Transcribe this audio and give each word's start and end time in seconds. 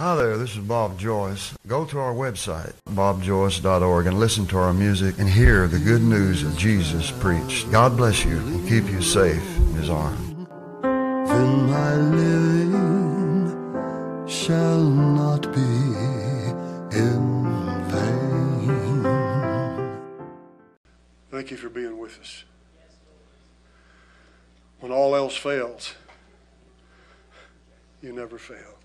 Hi 0.00 0.14
there, 0.14 0.38
this 0.38 0.56
is 0.56 0.60
Bob 0.60 0.98
Joyce. 0.98 1.52
Go 1.66 1.84
to 1.84 1.98
our 1.98 2.14
website, 2.14 2.72
bobjoyce.org, 2.88 4.06
and 4.06 4.18
listen 4.18 4.46
to 4.46 4.56
our 4.56 4.72
music 4.72 5.18
and 5.18 5.28
hear 5.28 5.68
the 5.68 5.78
good 5.78 6.00
news 6.00 6.42
of 6.42 6.56
Jesus 6.56 7.10
preached. 7.10 7.70
God 7.70 7.98
bless 7.98 8.24
you 8.24 8.38
and 8.38 8.66
keep 8.66 8.84
you 8.84 9.02
safe 9.02 9.44
in 9.58 9.74
His 9.74 9.90
arms. 9.90 10.48
Then 10.80 11.66
my 11.66 11.96
living 11.96 13.50
shall 14.26 14.82
not 14.82 15.52
be 15.52 15.60
in 16.96 17.44
vain. 17.90 18.72
Thank 21.30 21.50
you 21.50 21.58
for 21.58 21.68
being 21.68 21.98
with 21.98 22.18
us. 22.20 22.44
When 24.78 24.92
all 24.92 25.14
else 25.14 25.36
fails, 25.36 25.92
you 28.00 28.14
never 28.14 28.38
fail. 28.38 28.79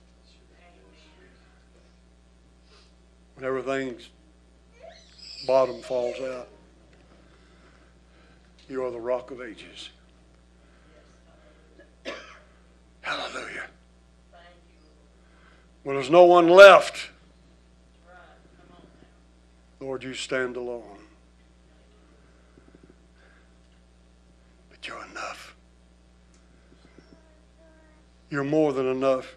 When 3.36 3.46
everything's 3.46 4.10
bottom 5.46 5.82
falls 5.82 6.20
out, 6.22 6.48
you 8.70 8.84
are 8.84 8.92
the 8.92 9.00
rock 9.00 9.32
of 9.32 9.42
ages. 9.42 9.90
Hallelujah. 13.02 13.66
When 15.84 15.96
there's 15.96 16.10
no 16.10 16.24
one 16.24 16.48
left, 16.48 17.10
Lord, 19.80 20.04
you 20.04 20.16
stand 20.16 20.56
alone. 20.56 20.98
But 24.72 24.88
you're 24.88 25.06
enough. 25.12 25.56
You're 28.32 28.44
more 28.44 28.74
than 28.74 28.88
enough 28.88 29.36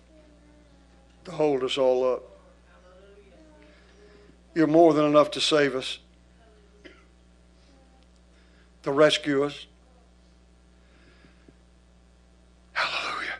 to 1.24 1.32
hold 1.32 1.62
us 1.64 1.76
all 1.76 2.10
up. 2.10 2.27
You're 4.54 4.66
more 4.66 4.92
than 4.92 5.04
enough 5.04 5.30
to 5.32 5.40
save 5.40 5.74
us, 5.74 5.98
to 8.82 8.92
rescue 8.92 9.44
us. 9.44 9.66
Hallelujah. 12.72 13.34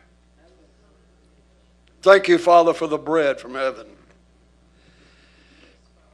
Thank 2.01 2.27
you, 2.27 2.37
Father, 2.37 2.73
for 2.73 2.87
the 2.87 2.97
bread 2.97 3.39
from 3.39 3.55
heaven. 3.55 3.87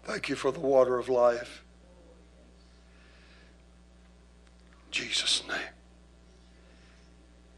Thank 0.06 0.30
you 0.30 0.36
for 0.36 0.52
the 0.52 0.60
water 0.60 0.98
of 0.98 1.10
life. 1.10 1.64
In 4.88 4.92
Jesus' 4.92 5.44
name. 5.48 5.58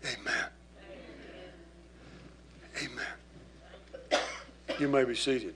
Amen. 0.05 0.45
Amen. 2.81 4.21
You 4.79 4.87
may 4.87 5.03
be 5.03 5.15
seated. 5.15 5.55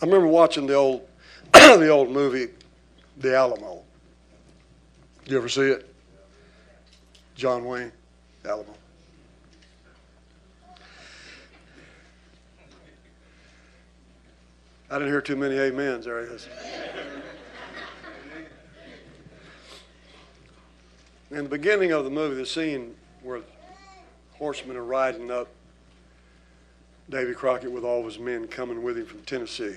I 0.00 0.06
remember 0.06 0.28
watching 0.28 0.66
the 0.66 0.74
old 0.74 1.06
the 1.52 1.88
old 1.88 2.10
movie 2.10 2.48
The 3.18 3.36
Alamo. 3.36 3.82
You 5.26 5.36
ever 5.36 5.48
see 5.48 5.68
it? 5.68 5.94
John 7.34 7.64
Wayne, 7.64 7.92
Alamo. 8.44 8.74
I 14.90 14.94
didn't 14.94 15.08
hear 15.08 15.20
too 15.20 15.36
many 15.36 15.58
amens. 15.58 16.06
There 16.06 16.26
he. 16.26 16.36
In 21.30 21.44
the 21.44 21.48
beginning 21.48 21.92
of 21.92 22.04
the 22.04 22.10
movie, 22.10 22.34
the 22.34 22.46
scene 22.46 22.96
where 23.22 23.40
horsemen 24.32 24.76
are 24.76 24.84
riding 24.84 25.30
up 25.30 25.48
Davy 27.08 27.34
Crockett 27.34 27.70
with 27.70 27.84
all 27.84 28.00
of 28.00 28.06
his 28.06 28.18
men 28.18 28.48
coming 28.48 28.82
with 28.82 28.96
him 28.96 29.06
from 29.06 29.20
Tennessee. 29.20 29.76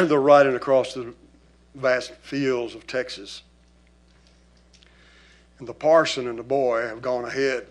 They're 0.08 0.20
riding 0.20 0.54
across 0.54 0.94
the 0.94 1.14
vast 1.74 2.12
fields 2.16 2.74
of 2.74 2.86
Texas. 2.86 3.42
And 5.58 5.68
the 5.68 5.74
parson 5.74 6.26
and 6.26 6.38
the 6.38 6.42
boy 6.42 6.82
have 6.86 7.02
gone 7.02 7.26
ahead 7.26 7.66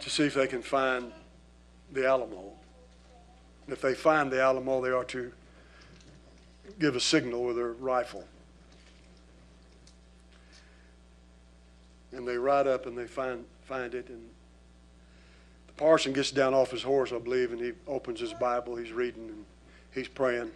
to 0.00 0.10
see 0.10 0.24
if 0.24 0.34
they 0.34 0.46
can 0.46 0.62
find 0.62 1.10
the 1.92 2.06
Alamo. 2.06 2.52
And 3.66 3.72
if 3.72 3.80
they 3.80 3.94
find 3.94 4.30
the 4.30 4.42
Alamo, 4.42 4.82
they 4.82 4.90
are 4.90 5.04
to 5.04 5.32
give 6.78 6.94
a 6.94 7.00
signal 7.00 7.44
with 7.44 7.56
their 7.56 7.72
rifle. 7.72 8.26
And 12.12 12.28
they 12.28 12.36
ride 12.36 12.66
up 12.66 12.84
and 12.84 12.96
they 12.96 13.06
find, 13.06 13.44
find 13.64 13.94
it. 13.94 14.08
And 14.08 14.28
the 15.66 15.72
parson 15.74 16.12
gets 16.12 16.30
down 16.30 16.52
off 16.52 16.70
his 16.70 16.82
horse, 16.82 17.12
I 17.12 17.18
believe, 17.18 17.52
and 17.52 17.60
he 17.60 17.72
opens 17.86 18.20
his 18.20 18.34
Bible. 18.34 18.76
He's 18.76 18.92
reading 18.92 19.28
and 19.28 19.44
he's 19.92 20.08
praying. 20.08 20.50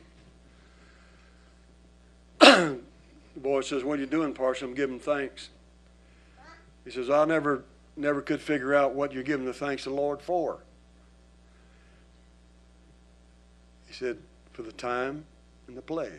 the 2.41 2.81
boy 3.37 3.61
says, 3.61 3.85
What 3.85 3.99
are 3.99 4.03
you 4.03 4.07
doing, 4.07 4.35
parson? 4.35 4.69
I'm 4.69 4.75
giving 4.75 4.99
thanks. 4.99 5.51
He 6.85 6.91
says, 6.91 7.11
I 7.11 7.25
never, 7.25 7.65
never 7.97 8.21
could 8.21 8.41
figure 8.41 8.75
out 8.75 8.95
what 8.95 9.13
you're 9.13 9.23
giving 9.23 9.47
the 9.47 9.53
thanks 9.53 9.85
to 9.85 9.91
the 9.91 9.95
Lord 9.95 10.21
for. 10.21 10.59
He 13.87 13.95
said, 13.95 14.19
For 14.53 14.63
the 14.63 14.73
time 14.73 15.25
and 15.69 15.77
the 15.77 15.83
place. 15.83 16.13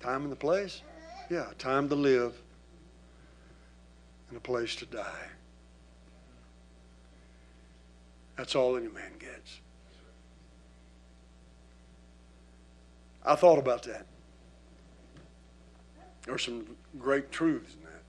Time 0.00 0.22
and 0.22 0.32
the 0.32 0.36
place? 0.36 0.82
Yeah, 1.30 1.46
time 1.58 1.88
to 1.88 1.94
live 1.94 2.34
and 4.28 4.38
a 4.38 4.40
place 4.40 4.74
to 4.76 4.86
die. 4.86 5.28
That's 8.36 8.56
all 8.56 8.76
any 8.76 8.88
man 8.88 9.12
gets. 9.18 9.60
I 13.24 13.34
thought 13.36 13.58
about 13.58 13.84
that. 13.84 14.06
There 16.24 16.34
are 16.34 16.38
some 16.38 16.64
great 16.98 17.30
truths 17.30 17.74
in 17.74 17.82
that. 17.84 18.02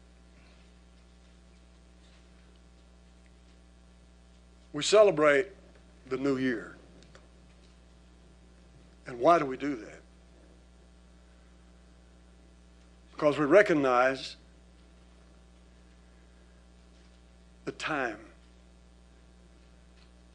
We 4.72 4.84
celebrate 4.84 5.48
the 6.10 6.18
new 6.18 6.38
year. 6.38 6.76
And 9.06 9.20
why 9.20 9.38
do 9.38 9.46
we 9.46 9.58
do 9.58 9.76
that? 9.76 10.00
Because 13.12 13.38
we 13.38 13.46
recognize 13.46 14.36
the 17.66 17.72
time 17.72 18.18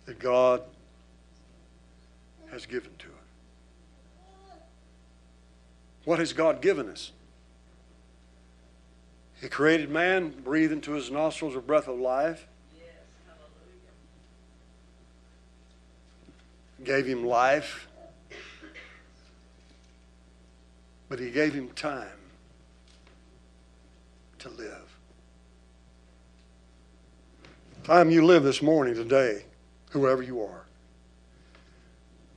that 0.06 0.18
God 0.18 0.62
has 2.50 2.64
given 2.64 2.90
to 2.98 3.08
us. 3.08 3.17
What 6.08 6.20
has 6.20 6.32
God 6.32 6.62
given 6.62 6.88
us? 6.88 7.12
He 9.42 9.48
created 9.50 9.90
man, 9.90 10.30
breathed 10.42 10.72
into 10.72 10.92
his 10.92 11.10
nostrils 11.10 11.54
a 11.54 11.60
breath 11.60 11.86
of 11.86 11.98
life, 11.98 12.46
gave 16.82 17.04
him 17.04 17.26
life, 17.26 17.88
but 21.10 21.18
he 21.18 21.30
gave 21.30 21.52
him 21.52 21.68
time 21.72 22.08
to 24.38 24.48
live. 24.48 24.96
Time 27.84 28.10
you 28.10 28.24
live 28.24 28.44
this 28.44 28.62
morning, 28.62 28.94
today, 28.94 29.44
whoever 29.90 30.22
you 30.22 30.42
are, 30.42 30.64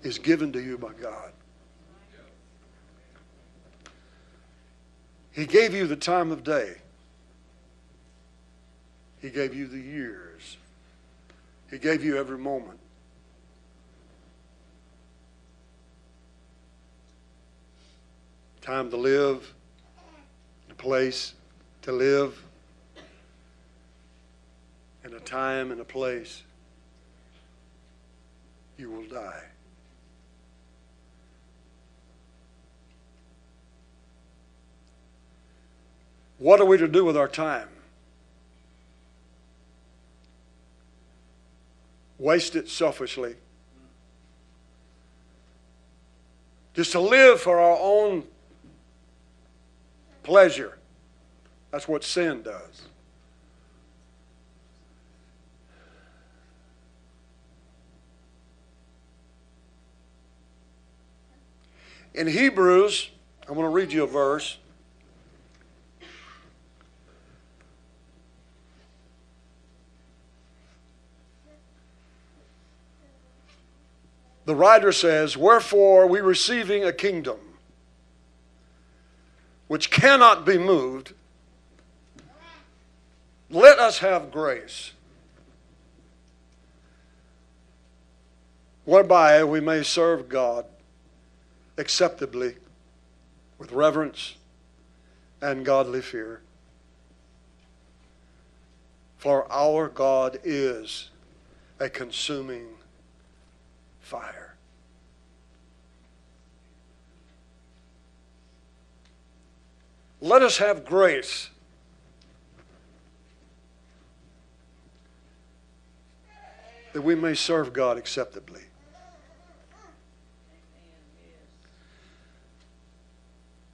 is 0.03 0.19
given 0.19 0.51
to 0.51 0.61
you 0.61 0.77
by 0.77 0.91
God. 0.91 1.31
He 5.31 5.45
gave 5.45 5.73
you 5.73 5.87
the 5.87 5.95
time 5.95 6.31
of 6.31 6.43
day. 6.43 6.75
He 9.21 9.29
gave 9.29 9.55
you 9.55 9.67
the 9.67 9.79
years. 9.79 10.57
He 11.69 11.77
gave 11.77 12.03
you 12.03 12.17
every 12.17 12.37
moment. 12.37 12.79
Time 18.61 18.89
to 18.89 18.97
live, 18.97 19.53
a 20.69 20.73
place 20.75 21.33
to 21.83 21.91
live, 21.91 22.43
and 25.03 25.13
a 25.13 25.19
time 25.19 25.71
and 25.71 25.81
a 25.81 25.85
place 25.85 26.43
you 28.77 28.91
will 28.91 29.05
die. 29.05 29.43
What 36.41 36.59
are 36.59 36.65
we 36.65 36.79
to 36.79 36.87
do 36.87 37.05
with 37.05 37.15
our 37.15 37.27
time? 37.27 37.69
waste 42.21 42.55
it 42.55 42.69
selfishly, 42.69 43.35
just 46.75 46.91
to 46.91 46.99
live 46.99 47.41
for 47.41 47.59
our 47.59 47.77
own 47.81 48.23
pleasure. 50.21 50.77
That's 51.71 51.87
what 51.87 52.03
sin 52.03 52.43
does. 52.43 52.83
In 62.13 62.27
Hebrews, 62.27 63.09
I'm 63.47 63.55
going 63.55 63.65
to 63.65 63.69
read 63.69 63.91
you 63.91 64.03
a 64.03 64.07
verse. 64.07 64.57
The 74.51 74.57
writer 74.57 74.91
says, 74.91 75.37
Wherefore 75.37 76.07
we 76.07 76.19
receiving 76.19 76.83
a 76.83 76.91
kingdom 76.91 77.37
which 79.69 79.89
cannot 79.89 80.45
be 80.45 80.57
moved, 80.57 81.13
let 83.49 83.79
us 83.79 83.99
have 83.99 84.29
grace, 84.29 84.91
whereby 88.83 89.41
we 89.45 89.61
may 89.61 89.83
serve 89.83 90.27
God 90.27 90.65
acceptably 91.77 92.55
with 93.57 93.71
reverence 93.71 94.35
and 95.41 95.65
godly 95.65 96.01
fear. 96.01 96.41
For 99.17 99.49
our 99.49 99.87
God 99.87 100.41
is 100.43 101.09
a 101.79 101.89
consuming 101.89 102.67
fire. 104.11 104.55
Let 110.19 110.41
us 110.41 110.57
have 110.57 110.83
grace. 110.83 111.49
That 116.91 117.03
we 117.03 117.15
may 117.15 117.35
serve 117.35 117.71
God 117.71 117.97
acceptably. 117.97 118.63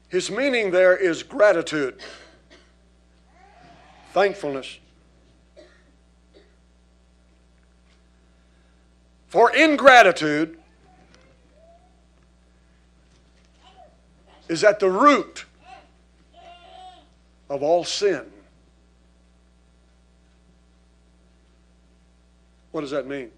His 0.09 0.29
meaning 0.29 0.69
there 0.69 0.95
is 0.95 1.23
gratitude, 1.23 1.99
thankfulness. 4.13 4.77
For 9.27 9.53
ingratitude 9.53 10.57
is 14.47 14.63
at 14.63 14.79
the 14.79 14.89
root 14.89 15.45
of 17.49 17.61
all 17.61 17.83
sin. 17.83 18.25
What 22.71 22.81
does 22.81 22.91
that 22.91 23.07
mean? 23.07 23.31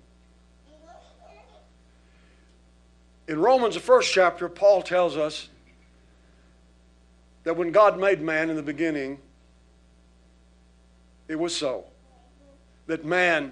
In 3.28 3.40
Romans, 3.40 3.76
the 3.76 3.80
first 3.80 4.12
chapter, 4.12 4.50
Paul 4.50 4.82
tells 4.82 5.16
us 5.16 5.50
that 7.44 7.56
when 7.56 7.72
God 7.72 8.00
made 8.00 8.22
man 8.22 8.50
in 8.50 8.56
the 8.56 8.64
beginning, 8.64 9.20
it 11.28 11.38
was 11.38 11.56
so. 11.56 11.86
That 12.88 13.06
man 13.06 13.52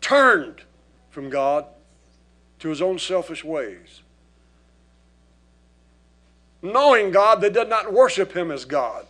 turned 0.00 0.62
from 1.12 1.30
God 1.30 1.66
to 2.58 2.68
his 2.68 2.82
own 2.82 2.98
selfish 2.98 3.44
ways. 3.44 4.00
Knowing 6.62 7.10
God, 7.10 7.40
they 7.40 7.50
did 7.50 7.68
not 7.68 7.92
worship 7.92 8.34
him 8.34 8.50
as 8.50 8.64
God, 8.64 9.06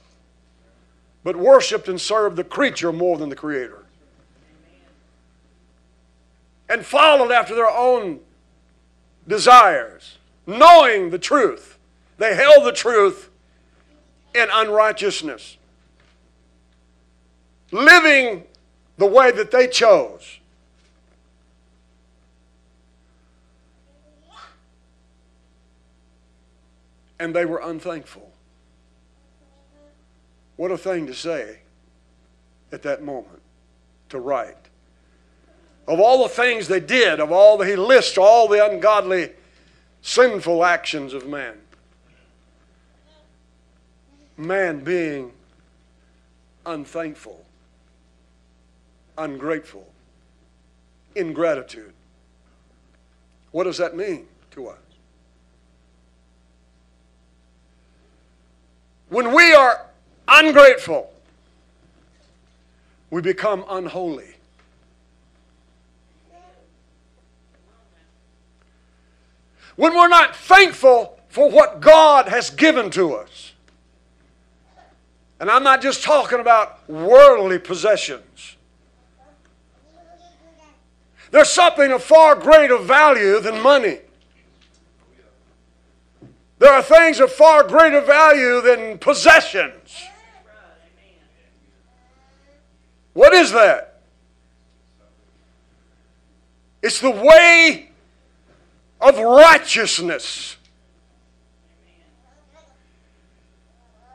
but 1.22 1.36
worshiped 1.36 1.88
and 1.88 2.00
served 2.00 2.36
the 2.36 2.44
creature 2.44 2.92
more 2.92 3.16
than 3.18 3.28
the 3.28 3.36
Creator. 3.36 3.84
And 6.68 6.84
followed 6.84 7.30
after 7.30 7.54
their 7.54 7.70
own 7.70 8.20
desires, 9.28 10.18
knowing 10.46 11.10
the 11.10 11.18
truth. 11.18 11.78
They 12.18 12.34
held 12.34 12.66
the 12.66 12.72
truth 12.72 13.30
in 14.34 14.48
unrighteousness, 14.50 15.56
living 17.70 18.44
the 18.96 19.06
way 19.06 19.30
that 19.30 19.50
they 19.50 19.68
chose. 19.68 20.38
And 27.22 27.32
they 27.32 27.44
were 27.44 27.60
unthankful. 27.60 28.32
What 30.56 30.72
a 30.72 30.76
thing 30.76 31.06
to 31.06 31.14
say 31.14 31.58
at 32.72 32.82
that 32.82 33.04
moment, 33.04 33.40
to 34.08 34.18
write. 34.18 34.56
Of 35.86 36.00
all 36.00 36.24
the 36.24 36.28
things 36.28 36.66
they 36.66 36.80
did, 36.80 37.20
of 37.20 37.30
all 37.30 37.56
the, 37.58 37.66
he 37.66 37.76
lists 37.76 38.18
all 38.18 38.48
the 38.48 38.64
ungodly, 38.64 39.30
sinful 40.00 40.64
actions 40.64 41.14
of 41.14 41.28
man 41.28 41.58
man 44.36 44.82
being 44.82 45.30
unthankful, 46.66 47.44
ungrateful, 49.16 49.86
ingratitude. 51.14 51.92
What 53.52 53.64
does 53.64 53.78
that 53.78 53.94
mean 53.94 54.26
to 54.52 54.68
us? 54.68 54.81
When 59.12 59.34
we 59.34 59.52
are 59.52 59.84
ungrateful, 60.26 61.12
we 63.10 63.20
become 63.20 63.62
unholy. 63.68 64.36
When 69.76 69.94
we're 69.94 70.08
not 70.08 70.34
thankful 70.34 71.20
for 71.28 71.50
what 71.50 71.82
God 71.82 72.28
has 72.28 72.48
given 72.48 72.88
to 72.92 73.12
us, 73.12 73.52
and 75.40 75.50
I'm 75.50 75.62
not 75.62 75.82
just 75.82 76.02
talking 76.02 76.40
about 76.40 76.88
worldly 76.88 77.58
possessions. 77.58 78.56
There's 81.30 81.50
something 81.50 81.92
of 81.92 82.02
far 82.02 82.34
greater 82.34 82.78
value 82.78 83.40
than 83.40 83.60
money. 83.60 83.98
There 86.62 86.72
are 86.72 86.80
things 86.80 87.18
of 87.18 87.32
far 87.32 87.64
greater 87.64 88.00
value 88.00 88.60
than 88.60 88.96
possessions. 88.98 90.06
What 93.14 93.34
is 93.34 93.50
that? 93.50 94.00
It's 96.80 97.00
the 97.00 97.10
way 97.10 97.90
of 99.00 99.18
righteousness. 99.18 100.56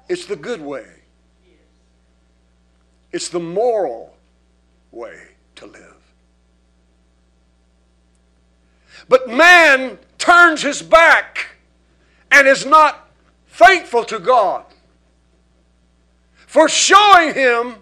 It's 0.08 0.25
the 0.25 0.38
good 0.38 0.62
way. 0.62 0.88
It's 3.12 3.27
the 3.27 3.42
moral 3.42 4.16
way 4.94 5.22
to 5.56 5.66
live. 5.66 5.98
But 9.10 9.27
man 9.27 10.00
turns 10.18 10.62
his 10.62 10.82
back 10.82 11.56
and 12.31 12.48
is 12.48 12.65
not 12.65 13.10
thankful 13.48 14.03
to 14.05 14.19
God 14.19 14.65
for 16.46 16.69
showing 16.69 17.34
him 17.34 17.75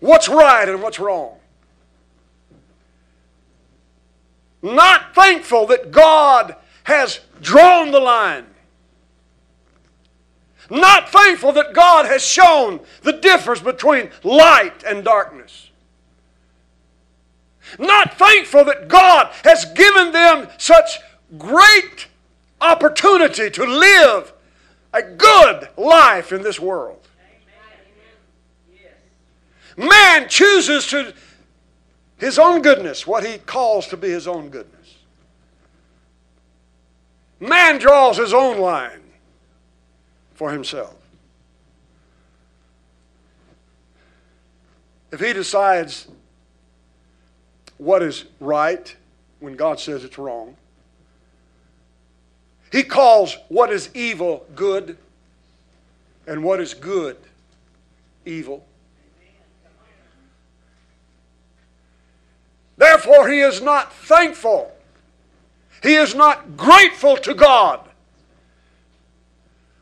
what's 0.00 0.28
right 0.28 0.68
and 0.68 0.82
what's 0.82 0.98
wrong. 0.98 1.36
Not 4.62 5.14
thankful 5.14 5.66
that 5.68 5.90
God 5.90 6.56
has 6.84 7.20
drawn 7.40 7.90
the 7.90 8.00
line 8.00 8.46
not 10.70 11.10
thankful 11.10 11.52
that 11.52 11.72
God 11.72 12.06
has 12.06 12.24
shown 12.24 12.80
the 13.02 13.12
difference 13.12 13.60
between 13.60 14.10
light 14.22 14.84
and 14.84 15.04
darkness. 15.04 15.70
Not 17.78 18.14
thankful 18.16 18.64
that 18.64 18.88
God 18.88 19.32
has 19.44 19.64
given 19.74 20.12
them 20.12 20.48
such 20.58 21.00
great 21.36 22.06
opportunity 22.60 23.50
to 23.50 23.64
live 23.64 24.32
a 24.92 25.02
good 25.02 25.68
life 25.76 26.32
in 26.32 26.42
this 26.42 26.58
world. 26.58 27.06
Man 29.76 30.28
chooses 30.28 30.86
to 30.88 31.14
his 32.18 32.38
own 32.38 32.60
goodness, 32.60 33.06
what 33.06 33.24
he 33.24 33.38
calls 33.38 33.86
to 33.88 33.96
be 33.96 34.10
his 34.10 34.26
own 34.26 34.50
goodness. 34.50 34.96
Man 37.38 37.78
draws 37.78 38.18
his 38.18 38.34
own 38.34 38.58
line 38.58 39.00
for 40.34 40.52
himself. 40.52 40.94
If 45.10 45.20
he 45.20 45.32
decides 45.32 46.08
what 47.78 48.02
is 48.02 48.26
right 48.38 48.94
when 49.40 49.56
God 49.56 49.80
says 49.80 50.04
it's 50.04 50.18
wrong. 50.18 50.56
He 52.70 52.82
calls 52.84 53.36
what 53.48 53.72
is 53.72 53.90
evil 53.94 54.46
good 54.54 54.96
and 56.26 56.44
what 56.44 56.60
is 56.60 56.74
good 56.74 57.16
evil. 58.24 58.64
Therefore, 62.76 63.28
he 63.28 63.40
is 63.40 63.60
not 63.60 63.92
thankful. 63.92 64.72
He 65.82 65.94
is 65.94 66.14
not 66.14 66.56
grateful 66.56 67.16
to 67.18 67.34
God 67.34 67.80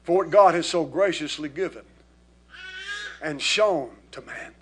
for 0.02 0.16
what 0.16 0.30
God 0.30 0.54
has 0.54 0.66
so 0.66 0.84
graciously 0.84 1.48
given 1.48 1.82
and 3.22 3.40
shown 3.40 3.90
to 4.12 4.22
man. 4.22 4.54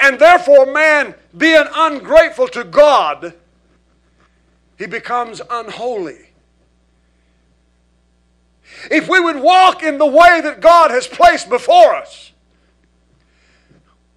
And 0.00 0.18
therefore, 0.18 0.66
man, 0.66 1.14
being 1.36 1.64
ungrateful 1.74 2.48
to 2.48 2.64
God, 2.64 3.34
he 4.78 4.86
becomes 4.86 5.40
unholy. 5.50 6.30
If 8.90 9.08
we 9.08 9.18
would 9.18 9.36
walk 9.36 9.82
in 9.82 9.98
the 9.98 10.06
way 10.06 10.40
that 10.40 10.60
God 10.60 10.90
has 10.90 11.06
placed 11.06 11.48
before 11.48 11.94
us, 11.94 12.32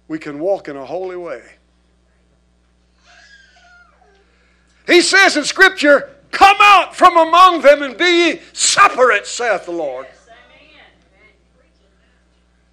we 0.08 0.18
can 0.18 0.38
walk 0.38 0.68
in 0.68 0.76
a 0.76 0.84
holy 0.84 1.16
way. 1.16 1.42
He 4.86 5.00
says 5.00 5.36
in 5.36 5.44
Scripture, 5.44 6.10
Come 6.30 6.56
out 6.60 6.96
from 6.96 7.16
among 7.16 7.60
them 7.60 7.82
and 7.82 7.96
be 7.96 8.04
ye 8.04 8.40
separate, 8.52 9.26
saith 9.26 9.66
the 9.66 9.72
Lord. 9.72 10.06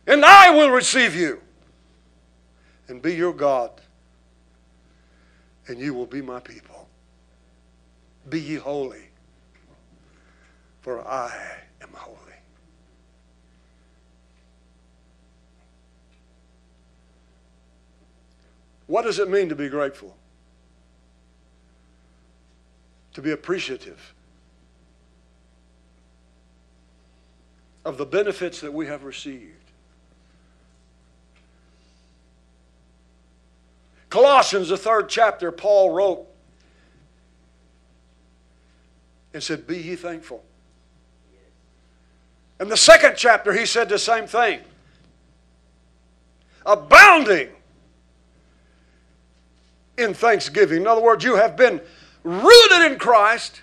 And 0.08 0.26
I 0.26 0.50
will 0.50 0.72
receive 0.72 1.16
you 1.16 1.42
and 2.90 3.02
be 3.02 3.16
your 3.16 3.34
God, 3.34 3.72
and 5.68 5.80
you 5.80 5.94
will 5.94 6.08
be 6.08 6.22
my 6.22 6.40
people. 6.40 6.88
Be 8.28 8.40
ye 8.42 8.56
holy, 8.56 9.10
for 10.82 11.08
I 11.08 11.32
am 11.82 11.90
holy. 11.94 12.18
What 18.88 19.04
does 19.04 19.20
it 19.20 19.30
mean 19.30 19.50
to 19.50 19.56
be 19.56 19.70
grateful? 19.70 20.18
To 23.14 23.22
be 23.22 23.32
appreciative 23.32 24.16
of 27.86 27.98
the 27.98 28.06
benefits 28.06 28.62
that 28.62 28.74
we 28.74 28.88
have 28.88 29.04
received. 29.04 29.59
Colossians, 34.10 34.70
the 34.70 34.78
third 34.78 35.08
chapter, 35.08 35.52
Paul 35.52 35.92
wrote 35.92 36.26
and 39.34 39.42
said, 39.42 39.68
Be 39.68 39.78
ye 39.78 39.96
thankful. 39.96 40.44
In 42.60 42.68
the 42.68 42.78
second 42.78 43.14
chapter, 43.16 43.54
he 43.54 43.66
said 43.66 43.88
the 43.88 44.00
same 44.00 44.28
thing. 44.28 44.60
Abounding 46.66 47.50
in 49.98 50.14
thanksgiving. 50.14 50.82
In 50.82 50.88
other 50.88 51.02
words, 51.02 51.24
you 51.24 51.36
have 51.36 51.56
been 51.56 51.80
rooted 52.24 52.92
in 52.92 52.98
Christ. 52.98 53.62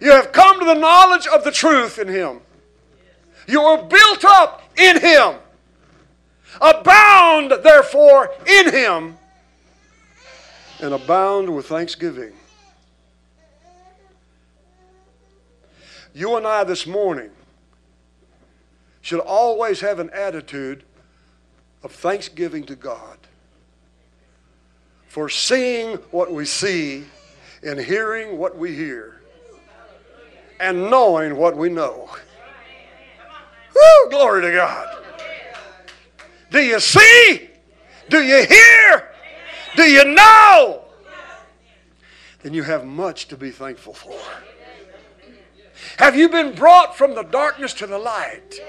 You 0.00 0.12
have 0.12 0.32
come 0.32 0.58
to 0.60 0.64
the 0.64 0.74
knowledge 0.74 1.26
of 1.26 1.44
the 1.44 1.50
truth 1.50 1.98
in 1.98 2.08
Him. 2.08 2.40
You 3.48 3.62
are 3.62 3.82
built 3.82 4.24
up 4.24 4.62
in 4.76 5.00
Him. 5.00 5.34
Abound, 6.60 7.52
therefore, 7.62 8.32
in 8.46 8.72
Him 8.72 9.18
and 10.80 10.94
abound 10.94 11.54
with 11.54 11.66
thanksgiving. 11.66 12.32
You 16.14 16.36
and 16.36 16.46
I 16.46 16.64
this 16.64 16.86
morning 16.86 17.30
should 19.02 19.20
always 19.20 19.80
have 19.80 19.98
an 19.98 20.10
attitude 20.10 20.82
of 21.82 21.92
thanksgiving 21.92 22.64
to 22.64 22.74
God 22.74 23.18
for 25.08 25.28
seeing 25.28 25.96
what 26.10 26.32
we 26.32 26.44
see 26.44 27.04
and 27.62 27.78
hearing 27.78 28.38
what 28.38 28.56
we 28.56 28.74
hear 28.74 29.20
and 30.58 30.90
knowing 30.90 31.36
what 31.36 31.56
we 31.56 31.68
know. 31.68 32.10
Woo, 33.74 34.10
glory 34.10 34.42
to 34.42 34.52
God. 34.52 35.05
Do 36.50 36.60
you 36.60 36.80
see? 36.80 37.50
Do 38.08 38.22
you 38.22 38.46
hear? 38.46 39.10
Do 39.76 39.82
you 39.82 40.04
know? 40.04 40.84
Then 42.42 42.54
you 42.54 42.62
have 42.62 42.84
much 42.84 43.28
to 43.28 43.36
be 43.36 43.50
thankful 43.50 43.94
for. 43.94 44.18
Have 45.98 46.16
you 46.16 46.28
been 46.28 46.54
brought 46.54 46.96
from 46.96 47.14
the 47.14 47.22
darkness 47.22 47.72
to 47.74 47.86
the 47.86 47.98
light? 47.98 48.60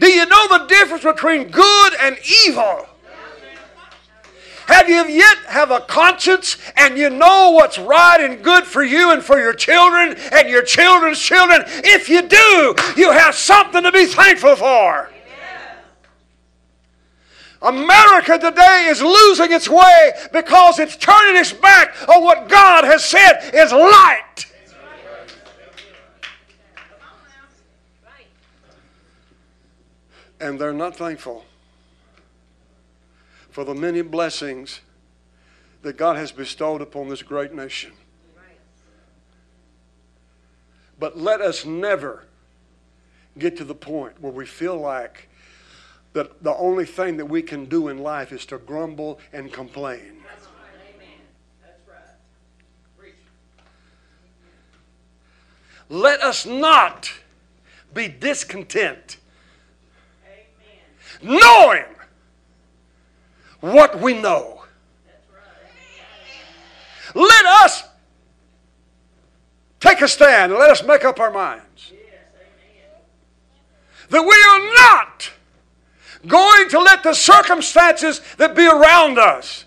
Do 0.00 0.06
you 0.06 0.26
know 0.26 0.48
the 0.48 0.66
difference 0.66 1.04
between 1.04 1.48
good 1.48 1.92
and 2.00 2.16
evil? 2.46 2.86
Have 4.66 4.88
you 4.88 5.06
yet 5.06 5.38
have 5.46 5.70
a 5.70 5.80
conscience 5.80 6.56
and 6.76 6.98
you 6.98 7.08
know 7.08 7.52
what's 7.52 7.78
right 7.78 8.20
and 8.20 8.42
good 8.42 8.64
for 8.64 8.82
you 8.82 9.12
and 9.12 9.22
for 9.22 9.38
your 9.38 9.52
children 9.52 10.16
and 10.32 10.48
your 10.48 10.62
children's 10.62 11.20
children? 11.20 11.62
If 11.66 12.08
you 12.08 12.22
do, 12.22 12.74
you 13.00 13.12
have 13.12 13.36
something 13.36 13.82
to 13.82 13.92
be 13.92 14.06
thankful 14.06 14.56
for. 14.56 15.10
America 17.62 18.38
today 18.38 18.86
is 18.88 19.00
losing 19.00 19.52
its 19.52 19.68
way 19.68 20.12
because 20.32 20.78
it's 20.78 20.96
turning 20.96 21.40
its 21.40 21.52
back 21.52 21.94
on 22.08 22.22
what 22.22 22.48
God 22.48 22.84
has 22.84 23.04
said 23.04 23.50
is 23.54 23.72
light. 23.72 24.46
And 30.38 30.58
they're 30.58 30.74
not 30.74 30.94
thankful 30.96 31.44
for 33.50 33.64
the 33.64 33.74
many 33.74 34.02
blessings 34.02 34.80
that 35.80 35.96
God 35.96 36.16
has 36.16 36.30
bestowed 36.30 36.82
upon 36.82 37.08
this 37.08 37.22
great 37.22 37.54
nation. 37.54 37.92
But 40.98 41.16
let 41.16 41.40
us 41.40 41.64
never 41.64 42.24
get 43.38 43.56
to 43.58 43.64
the 43.64 43.74
point 43.74 44.20
where 44.20 44.32
we 44.32 44.46
feel 44.46 44.76
like 44.76 45.25
that 46.16 46.42
the 46.42 46.56
only 46.56 46.86
thing 46.86 47.18
that 47.18 47.26
we 47.26 47.42
can 47.42 47.66
do 47.66 47.88
in 47.88 47.98
life 47.98 48.32
is 48.32 48.46
to 48.46 48.56
grumble 48.56 49.20
and 49.34 49.52
complain. 49.52 50.14
Let 55.90 56.22
us 56.22 56.46
not 56.46 57.12
be 57.92 58.08
discontent, 58.08 59.18
knowing 61.22 61.84
what 63.60 64.00
we 64.00 64.14
know. 64.14 64.64
Let 67.14 67.44
us 67.44 67.84
take 69.80 70.00
a 70.00 70.08
stand. 70.08 70.52
And 70.52 70.58
let 70.58 70.70
us 70.70 70.82
make 70.82 71.04
up 71.04 71.20
our 71.20 71.30
minds 71.30 71.92
that 74.08 74.22
we 74.22 74.28
are 74.28 74.74
not 74.74 75.35
going 76.26 76.68
to 76.70 76.80
let 76.80 77.02
the 77.02 77.14
circumstances 77.14 78.20
that 78.38 78.54
be 78.54 78.66
around 78.66 79.18
us 79.18 79.64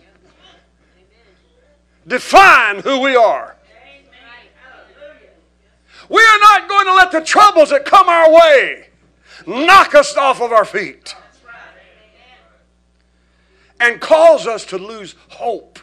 define 2.08 2.80
who 2.80 3.00
we 3.00 3.16
are. 3.16 3.56
We 6.10 6.22
are 6.22 6.40
not 6.40 6.68
going 6.68 6.86
to 6.86 6.96
let 6.96 7.12
the 7.12 7.22
troubles 7.22 7.70
that 7.70 7.86
come 7.86 8.10
our 8.10 8.34
way 8.34 8.90
knock 9.46 9.94
us 9.96 10.18
off 10.18 10.42
of 10.42 10.52
our 10.52 10.66
feet 10.66 11.16
and 13.80 14.02
cause 14.02 14.48
us 14.48 14.66
to 14.66 14.78
lose 14.78 15.16
hope, 15.30 15.80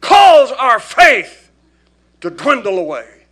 cause 0.00 0.52
our 0.52 0.78
faith 0.78 1.50
to 2.20 2.30
dwindle 2.30 2.78
away. 2.78 3.26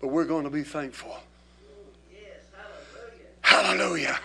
But 0.00 0.08
we're 0.08 0.26
going 0.26 0.44
to 0.44 0.50
be 0.50 0.62
thankful. 0.62 1.16
Hallelujah. 3.48 4.18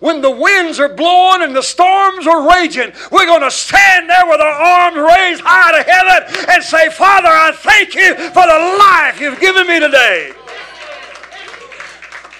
When 0.00 0.22
the 0.22 0.30
winds 0.30 0.80
are 0.80 0.88
blowing 0.88 1.42
and 1.42 1.54
the 1.54 1.62
storms 1.62 2.26
are 2.26 2.48
raging, 2.48 2.92
we're 3.12 3.26
going 3.26 3.42
to 3.42 3.50
stand 3.50 4.08
there 4.08 4.26
with 4.26 4.40
our 4.40 4.46
arms 4.46 4.96
raised 4.96 5.42
high 5.44 5.76
to 5.76 5.90
heaven 5.90 6.46
and 6.48 6.64
say, 6.64 6.88
Father, 6.88 7.28
I 7.28 7.52
thank 7.52 7.94
you 7.94 8.14
for 8.14 8.46
the 8.46 8.76
life 8.78 9.20
you've 9.20 9.38
given 9.38 9.66
me 9.66 9.78
today. 9.78 10.32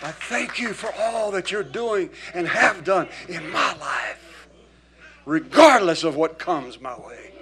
I 0.03 0.13
thank 0.13 0.59
you 0.59 0.73
for 0.73 0.91
all 0.99 1.31
that 1.33 1.51
you're 1.51 1.63
doing 1.63 2.09
and 2.33 2.49
have 2.49 2.83
done 2.83 3.09
in 3.29 3.51
my 3.51 3.77
life, 3.77 4.49
regardless 5.27 6.05
of 6.05 6.17
what 6.17 6.39
comes 6.39 6.81
my 6.81 6.99
way. 6.99 7.33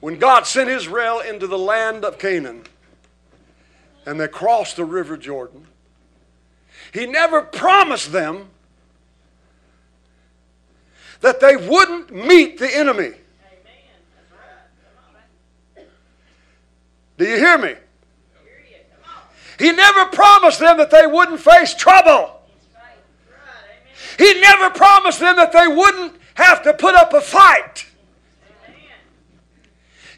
When 0.00 0.18
God 0.18 0.46
sent 0.46 0.70
Israel 0.70 1.20
into 1.20 1.46
the 1.46 1.58
land 1.58 2.06
of 2.06 2.18
Canaan, 2.18 2.64
and 4.06 4.20
they 4.20 4.28
crossed 4.28 4.76
the 4.76 4.84
River 4.84 5.16
Jordan, 5.16 5.66
he 6.92 7.06
never 7.06 7.42
promised 7.42 8.12
them 8.12 8.48
that 11.20 11.40
they 11.40 11.56
wouldn't 11.56 12.14
meet 12.14 12.58
the 12.58 12.76
enemy. 12.76 13.12
Do 17.16 17.24
you 17.24 17.36
hear 17.36 17.58
me? 17.58 17.74
He 19.58 19.70
never 19.70 20.06
promised 20.06 20.58
them 20.58 20.76
that 20.78 20.90
they 20.90 21.06
wouldn't 21.06 21.40
face 21.40 21.74
trouble. 21.74 22.40
He 24.18 24.40
never 24.40 24.70
promised 24.70 25.20
them 25.20 25.36
that 25.36 25.52
they 25.52 25.68
wouldn't 25.68 26.16
have 26.34 26.62
to 26.64 26.74
put 26.74 26.94
up 26.94 27.12
a 27.12 27.20
fight. 27.20 27.86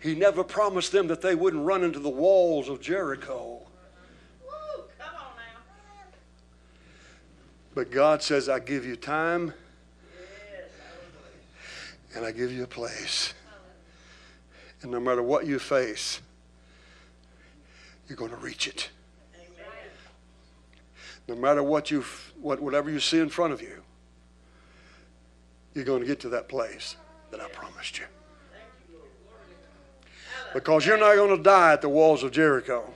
He 0.03 0.15
never 0.15 0.45
promised 0.45 0.93
them 0.93 1.09
that 1.09 1.21
they 1.21 1.35
wouldn't 1.35 1.65
run 1.65 1.85
into 1.85 1.99
the 1.99 2.11
walls 2.11 2.69
of 2.69 2.81
Jericho. 2.81 3.64
But 7.75 7.91
God 7.91 8.23
says, 8.23 8.49
I 8.49 8.61
give 8.61 8.87
you 8.87 8.95
time 8.95 9.53
and 12.15 12.25
I 12.25 12.31
give 12.31 12.53
you 12.53 12.63
a 12.63 12.69
place. 12.69 13.35
And 14.83 14.93
no 14.93 15.01
matter 15.01 15.23
what 15.23 15.47
you 15.47 15.59
face, 15.59 16.21
you're 18.09 18.17
going 18.17 18.31
to 18.31 18.37
reach 18.37 18.69
it. 18.69 18.91
No 21.27 21.35
matter 21.35 21.63
what 21.63 21.91
you, 21.91 22.05
what, 22.41 22.61
whatever 22.61 22.91
you 22.91 23.01
see 23.01 23.19
in 23.19 23.31
front 23.31 23.53
of 23.53 23.63
you, 23.63 23.83
you're 25.75 25.85
going 25.85 26.01
to 26.01 26.07
get 26.07 26.21
to 26.21 26.29
that 26.29 26.49
place 26.49 26.97
that 27.31 27.41
I 27.41 27.49
promised 27.49 27.99
you. 27.99 28.05
Because 30.53 30.87
you're 30.87 30.99
not 30.99 31.17
going 31.17 31.37
to 31.37 31.43
die 31.43 31.73
at 31.73 31.81
the 31.81 31.89
walls 31.89 32.23
of 32.23 32.31
Jericho. 32.31 32.89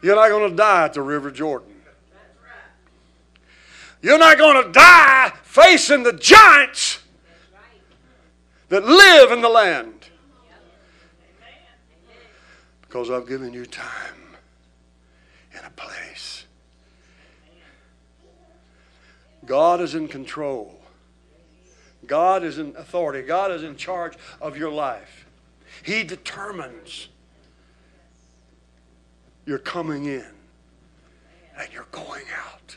You're 0.00 0.16
not 0.16 0.28
going 0.28 0.48
to 0.50 0.56
die 0.56 0.84
at 0.84 0.94
the 0.94 1.02
River 1.02 1.30
Jordan. 1.30 1.71
You're 4.02 4.18
not 4.18 4.36
going 4.36 4.64
to 4.64 4.72
die 4.72 5.32
facing 5.44 6.02
the 6.02 6.12
giants 6.12 6.98
that 8.68 8.84
live 8.84 9.30
in 9.30 9.40
the 9.40 9.48
land. 9.48 10.08
Because 12.80 13.10
I've 13.10 13.28
given 13.28 13.52
you 13.52 13.64
time 13.64 14.36
and 15.56 15.64
a 15.64 15.70
place. 15.70 16.46
God 19.46 19.80
is 19.80 19.94
in 19.94 20.08
control. 20.08 20.80
God 22.06 22.42
is 22.42 22.58
in 22.58 22.74
authority. 22.76 23.26
God 23.26 23.52
is 23.52 23.62
in 23.62 23.76
charge 23.76 24.14
of 24.40 24.56
your 24.56 24.72
life. 24.72 25.26
He 25.84 26.02
determines 26.02 27.08
you're 29.46 29.58
coming 29.58 30.06
in 30.06 30.26
and 31.56 31.72
you're 31.72 31.86
going 31.92 32.24
out. 32.36 32.76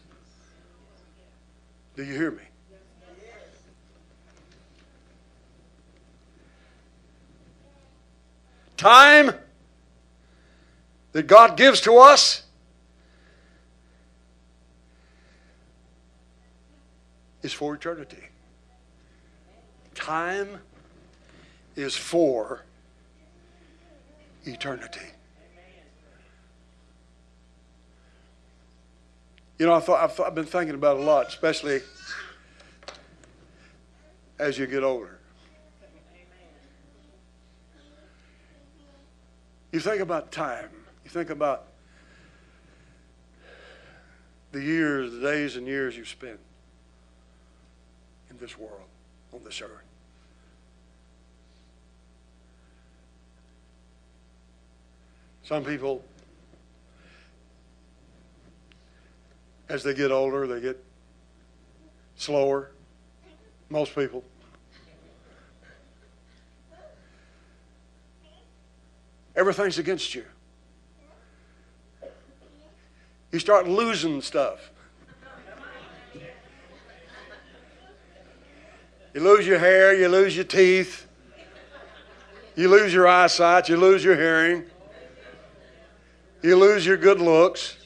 Do 1.96 2.04
you 2.04 2.14
hear 2.14 2.32
me? 2.32 2.44
Time 8.76 9.32
that 11.14 11.28
God 11.28 11.56
gives 11.56 11.80
to 11.82 11.98
us 11.98 12.44
is 17.42 17.54
for 17.54 17.74
eternity. 17.74 18.24
Time 19.94 20.60
is 21.78 21.96
for 21.96 22.64
eternity. 24.44 25.15
You 29.58 29.66
know, 29.66 29.74
I 29.74 29.80
thought, 29.80 30.04
I've, 30.04 30.14
thought, 30.14 30.28
I've 30.28 30.36
been 30.36 30.46
thinking 30.46 30.76
about 30.76 30.98
a 30.98 31.02
lot, 31.02 31.28
especially 31.28 31.82
as 34.38 34.58
you 34.58 34.68
get 34.68 34.84
older. 34.84 35.20
You 39.72 39.80
think 39.80 40.02
about 40.02 40.32
time. 40.32 40.70
You 41.04 41.10
think 41.10 41.30
about 41.30 41.68
the 44.52 44.62
years, 44.62 45.12
the 45.12 45.20
days 45.20 45.56
and 45.56 45.68
years 45.68 45.98
you've 45.98 46.08
spent 46.08 46.40
in 48.30 48.38
this 48.38 48.58
world, 48.58 48.88
on 49.34 49.44
this 49.44 49.62
earth. 49.62 49.70
Some 55.44 55.64
people, 55.64 56.04
as 59.70 59.84
they 59.84 59.94
get 59.94 60.12
older, 60.12 60.48
they 60.48 60.62
get 60.62 60.84
slower. 62.16 62.72
Most 63.70 63.96
people. 63.96 64.24
Everything's 69.36 69.78
against 69.78 70.16
you. 70.16 70.24
You 73.32 73.40
start 73.40 73.68
losing 73.68 74.22
stuff. 74.22 74.72
You 79.14 79.22
lose 79.22 79.48
your 79.48 79.60
hair, 79.60 79.94
you 79.94 80.10
lose 80.10 80.36
your 80.36 80.44
teeth, 80.44 81.08
you 82.56 82.68
lose 82.68 82.94
your 82.94 83.08
eyesight, 83.08 83.70
you 83.70 83.78
lose 83.78 84.04
your 84.04 84.16
hearing, 84.16 84.66
you 86.42 86.58
lose 86.58 86.86
your 86.86 86.98
good 86.98 87.22
looks. 87.22 87.85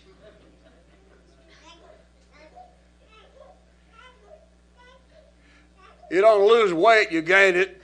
You 6.09 6.21
don't 6.21 6.47
lose 6.47 6.73
weight, 6.73 7.11
you 7.11 7.21
gain 7.21 7.55
it. 7.55 7.81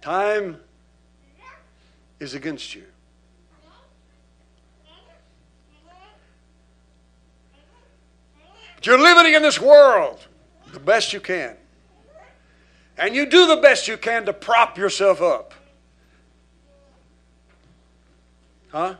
Time 0.00 0.56
is 2.18 2.34
against 2.34 2.74
you. 2.74 2.84
But 8.74 8.86
you're 8.86 9.00
living 9.00 9.32
in 9.34 9.42
this 9.42 9.60
world 9.60 10.26
the 10.72 10.80
best 10.80 11.12
you 11.12 11.20
can. 11.20 11.56
And 12.98 13.14
you 13.14 13.26
do 13.26 13.46
the 13.46 13.56
best 13.56 13.86
you 13.86 13.96
can 13.96 14.26
to 14.26 14.32
prop 14.32 14.76
yourself 14.76 15.22
up. 15.22 15.54
Huh? 18.72 18.94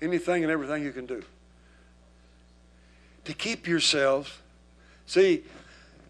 Anything 0.00 0.42
and 0.42 0.50
everything 0.50 0.82
you 0.82 0.90
can 0.90 1.06
do. 1.06 1.22
To 3.26 3.32
keep 3.32 3.68
yourself. 3.68 4.42
See, 5.06 5.44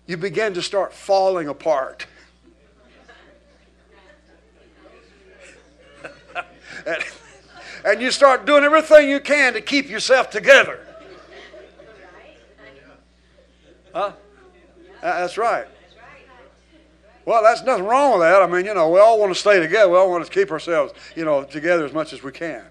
you 0.06 0.16
begin 0.16 0.54
to 0.54 0.62
start 0.62 0.94
falling 0.94 1.48
apart. 1.48 2.06
and, 6.86 7.04
and 7.84 8.00
you 8.00 8.10
start 8.10 8.46
doing 8.46 8.64
everything 8.64 9.10
you 9.10 9.20
can 9.20 9.52
to 9.52 9.60
keep 9.60 9.90
yourself 9.90 10.30
together. 10.30 10.80
Huh? 13.94 14.12
That's 15.02 15.36
right. 15.36 15.66
Well, 17.24 17.42
that's 17.42 17.62
nothing 17.62 17.84
wrong 17.84 18.12
with 18.12 18.20
that. 18.22 18.42
I 18.42 18.46
mean, 18.46 18.66
you 18.66 18.74
know, 18.74 18.90
we 18.90 18.98
all 18.98 19.18
want 19.18 19.32
to 19.32 19.38
stay 19.38 19.60
together. 19.60 19.90
We 19.90 19.96
all 19.96 20.10
want 20.10 20.24
to 20.24 20.30
keep 20.30 20.50
ourselves, 20.50 20.92
you 21.14 21.24
know, 21.24 21.44
together 21.44 21.84
as 21.84 21.92
much 21.92 22.12
as 22.12 22.22
we 22.22 22.32
can. 22.32 22.64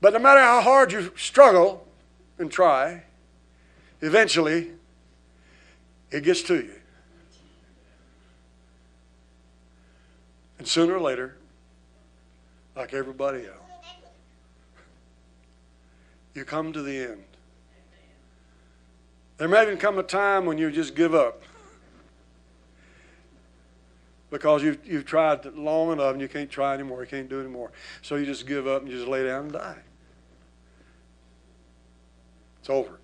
But 0.00 0.12
no 0.12 0.18
matter 0.18 0.40
how 0.40 0.60
hard 0.60 0.92
you 0.92 1.12
struggle 1.16 1.86
and 2.38 2.50
try, 2.50 3.02
eventually 4.00 4.70
it 6.10 6.22
gets 6.22 6.42
to 6.42 6.54
you. 6.54 6.74
And 10.58 10.66
sooner 10.66 10.94
or 10.94 11.00
later, 11.00 11.36
like 12.76 12.94
everybody 12.94 13.46
else, 13.46 13.86
you 16.34 16.44
come 16.44 16.72
to 16.72 16.82
the 16.82 16.96
end. 16.96 17.27
There 19.38 19.48
may 19.48 19.62
even 19.62 19.78
come 19.78 19.98
a 19.98 20.02
time 20.02 20.46
when 20.46 20.58
you 20.58 20.70
just 20.70 20.96
give 20.96 21.14
up 21.14 21.42
because 24.30 24.62
you've, 24.62 24.86
you've 24.86 25.06
tried 25.06 25.44
long 25.54 25.92
enough 25.92 26.12
and 26.12 26.20
you 26.20 26.28
can't 26.28 26.50
try 26.50 26.74
anymore, 26.74 27.02
you 27.02 27.08
can't 27.08 27.28
do 27.28 27.40
anymore. 27.40 27.70
So 28.02 28.16
you 28.16 28.26
just 28.26 28.46
give 28.46 28.66
up 28.66 28.82
and 28.82 28.90
you 28.90 28.98
just 28.98 29.08
lay 29.08 29.24
down 29.24 29.44
and 29.44 29.52
die. 29.52 29.78
It's 32.60 32.68
over. 32.68 32.98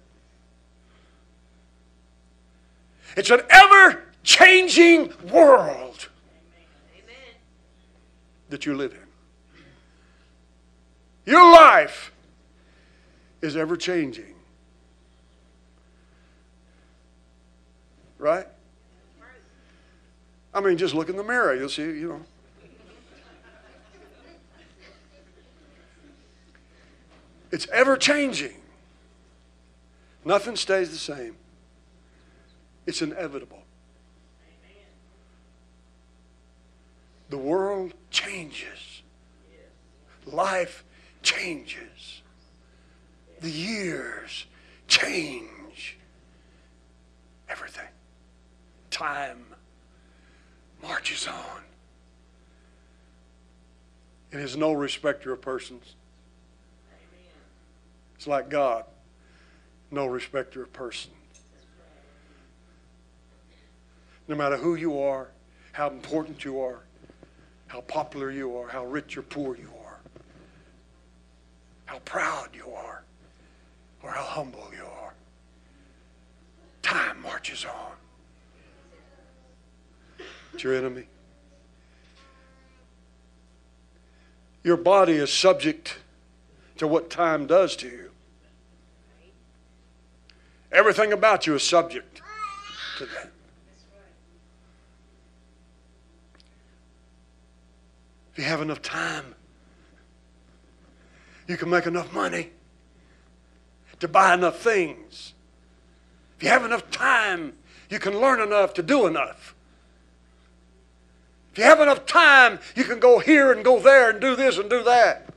It's 3.16 3.30
an 3.30 3.40
ever 3.48 4.02
changing 4.24 5.12
world. 5.30 6.08
that 8.50 8.66
you 8.66 8.74
live 8.74 8.92
in. 8.92 11.32
Your 11.32 11.50
life 11.50 12.12
is 13.40 13.56
ever 13.56 13.76
changing. 13.76 14.33
Right? 18.24 18.46
I 20.54 20.60
mean, 20.62 20.78
just 20.78 20.94
look 20.94 21.10
in 21.10 21.16
the 21.18 21.22
mirror. 21.22 21.54
You'll 21.54 21.68
see, 21.68 21.82
you 21.82 22.08
know. 22.08 22.20
It's 27.50 27.68
ever 27.68 27.98
changing. 27.98 28.54
Nothing 30.24 30.56
stays 30.56 30.90
the 30.90 30.96
same. 30.96 31.36
It's 32.86 33.02
inevitable. 33.02 33.62
The 37.28 37.36
world 37.36 37.92
changes. 38.10 39.02
Life 40.24 40.82
changes. 41.20 42.22
The 43.42 43.50
years 43.50 44.46
change. 44.88 45.98
Everything. 47.50 47.88
Time 48.94 49.44
marches 50.80 51.26
on. 51.26 51.62
It 54.30 54.38
is 54.38 54.56
no 54.56 54.72
respecter 54.72 55.32
of 55.32 55.40
persons. 55.40 55.96
It's 58.14 58.28
like 58.28 58.48
God, 58.48 58.84
no 59.90 60.06
respecter 60.06 60.62
of 60.62 60.72
person. 60.72 61.10
No 64.28 64.36
matter 64.36 64.56
who 64.56 64.76
you 64.76 65.00
are, 65.00 65.26
how 65.72 65.90
important 65.90 66.44
you 66.44 66.60
are, 66.60 66.78
how 67.66 67.80
popular 67.80 68.30
you 68.30 68.56
are, 68.56 68.68
how 68.68 68.86
rich 68.86 69.18
or 69.18 69.22
poor 69.22 69.56
you 69.56 69.70
are, 69.84 69.98
how 71.86 71.98
proud 72.04 72.50
you 72.54 72.70
are, 72.70 73.02
or 74.04 74.12
how 74.12 74.22
humble 74.22 74.70
you 74.72 74.84
are. 74.84 75.14
Time 76.82 77.20
marches 77.22 77.64
on. 77.64 78.03
It's 80.54 80.62
your 80.62 80.76
enemy. 80.76 81.06
Your 84.62 84.76
body 84.76 85.14
is 85.14 85.32
subject 85.32 85.98
to 86.78 86.86
what 86.86 87.10
time 87.10 87.46
does 87.46 87.74
to 87.76 87.88
you. 87.88 88.10
Everything 90.70 91.12
about 91.12 91.46
you 91.46 91.56
is 91.56 91.64
subject 91.64 92.22
to 92.98 93.06
that. 93.06 93.30
If 98.32 98.38
you 98.38 98.44
have 98.44 98.62
enough 98.62 98.80
time, 98.80 99.34
you 101.48 101.56
can 101.56 101.68
make 101.68 101.86
enough 101.86 102.12
money 102.12 102.50
to 103.98 104.06
buy 104.06 104.34
enough 104.34 104.60
things. 104.60 105.34
If 106.36 106.44
you 106.44 106.48
have 106.48 106.64
enough 106.64 106.90
time, 106.92 107.54
you 107.90 107.98
can 107.98 108.20
learn 108.20 108.40
enough 108.40 108.72
to 108.74 108.82
do 108.82 109.06
enough. 109.06 109.53
If 111.54 111.58
you 111.58 111.64
have 111.66 111.78
enough 111.78 112.04
time, 112.04 112.58
you 112.74 112.82
can 112.82 112.98
go 112.98 113.20
here 113.20 113.52
and 113.52 113.64
go 113.64 113.78
there 113.78 114.10
and 114.10 114.20
do 114.20 114.34
this 114.34 114.58
and 114.58 114.68
do 114.68 114.82
that. 114.82 115.28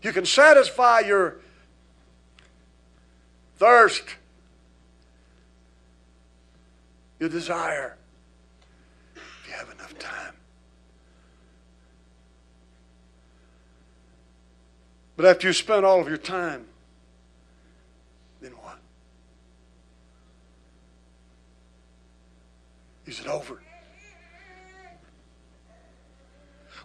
You 0.00 0.12
can 0.12 0.24
satisfy 0.24 1.00
your 1.00 1.38
thirst, 3.56 4.04
your 7.18 7.28
desire, 7.28 7.96
if 9.16 9.48
you 9.48 9.54
have 9.54 9.68
enough 9.72 9.98
time. 9.98 10.34
But 15.16 15.26
after 15.26 15.48
you 15.48 15.52
spend 15.52 15.84
all 15.84 16.00
of 16.00 16.06
your 16.06 16.16
time, 16.16 16.64
then 18.40 18.52
what? 18.52 18.78
Is 23.04 23.18
it 23.18 23.26
over? 23.26 23.60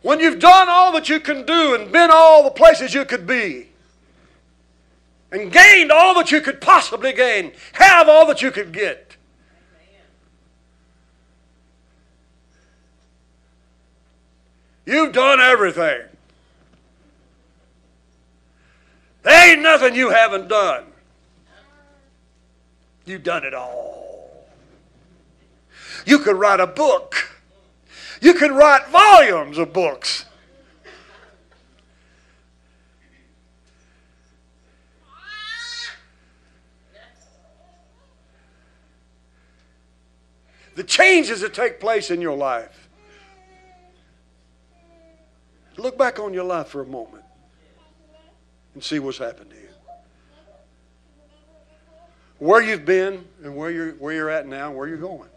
When 0.02 0.20
you've 0.20 0.40
done 0.40 0.70
all 0.70 0.92
that 0.94 1.10
you 1.10 1.20
can 1.20 1.46
do 1.46 1.76
and 1.76 1.92
been 1.92 2.10
all 2.12 2.44
the 2.44 2.52
places 2.52 2.94
you 2.94 3.06
could 3.06 3.28
be, 3.28 3.70
and 5.32 5.52
gained 5.52 5.92
all 5.92 6.14
that 6.16 6.32
you 6.32 6.42
could 6.42 6.60
possibly 6.60 7.14
gain, 7.14 7.52
have 7.74 8.10
all 8.10 8.26
that 8.28 8.42
you 8.42 8.52
could 8.52 8.72
get. 8.72 9.16
You've 14.86 15.14
done 15.14 15.40
everything. 15.40 16.02
There 19.22 19.52
ain't 19.52 19.62
nothing 19.62 19.94
you 19.94 20.10
haven't 20.10 20.48
done. 20.48 20.86
You've 23.06 23.24
done 23.24 23.44
it 23.44 23.54
all. 23.54 24.48
You 26.06 26.20
could 26.20 26.38
write 26.38 26.60
a 26.60 26.66
book. 26.66 27.39
You 28.22 28.34
could 28.34 28.52
write 28.52 28.88
volumes 28.90 29.58
of 29.58 29.72
books. 29.72 30.26
The 40.76 40.84
changes 40.84 41.42
that 41.42 41.54
take 41.54 41.80
place 41.80 42.10
in 42.10 42.22
your 42.22 42.38
life. 42.38 42.90
Look 45.78 45.98
back 45.98 46.20
on 46.20 46.34
your 46.34 46.44
life 46.44 46.68
for 46.68 46.82
a 46.82 46.86
moment 46.86 47.24
and 48.74 48.84
see 48.84 49.00
what's 49.00 49.18
happened 49.18 49.50
to 49.50 49.56
you. 49.56 49.68
Where 52.38 52.62
you've 52.62 52.86
been 52.86 53.26
and 53.44 53.56
where 53.56 53.72
you're, 53.72 53.92
where 53.94 54.14
you're 54.14 54.30
at 54.30 54.48
now 54.48 54.70
and 54.70 54.78
where 54.78 54.88
you're 54.88 54.98
going. 54.98 55.29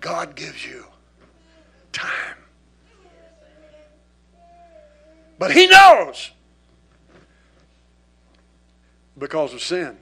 God 0.00 0.34
gives 0.34 0.64
you 0.64 0.84
time. 1.92 2.36
But 5.38 5.52
He 5.52 5.66
knows 5.66 6.30
because 9.16 9.52
of 9.54 9.60
sin, 9.60 9.96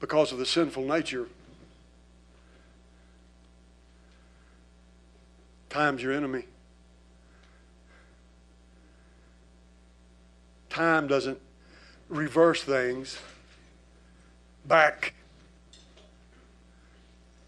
because 0.00 0.32
of 0.32 0.38
the 0.38 0.46
sinful 0.46 0.84
nature, 0.84 1.26
time's 5.70 6.02
your 6.02 6.12
enemy. 6.12 6.44
Time 10.68 11.06
doesn't 11.06 11.38
reverse 12.08 12.62
things 12.62 13.18
back 14.66 15.14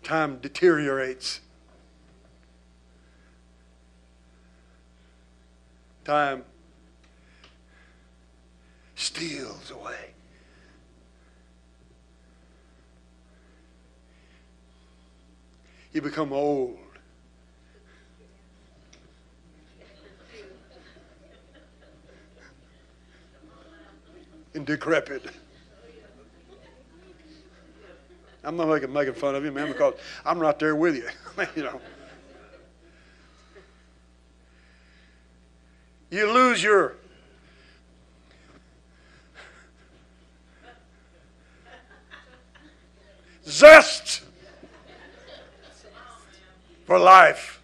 time 0.06 0.38
deteriorates. 0.38 1.40
Time 6.04 6.44
steals 8.94 9.72
away. 9.72 10.12
You 15.92 16.02
become 16.02 16.32
old. 16.32 16.78
and 24.54 24.64
decrepit. 24.64 25.22
I'm 28.46 28.56
not 28.56 28.68
making, 28.68 28.92
making 28.92 29.14
fun 29.14 29.34
of 29.34 29.44
you, 29.44 29.50
man, 29.50 29.66
because 29.66 29.94
I'm 30.24 30.38
right 30.38 30.56
there 30.56 30.76
with 30.76 30.94
you. 30.94 31.08
you 31.56 31.64
know. 31.64 31.80
You 36.10 36.32
lose 36.32 36.62
your 36.62 36.94
zest 43.44 44.22
for 46.84 47.00
life. 47.00 47.60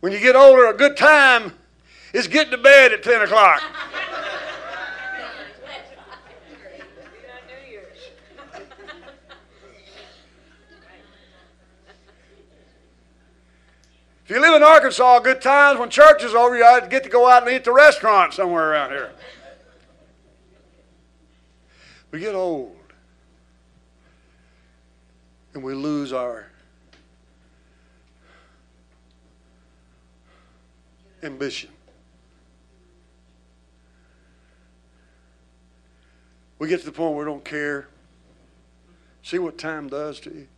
When 0.00 0.12
you 0.12 0.18
get 0.18 0.34
older, 0.34 0.66
a 0.66 0.74
good 0.74 0.96
time 0.96 1.52
is 2.12 2.26
getting 2.26 2.50
to 2.50 2.58
bed 2.58 2.92
at 2.92 3.04
10 3.04 3.22
o'clock. 3.22 3.62
If 14.24 14.30
you 14.30 14.40
live 14.40 14.54
in 14.54 14.62
Arkansas, 14.62 15.18
good 15.20 15.42
times 15.42 15.78
when 15.78 15.90
church 15.90 16.22
is 16.22 16.34
over, 16.34 16.56
you 16.56 16.88
get 16.88 17.02
to 17.04 17.10
go 17.10 17.28
out 17.28 17.42
and 17.42 17.52
eat 17.52 17.64
the 17.64 17.72
restaurant 17.72 18.32
somewhere 18.32 18.70
around 18.70 18.90
here. 18.90 19.10
We 22.10 22.20
get 22.20 22.34
old. 22.34 22.76
and 25.54 25.62
we 25.62 25.74
lose 25.74 26.12
our 26.12 26.46
ambition. 31.22 31.70
We 36.58 36.68
get 36.68 36.80
to 36.80 36.86
the 36.86 36.92
point 36.92 37.14
where 37.14 37.26
we 37.26 37.30
don't 37.30 37.44
care. 37.44 37.88
See 39.22 39.38
what 39.38 39.58
time 39.58 39.88
does 39.88 40.20
to 40.20 40.30
you? 40.30 40.48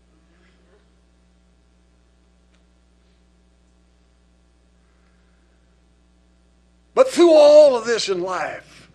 But 6.94 7.10
through 7.10 7.32
all 7.32 7.76
of 7.76 7.84
this 7.84 8.08
in 8.08 8.22
life, 8.22 8.88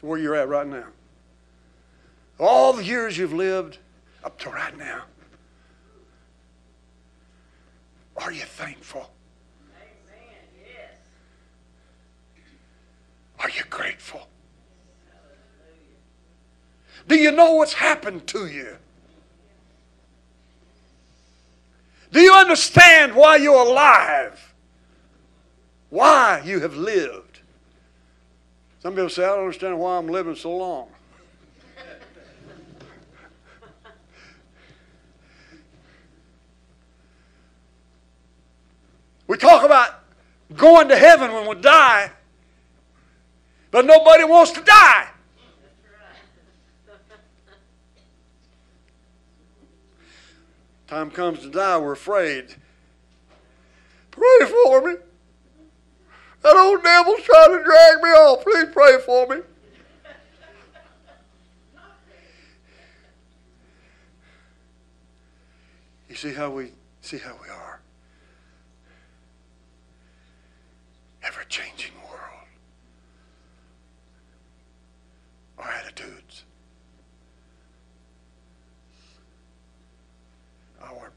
where 0.00 0.18
you're 0.18 0.36
at 0.36 0.48
right 0.48 0.66
now, 0.66 0.86
all 2.38 2.72
the 2.72 2.84
years 2.84 3.18
you've 3.18 3.32
lived 3.32 3.78
up 4.22 4.38
to 4.38 4.50
right 4.50 4.76
now, 4.78 5.02
are 8.16 8.32
you 8.32 8.42
thankful? 8.42 9.10
Are 13.40 13.50
you 13.50 13.62
grateful? 13.68 14.28
Do 17.08 17.16
you 17.16 17.30
know 17.30 17.54
what's 17.54 17.74
happened 17.74 18.26
to 18.28 18.46
you? 18.46 18.76
Do 22.12 22.20
you 22.20 22.32
understand 22.32 23.14
why 23.14 23.36
you're 23.36 23.66
alive? 23.66 24.45
Why 25.90 26.42
you 26.44 26.60
have 26.60 26.76
lived? 26.76 27.40
Some 28.80 28.94
people 28.94 29.08
say, 29.08 29.24
I 29.24 29.28
don't 29.28 29.40
understand 29.40 29.78
why 29.78 29.96
I'm 29.98 30.08
living 30.08 30.34
so 30.34 30.56
long. 30.56 30.88
we 39.26 39.36
talk 39.36 39.64
about 39.64 40.02
going 40.54 40.88
to 40.88 40.96
heaven 40.96 41.32
when 41.32 41.48
we 41.48 41.54
die, 41.56 42.10
but 43.70 43.84
nobody 43.84 44.24
wants 44.24 44.52
to 44.52 44.60
die. 44.62 45.08
Time 50.86 51.10
comes 51.10 51.40
to 51.40 51.50
die, 51.50 51.78
we're 51.78 51.92
afraid. 51.92 52.54
Pray 54.12 54.46
for 54.46 54.82
me. 54.82 54.94
That 56.46 56.56
old 56.56 56.80
devil's 56.80 57.22
trying 57.22 57.58
to 57.58 57.64
drag 57.64 58.02
me 58.04 58.10
off. 58.10 58.44
Please 58.44 58.66
pray 58.72 58.98
for 59.04 59.26
me. 59.26 59.38
You 66.08 66.14
see 66.14 66.32
how 66.32 66.50
we 66.50 66.70
see 67.00 67.18
how 67.18 67.36
we 67.42 67.48
are. 67.48 67.80
Ever 71.24 71.42
changing 71.48 71.94
world. 72.08 72.46
Our 75.58 75.68
attitudes. 75.68 76.44
Our 80.80 81.10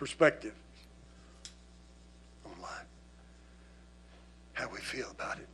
perspective 0.00 0.54
on 2.46 2.52
life. 2.62 2.86
How 4.54 4.66
we 4.72 4.78
feel 4.78 5.10
about 5.10 5.36
it. 5.36 5.46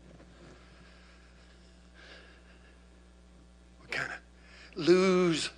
We 3.82 3.88
kind 3.88 4.08
of 4.12 4.86
lose, 4.86 5.50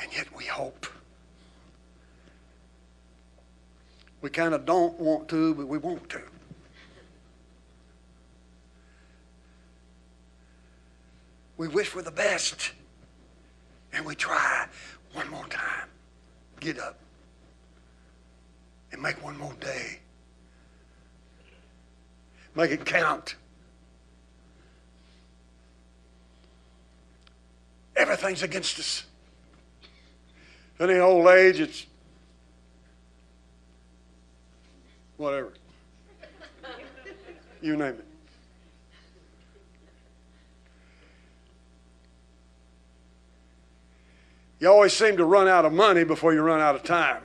and 0.00 0.10
yet 0.14 0.34
we 0.34 0.44
hope. 0.44 0.86
We 4.22 4.30
kind 4.30 4.54
of 4.54 4.64
don't 4.64 4.98
want 4.98 5.28
to, 5.28 5.54
but 5.54 5.68
we 5.68 5.76
want 5.76 6.08
to. 6.08 6.22
We 11.58 11.68
wish 11.68 11.88
for 11.88 12.00
the 12.00 12.10
best, 12.10 12.72
and 13.92 14.06
we 14.06 14.14
try 14.14 14.66
one 15.12 15.28
more 15.28 15.46
time. 15.48 15.88
Get 16.60 16.78
up 16.78 16.96
and 18.92 19.00
make 19.00 19.22
one 19.22 19.36
more 19.38 19.54
day. 19.60 20.00
Make 22.54 22.70
it 22.70 22.84
count. 22.84 23.36
Everything's 27.96 28.42
against 28.42 28.78
us. 28.78 29.04
In 30.78 30.90
old 31.00 31.26
age, 31.28 31.60
it's 31.60 31.86
whatever. 35.18 35.52
You 37.60 37.76
name 37.76 37.88
it. 37.88 38.06
You 44.58 44.68
always 44.68 44.94
seem 44.94 45.16
to 45.18 45.24
run 45.24 45.48
out 45.48 45.64
of 45.64 45.72
money 45.72 46.04
before 46.04 46.32
you 46.32 46.40
run 46.42 46.60
out 46.60 46.74
of 46.74 46.82
time. 46.82 47.22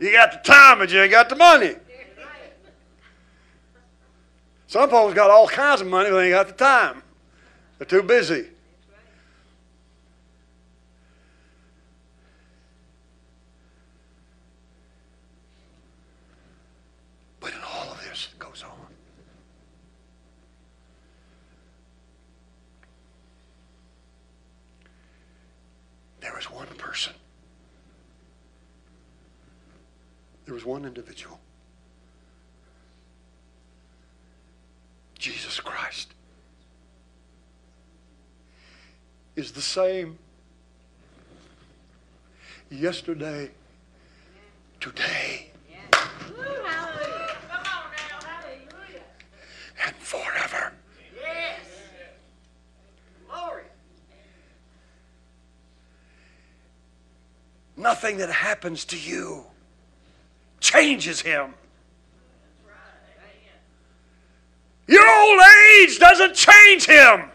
You 0.00 0.12
got 0.12 0.32
the 0.32 0.38
time, 0.38 0.78
but 0.78 0.90
you 0.90 1.00
ain't 1.00 1.10
got 1.10 1.28
the 1.28 1.36
money. 1.36 1.74
Some 4.68 4.90
folks 4.90 5.14
got 5.14 5.30
all 5.30 5.48
kinds 5.48 5.80
of 5.80 5.86
money, 5.86 6.10
but 6.10 6.16
they 6.16 6.26
ain't 6.26 6.34
got 6.34 6.46
the 6.46 6.52
time. 6.52 7.02
They're 7.78 7.86
too 7.86 8.02
busy. 8.02 8.48
But 17.40 17.52
in 17.52 17.60
all 17.62 17.90
of 17.90 18.00
this 18.04 18.26
that 18.26 18.38
goes 18.38 18.62
on, 18.62 18.86
there 26.20 26.38
is 26.38 26.50
one 26.50 26.66
person. 26.76 27.14
There 30.44 30.54
was 30.54 30.64
one 30.64 30.84
individual. 30.84 31.38
Jesus 35.18 35.60
Christ 35.60 36.14
is 39.36 39.52
the 39.52 39.60
same 39.78 40.18
yesterday, 42.68 43.48
today, 44.80 45.52
and 49.86 49.94
forever. 49.94 50.72
Yes. 51.14 51.60
Glory. 53.30 53.62
Nothing 57.76 58.16
that 58.16 58.30
happens 58.30 58.84
to 58.86 58.98
you 58.98 59.44
changes 60.58 61.20
him. 61.20 61.54
Your 64.88 65.08
old 65.08 65.40
age 65.76 66.00
doesn't 66.00 66.34
change 66.34 66.84
him. 66.84 67.30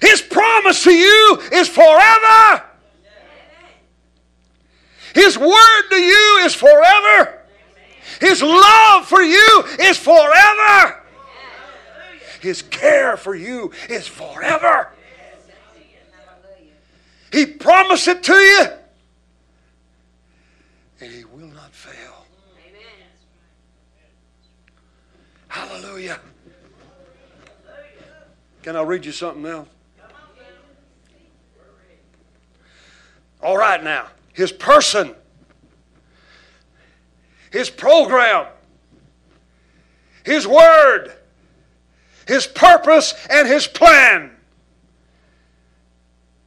His 0.00 0.22
promise 0.22 0.84
to 0.84 0.92
you 0.92 1.42
is 1.52 1.68
forever. 1.68 2.64
His 5.14 5.36
word 5.36 5.82
to 5.90 5.96
you 5.96 6.40
is 6.44 6.54
forever. 6.54 7.38
His 8.20 8.42
love 8.42 9.06
for 9.06 9.22
you 9.22 9.64
is 9.80 9.98
forever. 9.98 11.02
His 12.40 12.62
care 12.62 13.16
for 13.16 13.34
you 13.34 13.72
is 13.88 14.06
forever. 14.06 14.92
He 17.32 17.46
promised 17.46 18.08
it 18.08 18.22
to 18.24 18.34
you, 18.34 18.66
and 21.00 21.12
He 21.12 21.24
will 21.24 21.46
not 21.46 21.72
fail. 21.72 22.26
Hallelujah. 25.48 26.18
Can 28.62 28.76
I 28.76 28.82
read 28.82 29.04
you 29.04 29.12
something 29.12 29.46
else? 29.46 29.68
All 33.42 33.56
right, 33.56 33.82
now. 33.82 34.06
His 34.32 34.52
person, 34.52 35.14
His 37.50 37.68
program, 37.68 38.46
His 40.24 40.46
word, 40.46 41.12
His 42.26 42.46
purpose, 42.46 43.14
and 43.28 43.48
His 43.48 43.66
plan 43.66 44.30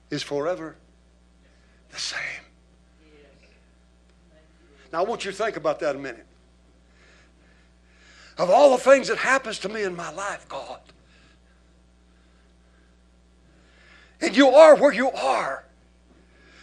is 0.10 0.24
forever 0.24 0.76
the 1.92 2.00
same. 2.00 2.20
Now, 4.92 5.00
I 5.00 5.04
want 5.04 5.26
you 5.26 5.32
to 5.32 5.38
think 5.38 5.58
about 5.58 5.80
that 5.80 5.96
a 5.96 6.00
minute. 6.00 6.26
Of 8.38 8.50
all 8.50 8.72
the 8.72 8.84
things 8.84 9.08
that 9.08 9.18
happens 9.18 9.60
to 9.60 9.70
me 9.70 9.84
in 9.84 9.96
my 9.96 10.12
life, 10.12 10.48
God, 10.48 10.80
and 14.22 14.36
you 14.38 14.50
are 14.50 14.76
where 14.76 14.94
you 14.94 15.12
are 15.12 15.66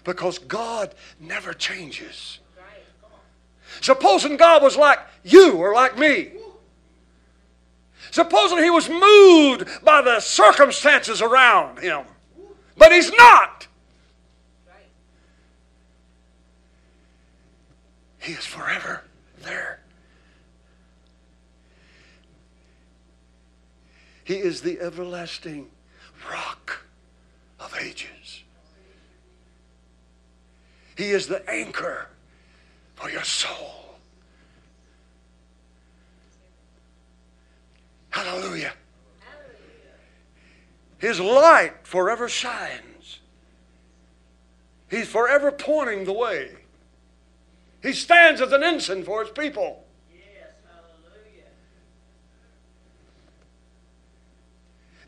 because 0.05 0.39
God 0.39 0.95
never 1.19 1.53
changes. 1.53 2.39
Supposing 3.81 4.37
God 4.37 4.63
was 4.63 4.77
like 4.77 4.99
you 5.25 5.57
or 5.57 5.75
like 5.75 5.99
me. 5.99 6.33
Supposing 8.11 8.59
he 8.59 8.71
was 8.71 8.89
moved 8.89 9.85
by 9.85 10.03
the 10.03 10.21
circumstances 10.21 11.23
around 11.23 11.79
him. 11.79 12.05
But 12.77 12.93
he's 12.93 13.13
not. 13.13 13.69
He 18.19 18.33
is 18.33 18.45
forever 18.45 19.03
there. 19.43 19.81
He 24.25 24.35
is 24.35 24.61
the 24.61 24.81
everlasting 24.81 25.69
rock 26.31 26.85
of 27.59 27.75
ages. 27.81 28.20
He 31.01 31.13
is 31.13 31.29
the 31.29 31.49
anchor 31.49 32.09
for 32.95 33.09
your 33.09 33.25
soul. 33.25 33.97
Hallelujah. 38.11 38.75
His 40.99 41.19
light 41.19 41.73
forever 41.85 42.29
shines. 42.29 43.21
He's 44.91 45.09
forever 45.09 45.51
pointing 45.51 46.05
the 46.05 46.13
way. 46.13 46.51
He 47.83 47.95
stands 47.95 48.43
as 48.43 48.53
an 48.53 48.63
ensign 48.63 49.03
for 49.03 49.25
his 49.25 49.33
people. 49.33 49.87
Yes, 50.13 50.53
hallelujah. 50.67 51.45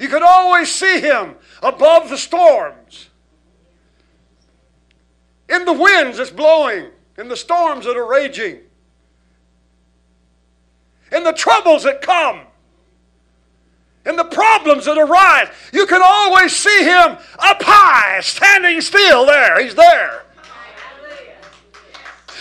You 0.00 0.08
could 0.08 0.22
always 0.22 0.70
see 0.72 1.02
him 1.02 1.36
above 1.62 2.08
the 2.08 2.16
storms, 2.16 3.10
in 5.48 5.64
the 5.64 5.72
winds 5.72 6.18
that's 6.18 6.30
blowing, 6.30 6.86
in 7.18 7.28
the 7.28 7.36
storms 7.36 7.84
that 7.84 7.96
are 7.96 8.06
raging, 8.06 8.58
in 11.10 11.24
the 11.24 11.32
troubles 11.32 11.82
that 11.82 12.02
come, 12.02 12.40
in 14.06 14.16
the 14.16 14.24
problems 14.24 14.86
that 14.86 14.98
arise. 14.98 15.48
You 15.72 15.86
can 15.86 16.00
always 16.02 16.54
see 16.54 16.84
him 16.84 17.18
up 17.38 17.62
high, 17.62 18.20
standing 18.20 18.80
still 18.80 19.26
there. 19.26 19.62
He's 19.62 19.74
there. 19.74 20.24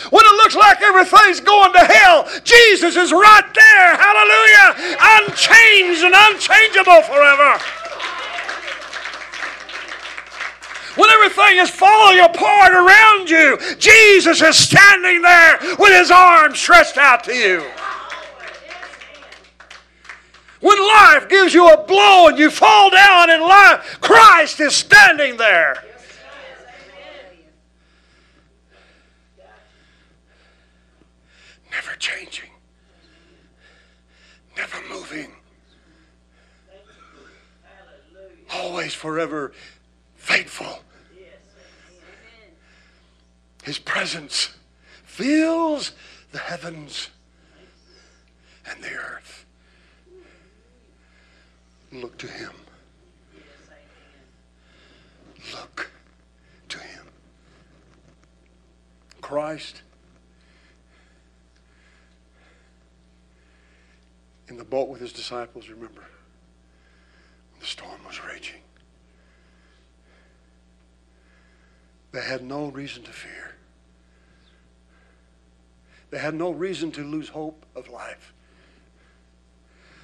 When 0.09 0.25
it 0.25 0.35
looks 0.37 0.55
like 0.55 0.81
everything's 0.81 1.39
going 1.41 1.73
to 1.73 1.79
hell, 1.79 2.27
Jesus 2.43 2.95
is 2.95 3.11
right 3.11 3.53
there. 3.53 3.95
Hallelujah. 3.95 4.97
Unchanged 4.99 6.03
and 6.03 6.15
unchangeable 6.17 7.03
forever. 7.03 7.80
When 11.01 11.09
everything 11.09 11.57
is 11.57 11.71
falling 11.71 12.19
apart 12.19 12.73
around 12.73 13.27
you, 13.27 13.57
Jesus 13.79 14.39
is 14.39 14.55
standing 14.55 15.23
there 15.23 15.57
with 15.79 15.97
his 15.97 16.11
arms 16.11 16.59
stretched 16.59 16.95
out 16.95 17.23
to 17.23 17.33
you. 17.33 17.63
When 20.59 20.77
life 20.77 21.27
gives 21.27 21.55
you 21.55 21.67
a 21.73 21.87
blow 21.87 22.27
and 22.27 22.37
you 22.37 22.51
fall 22.51 22.91
down 22.91 23.31
in 23.31 23.41
life, 23.41 23.97
Christ 23.99 24.59
is 24.59 24.75
standing 24.75 25.37
there. 25.37 25.83
Never 31.71 31.95
changing, 31.97 32.51
never 34.55 34.77
moving, 34.87 35.31
always 38.53 38.93
forever 38.93 39.51
faithful. 40.13 40.77
His 43.63 43.77
presence 43.77 44.49
fills 45.03 45.91
the 46.31 46.39
heavens 46.39 47.09
and 48.65 48.83
the 48.83 48.93
earth. 48.93 49.45
Look 51.91 52.17
to 52.19 52.27
him. 52.27 52.51
Look 55.53 55.91
to 56.69 56.77
him. 56.77 57.05
Christ 59.21 59.81
in 64.51 64.57
the 64.57 64.63
boat 64.65 64.89
with 64.89 64.99
his 64.99 65.13
disciples, 65.13 65.69
remember, 65.69 66.03
the 67.61 67.65
storm 67.65 68.01
was 68.05 68.21
raging. 68.25 68.61
They 72.11 72.21
had 72.21 72.43
no 72.43 72.67
reason 72.67 73.03
to 73.03 73.11
fear. 73.11 73.50
They 76.11 76.19
had 76.19 76.35
no 76.35 76.51
reason 76.51 76.91
to 76.91 77.03
lose 77.03 77.29
hope 77.29 77.65
of 77.73 77.89
life. 77.89 78.33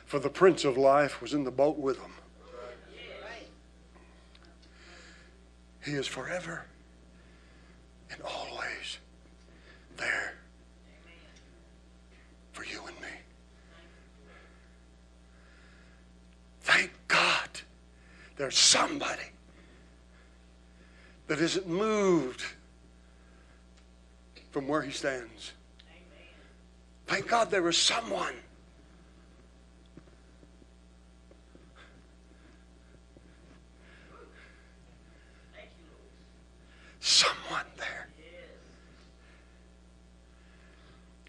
For 0.06 0.20
the 0.20 0.30
Prince 0.30 0.64
of 0.64 0.78
Life 0.78 1.22
was 1.22 1.34
in 1.34 1.44
the 1.44 1.52
boat 1.52 1.78
with 1.78 2.00
them. 2.02 2.14
He 5.84 5.92
is 5.94 6.08
forever 6.08 6.66
and 8.10 8.22
always 8.22 9.00
there 9.98 10.34
for 12.54 12.64
you 12.66 12.82
and 12.88 12.96
me. 13.02 13.08
Thank 16.62 16.92
God 17.08 17.50
there's 18.38 18.58
somebody 18.58 19.32
that 21.28 21.40
isn't 21.40 21.68
moved 21.68 22.44
from 24.52 24.68
where 24.68 24.82
he 24.82 24.92
stands. 24.92 25.52
Thank 27.08 27.28
God 27.28 27.50
there 27.50 27.68
is 27.70 27.78
someone 27.78 28.34
someone 37.08 37.66
there. 37.78 38.10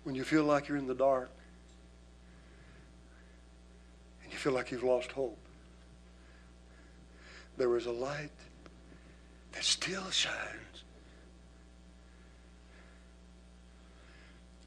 When 0.03 0.17
you 0.17 0.25
feel 0.25 0.43
like 0.43 0.67
you're 0.67 0.77
in 0.77 0.89
the 0.89 0.95
dark 0.95 1.31
and 4.25 4.33
you 4.33 4.39
feel 4.39 4.53
like 4.53 4.73
you've 4.73 4.83
lost 4.83 5.13
hope, 5.13 5.39
there 7.57 7.77
is 7.77 7.87
a 7.87 7.93
light 7.93 8.31
that 9.53 9.63
still 9.63 10.11
shines. 10.11 10.68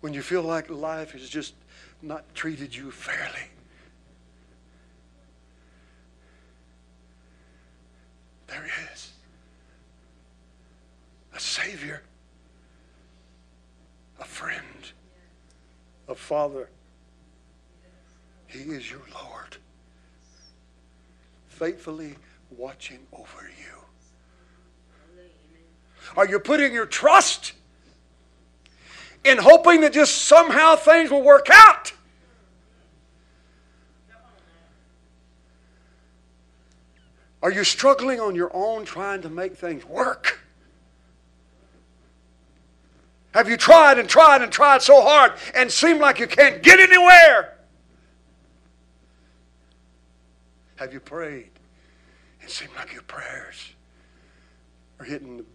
When 0.01 0.13
you 0.13 0.21
feel 0.21 0.41
like 0.41 0.69
life 0.69 1.11
has 1.11 1.29
just 1.29 1.53
not 2.01 2.33
treated 2.33 2.75
you 2.75 2.91
fairly. 2.91 3.47
There 8.47 8.67
is 8.93 9.11
a 11.35 11.39
Savior, 11.39 12.01
a 14.19 14.25
friend, 14.25 14.91
a 16.09 16.15
Father. 16.15 16.67
He 18.47 18.59
is 18.59 18.89
your 18.89 19.01
Lord, 19.13 19.55
faithfully 21.47 22.15
watching 22.57 22.99
over 23.13 23.49
you. 23.57 23.77
Are 26.17 26.27
you 26.27 26.39
putting 26.39 26.73
your 26.73 26.87
trust 26.87 27.53
in 29.23 29.37
hoping 29.37 29.81
that 29.81 29.93
just 29.93 30.23
somehow 30.23 30.75
things 30.75 31.11
will 31.11 31.21
work 31.21 31.47
out? 31.51 31.93
Are 37.43 37.51
you 37.51 37.63
struggling 37.63 38.19
on 38.19 38.35
your 38.35 38.51
own 38.53 38.85
trying 38.85 39.21
to 39.23 39.29
make 39.29 39.55
things 39.55 39.83
work? 39.85 40.39
Have 43.33 43.49
you 43.49 43.57
tried 43.57 43.97
and 43.97 44.07
tried 44.07 44.41
and 44.41 44.51
tried 44.51 44.81
so 44.81 45.01
hard 45.01 45.33
and 45.55 45.71
seem 45.71 45.99
like 45.99 46.19
you 46.19 46.27
can't 46.27 46.61
get 46.61 46.79
anywhere? 46.79 47.57
Have 50.75 50.93
you 50.93 50.99
prayed 50.99 51.51
and 52.41 52.49
seemed 52.49 52.75
like 52.75 52.93
your 52.93 53.03
prayers 53.03 53.73
are 54.99 55.05
hitting 55.05 55.37
the 55.37 55.45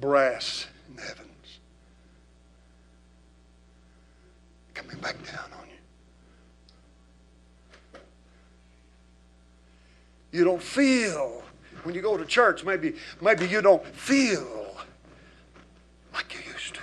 brass 0.00 0.66
in 0.88 0.96
the 0.96 1.02
coming 4.78 4.98
back 4.98 5.16
down 5.26 5.50
on 5.60 5.66
you. 5.68 5.74
You 10.30 10.44
don't 10.44 10.62
feel 10.62 11.42
when 11.82 11.94
you 11.94 12.02
go 12.02 12.16
to 12.16 12.24
church, 12.24 12.64
maybe, 12.64 12.94
maybe 13.20 13.46
you 13.46 13.60
don't 13.60 13.84
feel 13.86 14.76
like 16.14 16.32
you 16.34 16.52
used 16.52 16.74
to. 16.74 16.80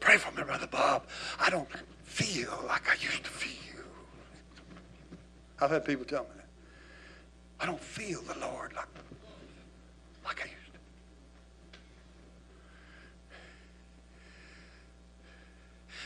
Pray 0.00 0.16
for 0.16 0.32
me, 0.36 0.42
Brother 0.42 0.66
Bob. 0.66 1.06
I 1.38 1.48
don't 1.48 1.68
feel 2.02 2.52
like 2.66 2.90
I 2.90 2.94
used 2.94 3.24
to 3.24 3.30
feel. 3.30 3.84
I've 5.60 5.70
had 5.70 5.84
people 5.84 6.04
tell 6.04 6.24
me 6.24 6.30
that. 6.36 6.48
I 7.60 7.66
don't 7.66 7.80
feel 7.80 8.20
the 8.22 8.38
Lord 8.38 8.74
like 8.74 8.88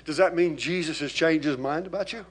Does 0.09 0.17
that 0.17 0.35
mean 0.35 0.57
Jesus 0.57 1.01
has 1.01 1.13
changed 1.13 1.45
his 1.45 1.59
mind 1.59 1.87
about 1.87 2.15
you? 2.15 2.25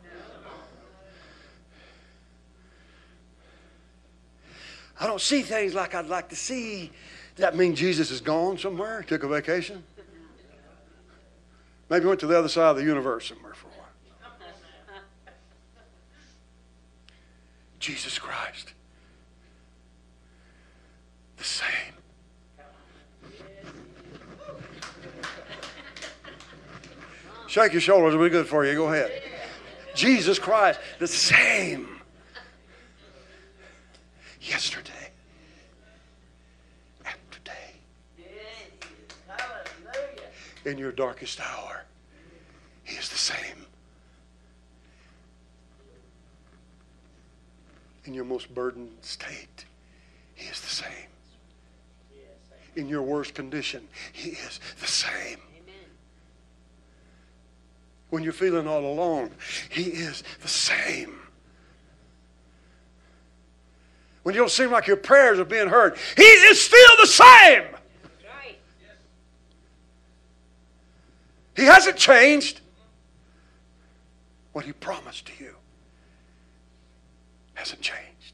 I 4.99 5.05
don't 5.05 5.21
see 5.21 5.43
things 5.43 5.75
like 5.75 5.93
I'd 5.93 6.07
like 6.07 6.28
to 6.30 6.36
see. 6.36 6.89
Does 7.36 7.43
that 7.43 7.55
mean 7.55 7.75
Jesus 7.75 8.09
is 8.09 8.19
gone 8.19 8.57
somewhere, 8.57 9.03
took 9.03 9.21
a 9.21 9.28
vacation? 9.28 9.84
Maybe 11.88 12.07
went 12.07 12.19
to 12.21 12.25
the 12.25 12.39
other 12.39 12.49
side 12.49 12.71
of 12.71 12.78
the 12.78 12.84
universe 12.84 13.28
somewhere 13.28 13.53
for 13.53 13.67
a 13.67 13.69
while. 13.69 13.88
Jesus 17.78 18.17
Christ, 18.17 18.73
the 21.38 21.43
same. 21.43 21.96
Shake 27.57 27.71
your 27.71 27.81
shoulders, 27.81 28.13
it'll 28.13 28.23
be 28.23 28.29
good 28.29 28.45
for 28.45 28.63
you. 28.65 28.75
Go 28.75 28.93
ahead. 28.93 29.23
Jesus 29.95 30.37
Christ, 30.37 30.79
the 30.99 31.07
same. 31.07 31.89
Yesterday 34.39 34.91
and 37.03 37.15
today. 37.31 37.73
In 40.65 40.77
your 40.77 40.91
darkest 40.91 41.41
hour, 41.41 41.83
He 42.83 42.95
is 42.95 43.09
the 43.09 43.17
same. 43.17 43.65
In 48.05 48.13
your 48.13 48.25
most 48.25 48.53
burdened 48.53 48.91
state, 49.01 49.65
He 50.35 50.47
is 50.47 50.61
the 50.61 50.67
same. 50.67 51.07
In 52.75 52.87
your 52.87 53.01
worst 53.01 53.33
condition, 53.33 53.87
He 54.13 54.29
is 54.29 54.59
the 54.79 54.85
same. 54.85 55.39
When 58.09 58.23
you're 58.23 58.33
feeling 58.33 58.67
all 58.67 58.85
alone, 58.85 59.31
He 59.69 59.83
is 59.83 60.23
the 60.41 60.47
same. 60.47 61.19
When 64.23 64.35
you 64.35 64.41
don't 64.41 64.51
seem 64.51 64.71
like 64.71 64.87
your 64.87 64.97
prayers 64.97 65.39
are 65.39 65.45
being 65.45 65.67
heard, 65.67 65.97
He 66.15 66.23
is 66.23 66.61
still 66.61 66.97
the 66.99 67.07
same. 67.07 67.63
He 71.55 71.63
hasn't 71.63 71.97
changed. 71.97 72.61
What 74.53 74.63
He 74.63 74.73
promised 74.73 75.25
to 75.25 75.43
you 75.43 75.55
hasn't 77.55 77.81
changed. 77.81 78.33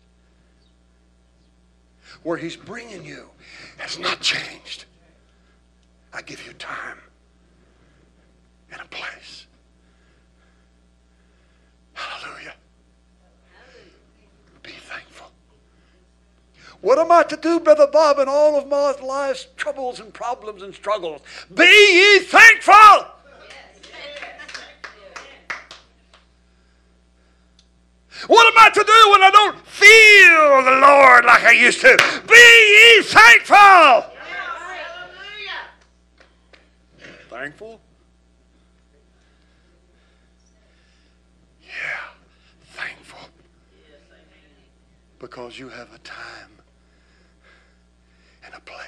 Where 2.23 2.37
He's 2.37 2.57
bringing 2.57 3.05
you 3.05 3.29
has 3.77 3.97
not 3.97 4.19
changed. 4.19 4.85
I 6.13 6.21
give 6.21 6.45
you 6.45 6.53
time 6.53 6.97
and 8.71 8.81
a 8.81 8.85
place. 8.85 9.47
Hallelujah. 11.93 12.53
Be 14.61 14.71
thankful. 14.71 15.31
What 16.81 16.99
am 16.99 17.11
I 17.11 17.23
to 17.23 17.37
do, 17.37 17.59
Brother 17.59 17.87
Bob, 17.87 18.19
in 18.19 18.27
all 18.27 18.57
of 18.57 18.67
my 18.67 18.91
life's 19.05 19.47
troubles 19.55 19.99
and 19.99 20.13
problems 20.13 20.61
and 20.61 20.73
struggles? 20.73 21.21
Be 21.53 21.63
ye 21.63 22.19
thankful. 22.19 23.07
What 28.27 28.47
am 28.47 28.53
I 28.57 28.69
to 28.69 28.83
do 28.83 29.11
when 29.11 29.21
I 29.21 29.31
don't 29.31 29.59
feel 29.67 30.63
the 30.63 30.79
Lord 30.79 31.25
like 31.25 31.43
I 31.43 31.51
used 31.51 31.81
to? 31.81 31.97
Be 32.27 32.35
ye 32.35 33.03
thankful. 33.03 34.11
Thankful? 37.29 37.81
Yeah, 41.61 41.69
thankful. 42.67 43.27
Because 45.23 45.57
you 45.57 45.69
have 45.69 45.87
a 45.93 45.99
time 45.99 46.51
and 48.43 48.53
a 48.53 48.59
place. 48.59 48.81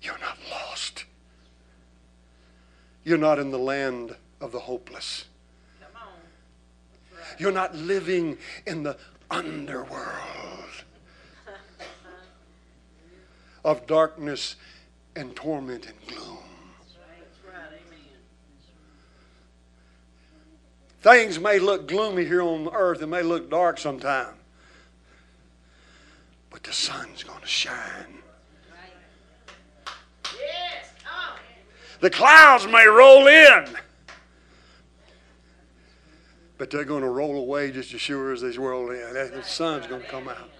You're 0.00 0.20
not 0.20 0.38
lost. 0.48 1.04
You're 3.02 3.18
not 3.18 3.40
in 3.40 3.50
the 3.50 3.58
land 3.58 4.14
of 4.40 4.52
the 4.52 4.60
hopeless. 4.60 5.24
You're 7.38 7.50
not 7.50 7.74
living 7.74 8.38
in 8.64 8.84
the 8.84 8.96
underworld 9.32 10.84
of 13.64 13.84
darkness 13.88 14.54
and 15.16 15.34
torment 15.34 15.88
and 15.88 15.96
gloom. 16.06 16.53
Things 21.04 21.38
may 21.38 21.58
look 21.58 21.86
gloomy 21.86 22.24
here 22.24 22.40
on 22.40 22.66
earth 22.72 23.02
and 23.02 23.10
may 23.10 23.20
look 23.20 23.50
dark 23.50 23.76
sometime. 23.76 24.32
But 26.48 26.62
the 26.62 26.72
sun's 26.72 27.22
going 27.22 27.42
to 27.42 27.46
shine. 27.46 28.22
The 32.00 32.08
clouds 32.08 32.66
may 32.66 32.86
roll 32.86 33.26
in, 33.26 33.66
but 36.56 36.70
they're 36.70 36.84
going 36.84 37.02
to 37.02 37.10
roll 37.10 37.36
away 37.36 37.70
just 37.70 37.92
as 37.92 38.00
sure 38.00 38.32
as 38.32 38.40
they 38.40 38.56
roll 38.56 38.90
in. 38.90 39.12
The 39.12 39.42
sun's 39.42 39.86
going 39.86 40.00
to 40.00 40.08
come 40.08 40.28
out. 40.28 40.50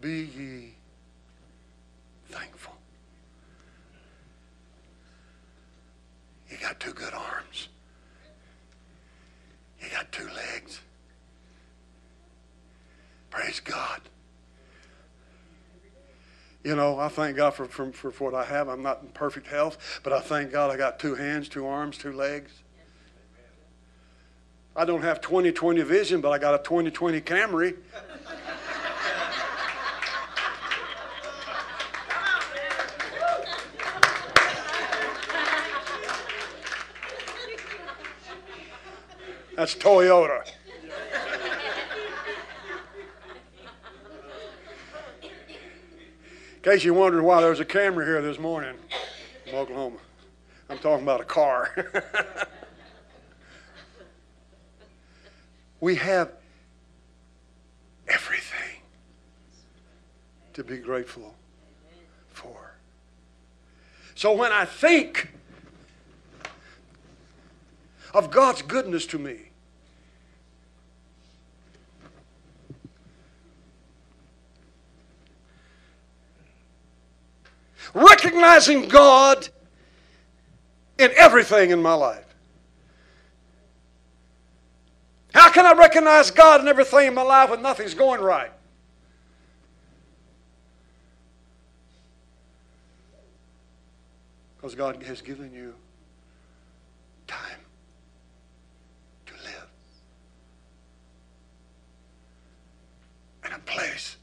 Be 0.00 0.28
ye 0.36 0.74
thankful. 2.30 2.74
You 6.56 6.66
got 6.66 6.80
two 6.80 6.92
good 6.92 7.12
arms. 7.12 7.68
You 9.80 9.88
got 9.90 10.10
two 10.10 10.26
legs. 10.28 10.80
Praise 13.30 13.60
God. 13.60 14.00
You 16.64 16.74
know, 16.74 16.98
I 16.98 17.08
thank 17.08 17.36
God 17.36 17.50
for, 17.50 17.66
for, 17.66 17.92
for 17.92 18.10
what 18.30 18.34
I 18.34 18.44
have. 18.44 18.68
I'm 18.68 18.82
not 18.82 19.02
in 19.02 19.08
perfect 19.08 19.46
health, 19.46 20.00
but 20.02 20.12
I 20.12 20.20
thank 20.20 20.50
God 20.50 20.70
I 20.70 20.78
got 20.78 20.98
two 20.98 21.14
hands, 21.14 21.48
two 21.48 21.66
arms, 21.66 21.98
two 21.98 22.12
legs. 22.12 22.50
I 24.74 24.84
don't 24.84 25.02
have 25.02 25.20
20 25.20 25.52
20 25.52 25.82
vision, 25.82 26.20
but 26.20 26.30
I 26.30 26.38
got 26.38 26.54
a 26.54 26.62
20 26.62 26.90
20 26.90 27.20
Camry. 27.20 27.76
That's 39.66 39.82
Toyota. 39.82 40.48
In 46.54 46.62
case 46.62 46.84
you're 46.84 46.94
wondering 46.94 47.24
why 47.24 47.40
there 47.40 47.50
was 47.50 47.58
a 47.58 47.64
camera 47.64 48.04
here 48.04 48.22
this 48.22 48.38
morning 48.38 48.76
from 49.44 49.56
Oklahoma, 49.56 49.96
I'm 50.70 50.78
talking 50.78 51.02
about 51.02 51.20
a 51.20 51.24
car. 51.24 51.92
we 55.80 55.96
have 55.96 56.30
everything 58.06 58.82
to 60.52 60.62
be 60.62 60.76
grateful 60.76 61.34
for. 62.28 62.76
So 64.14 64.32
when 64.32 64.52
I 64.52 64.64
think 64.64 65.32
of 68.14 68.30
God's 68.30 68.62
goodness 68.62 69.06
to 69.06 69.18
me, 69.18 69.50
recognizing 77.96 78.88
God 78.88 79.48
in 80.98 81.10
everything 81.16 81.70
in 81.70 81.80
my 81.80 81.94
life. 81.94 82.24
How 85.34 85.50
can 85.50 85.66
I 85.66 85.72
recognize 85.72 86.30
God 86.30 86.60
in 86.60 86.68
everything 86.68 87.08
in 87.08 87.14
my 87.14 87.22
life 87.22 87.50
when 87.50 87.62
nothing's 87.62 87.94
going 87.94 88.20
right? 88.20 88.50
Because 94.56 94.74
God 94.74 95.02
has 95.02 95.22
given 95.22 95.52
you 95.52 95.74
time 97.26 97.60
to 99.26 99.34
live 99.34 99.68
a 103.54 103.58
place 103.60 104.16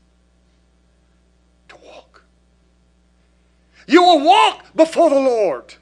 You 3.88 4.02
will 4.02 4.22
walk 4.22 4.76
before 4.76 5.10
the 5.10 5.20
Lord 5.20 5.76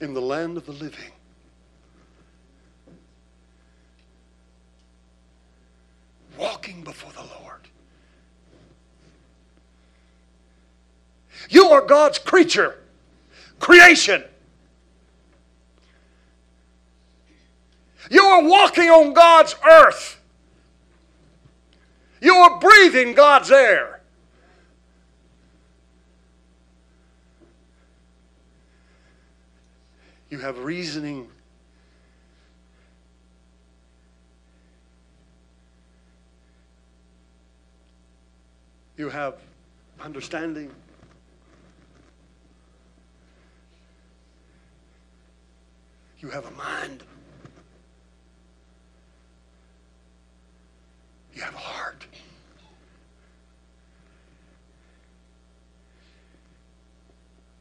in 0.00 0.14
the 0.14 0.20
land 0.20 0.56
of 0.56 0.66
the 0.66 0.72
living. 0.72 1.12
Walking 6.36 6.82
before 6.82 7.12
the 7.12 7.20
Lord. 7.40 7.68
You 11.48 11.66
are 11.66 11.82
God's 11.82 12.18
creature, 12.18 12.78
creation. 13.60 14.24
You 18.10 18.22
are 18.24 18.42
walking 18.42 18.90
on 18.90 19.12
God's 19.12 19.54
earth. 19.64 20.20
You 22.20 22.34
are 22.34 22.58
breathing 22.58 23.14
God's 23.14 23.50
air. 23.50 24.01
You 30.32 30.38
have 30.38 30.60
reasoning. 30.60 31.28
You 38.96 39.10
have 39.10 39.34
understanding. 40.00 40.70
You 46.20 46.30
have 46.30 46.46
a 46.46 46.50
mind. 46.52 47.02
You 51.34 51.42
have 51.42 51.54
a 51.54 51.58
heart. 51.58 52.06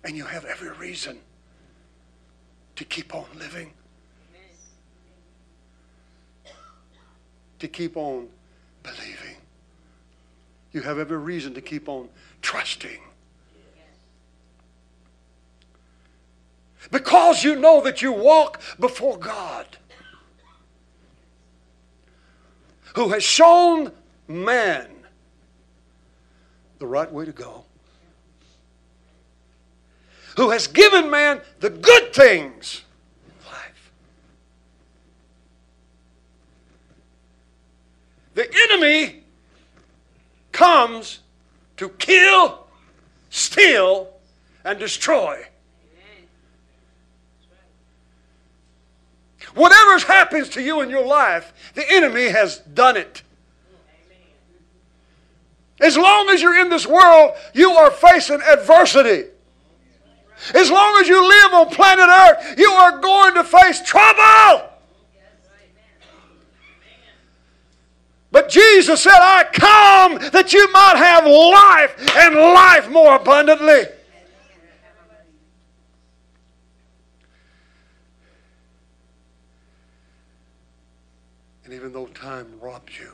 And 0.06 0.16
you 0.16 0.24
have 0.24 0.46
every 0.46 0.72
reason 0.72 1.20
to 2.82 2.86
keep 2.86 3.14
on 3.14 3.26
living, 3.38 3.72
to 7.60 7.68
keep 7.68 7.96
on 7.96 8.28
believing. 8.82 9.36
You 10.72 10.82
have 10.82 10.98
every 10.98 11.20
reason 11.20 11.54
to 11.54 11.62
keep 11.62 11.88
on 11.88 12.10
trusting. 12.42 13.00
Because 16.90 17.44
you 17.44 17.56
know 17.56 17.82
that 17.82 18.02
you 18.02 18.12
walk 18.12 18.60
before 18.80 19.20
God 19.20 19.68
who 22.96 23.10
has 23.10 23.24
shown 23.24 23.92
man 24.28 24.88
the 26.80 26.88
right 26.88 27.12
way 27.14 27.26
to 27.26 27.32
go, 27.32 27.64
who 30.38 30.50
has 30.52 30.68
given 30.68 31.10
man 31.10 31.42
the 31.60 31.70
good 31.70 32.14
things 32.14 32.84
in 33.26 33.52
life. 33.52 33.92
The 38.34 38.50
enemy 38.70 39.24
comes 40.52 41.20
to 41.78 41.90
kill, 41.90 42.68
steal, 43.30 44.10
and 44.64 44.80
destroy. 44.80 45.46
Whatever 49.54 50.00
happens 50.06 50.50
to 50.50 50.62
you 50.62 50.82
in 50.82 50.90
your 50.90 51.06
life, 51.06 51.54
the 51.74 51.84
enemy 51.92 52.30
has 52.30 52.60
done 52.60 52.96
it. 52.96 53.22
As 55.82 55.98
long 55.98 56.30
as 56.30 56.42
you're 56.42 56.62
in 56.62 56.70
this 56.70 56.86
world, 56.86 57.34
you 57.54 57.72
are 57.72 57.92
facing 57.92 58.40
adversity. 58.42 59.30
As 60.54 60.70
long 60.72 61.00
as 61.00 61.08
you 61.08 61.22
live 61.28 61.54
on 61.54 61.70
planet 61.70 62.10
Earth, 62.10 62.56
you 62.58 62.70
are 62.70 63.00
going 63.00 63.36
to 63.36 63.44
face 63.44 63.82
trouble. 63.82 64.70
But 68.32 68.48
Jesus 68.50 69.04
said, 69.04 69.12
I 69.14 69.44
come 69.52 70.32
that 70.32 70.54
you 70.54 70.72
might 70.72 70.96
have 70.96 71.26
life 71.26 72.18
and 72.18 72.36
life 72.36 72.90
more 72.90 73.16
abundantly. 73.16 73.84
And 81.66 81.74
even 81.74 81.92
though 81.94 82.08
time 82.08 82.48
robs 82.62 82.98
you 82.98 83.14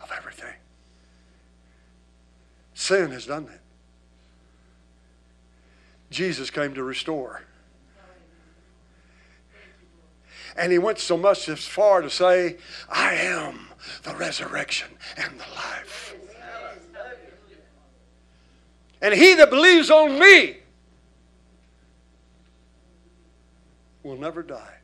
of 0.00 0.10
everything, 0.16 0.54
sin 2.72 3.10
has 3.10 3.26
done 3.26 3.46
that. 3.46 3.63
Jesus 6.14 6.48
came 6.48 6.74
to 6.74 6.82
restore. 6.82 7.42
And 10.56 10.70
he 10.70 10.78
went 10.78 11.00
so 11.00 11.16
much 11.16 11.48
as 11.48 11.66
far 11.66 12.00
to 12.00 12.08
say, 12.08 12.58
I 12.88 13.14
am 13.14 13.68
the 14.04 14.14
resurrection 14.14 14.88
and 15.16 15.34
the 15.34 15.54
life. 15.54 16.14
And 19.02 19.12
he 19.12 19.34
that 19.34 19.50
believes 19.50 19.90
on 19.90 20.18
me 20.18 20.58
will 24.04 24.16
never 24.16 24.42
die. 24.42 24.76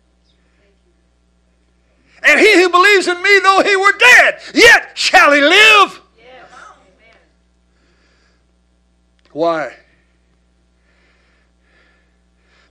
And 2.23 2.39
he 2.39 2.55
who 2.57 2.69
believes 2.69 3.07
in 3.07 3.23
me, 3.23 3.39
though 3.43 3.63
he 3.65 3.77
were 3.77 3.93
dead, 3.97 4.41
yet 4.53 4.91
shall 4.99 5.33
he 5.33 5.41
live. 5.41 6.01
Why? 9.33 9.77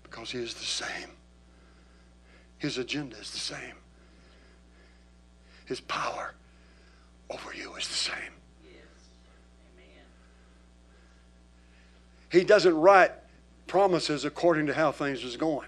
Because 0.09 0.31
he 0.31 0.39
is 0.39 0.53
the 0.53 0.65
same. 0.65 1.09
His 2.57 2.77
agenda 2.77 3.15
is 3.17 3.31
the 3.31 3.37
same. 3.37 3.75
His 5.65 5.79
power 5.79 6.33
over 7.29 7.53
you 7.53 7.75
is 7.75 7.87
the 7.87 7.93
same. 7.93 8.33
He 12.31 12.43
doesn't 12.43 12.75
write 12.75 13.11
promises 13.67 14.25
according 14.25 14.67
to 14.67 14.73
how 14.73 14.91
things 14.91 15.23
is 15.23 15.37
going. 15.37 15.67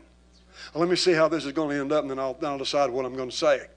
Let 0.76 0.90
me 0.90 0.96
see 0.96 1.14
how 1.14 1.28
this 1.28 1.46
is 1.46 1.54
going 1.54 1.70
to 1.76 1.82
end 1.82 1.92
up, 1.92 2.04
and 2.04 2.12
then 2.12 2.20
I'll, 2.20 2.36
then 2.36 2.52
I'll 2.52 2.58
decide 2.58 2.90
what 2.90 3.06
I'm 3.06 3.16
going 3.16 3.30
to 3.30 3.36
say. 3.36 3.68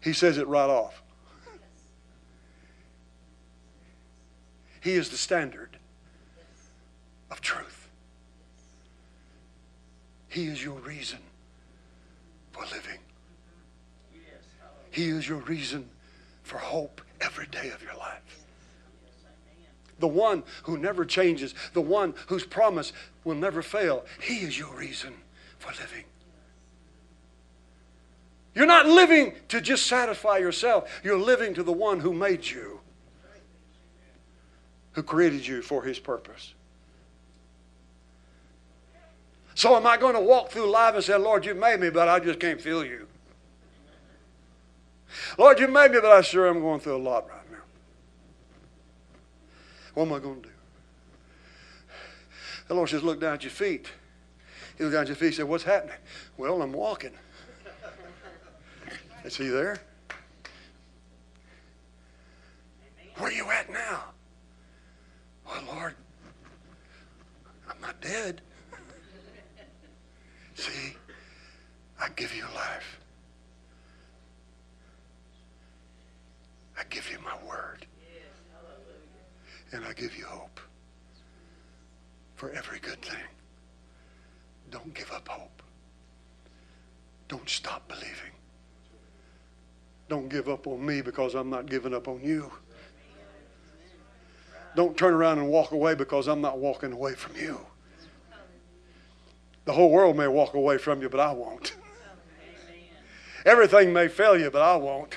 He 0.00 0.12
says 0.12 0.38
it 0.38 0.46
right 0.48 0.68
off. 0.68 1.02
He 4.80 4.92
is 4.92 5.10
the 5.10 5.16
standard 5.16 5.76
of 7.30 7.40
truth. 7.40 7.81
He 10.32 10.46
is 10.46 10.64
your 10.64 10.78
reason 10.78 11.18
for 12.52 12.62
living. 12.62 12.98
He 14.90 15.08
is 15.08 15.28
your 15.28 15.40
reason 15.40 15.90
for 16.42 16.56
hope 16.56 17.02
every 17.20 17.46
day 17.48 17.68
of 17.68 17.82
your 17.82 17.94
life. 17.98 18.46
The 19.98 20.08
one 20.08 20.42
who 20.62 20.78
never 20.78 21.04
changes, 21.04 21.54
the 21.74 21.82
one 21.82 22.14
whose 22.28 22.46
promise 22.46 22.94
will 23.24 23.34
never 23.34 23.60
fail. 23.60 24.06
He 24.22 24.36
is 24.36 24.58
your 24.58 24.74
reason 24.74 25.12
for 25.58 25.70
living. 25.72 26.04
You're 28.54 28.64
not 28.64 28.86
living 28.86 29.34
to 29.48 29.60
just 29.60 29.86
satisfy 29.86 30.38
yourself. 30.38 31.02
You're 31.04 31.18
living 31.18 31.52
to 31.54 31.62
the 31.62 31.72
one 31.72 32.00
who 32.00 32.14
made 32.14 32.46
you, 32.46 32.80
who 34.92 35.02
created 35.02 35.46
you 35.46 35.60
for 35.60 35.82
his 35.82 35.98
purpose. 35.98 36.54
So, 39.54 39.76
am 39.76 39.86
I 39.86 39.96
going 39.96 40.14
to 40.14 40.20
walk 40.20 40.50
through 40.50 40.70
life 40.70 40.94
and 40.94 41.04
say, 41.04 41.16
Lord, 41.16 41.44
you 41.44 41.54
made 41.54 41.80
me, 41.80 41.90
but 41.90 42.08
I 42.08 42.20
just 42.20 42.40
can't 42.40 42.60
feel 42.60 42.84
you? 42.84 43.06
Lord, 45.38 45.60
you 45.60 45.68
made 45.68 45.90
me, 45.90 45.98
but 46.00 46.10
I 46.10 46.22
sure 46.22 46.48
am 46.48 46.60
going 46.60 46.80
through 46.80 46.96
a 46.96 47.04
lot 47.04 47.28
right 47.28 47.50
now. 47.50 47.58
What 49.94 50.06
am 50.06 50.12
I 50.14 50.18
going 50.18 50.42
to 50.42 50.48
do? 50.48 50.54
The 52.68 52.74
Lord 52.74 52.88
says, 52.88 53.02
Look 53.02 53.20
down 53.20 53.34
at 53.34 53.42
your 53.42 53.50
feet. 53.50 53.90
He 54.78 54.84
looked 54.84 54.94
down 54.94 55.02
at 55.02 55.08
your 55.08 55.16
feet 55.16 55.26
and 55.26 55.34
said, 55.34 55.48
What's 55.48 55.64
happening? 55.64 55.96
Well, 56.38 56.62
I'm 56.62 56.72
walking. 56.72 57.12
Is 59.24 59.36
he 59.36 59.48
there? 59.48 59.78
Where 63.16 63.28
are 63.28 63.32
you 63.32 63.50
at 63.50 63.70
now? 63.70 64.04
Well, 65.46 65.62
Lord, 65.74 65.94
I'm 67.68 67.80
not 67.82 68.00
dead. 68.00 68.40
See, 70.54 70.94
I 72.00 72.08
give 72.16 72.34
you 72.34 72.44
life. 72.54 73.00
I 76.78 76.82
give 76.90 77.10
you 77.10 77.18
my 77.24 77.36
word. 77.48 77.86
And 79.72 79.84
I 79.84 79.92
give 79.94 80.16
you 80.16 80.24
hope 80.24 80.60
for 82.34 82.50
every 82.50 82.78
good 82.80 83.00
thing. 83.00 83.24
Don't 84.70 84.92
give 84.94 85.10
up 85.12 85.28
hope. 85.28 85.62
Don't 87.28 87.48
stop 87.48 87.88
believing. 87.88 88.32
Don't 90.08 90.28
give 90.28 90.48
up 90.48 90.66
on 90.66 90.84
me 90.84 91.00
because 91.00 91.34
I'm 91.34 91.48
not 91.48 91.66
giving 91.66 91.94
up 91.94 92.08
on 92.08 92.20
you. 92.22 92.50
Don't 94.74 94.96
turn 94.96 95.14
around 95.14 95.38
and 95.38 95.48
walk 95.48 95.72
away 95.72 95.94
because 95.94 96.28
I'm 96.28 96.40
not 96.40 96.58
walking 96.58 96.92
away 96.92 97.14
from 97.14 97.36
you. 97.36 97.60
The 99.64 99.72
whole 99.72 99.90
world 99.90 100.16
may 100.16 100.26
walk 100.26 100.54
away 100.54 100.78
from 100.78 101.02
you, 101.02 101.08
but 101.08 101.20
I 101.20 101.32
won't. 101.32 101.74
Everything 103.44 103.92
may 103.92 104.08
fail 104.08 104.38
you, 104.38 104.50
but 104.50 104.62
I 104.62 104.76
won't. 104.76 105.16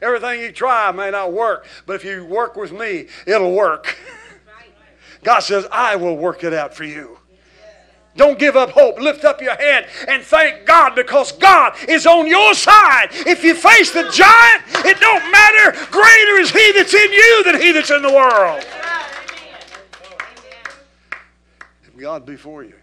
Everything 0.00 0.40
you 0.40 0.52
try 0.52 0.90
may 0.92 1.10
not 1.10 1.32
work, 1.32 1.66
but 1.86 1.96
if 1.96 2.04
you 2.04 2.24
work 2.24 2.56
with 2.56 2.72
me, 2.72 3.08
it'll 3.26 3.54
work. 3.54 3.98
God 5.22 5.40
says, 5.40 5.66
I 5.70 5.96
will 5.96 6.16
work 6.16 6.44
it 6.44 6.54
out 6.54 6.74
for 6.74 6.84
you. 6.84 7.18
Don't 8.16 8.38
give 8.38 8.56
up 8.56 8.70
hope. 8.70 9.00
Lift 9.00 9.24
up 9.24 9.40
your 9.40 9.54
head 9.54 9.88
and 10.06 10.22
thank 10.22 10.66
God 10.66 10.94
because 10.94 11.32
God 11.32 11.74
is 11.88 12.06
on 12.06 12.26
your 12.26 12.52
side. 12.54 13.08
If 13.12 13.42
you 13.42 13.54
face 13.54 13.90
the 13.90 14.02
giant, 14.10 14.62
it 14.84 15.00
don't 15.00 15.30
matter. 15.30 15.72
Greater 15.90 16.40
is 16.40 16.50
he 16.50 16.72
that's 16.72 16.92
in 16.92 17.12
you 17.12 17.44
than 17.44 17.60
he 17.60 17.72
that's 17.72 17.90
in 17.90 18.02
the 18.02 18.12
world. 18.12 18.64
If 21.84 21.96
God 21.96 22.26
be 22.26 22.36
for 22.36 22.64
you, 22.64 22.74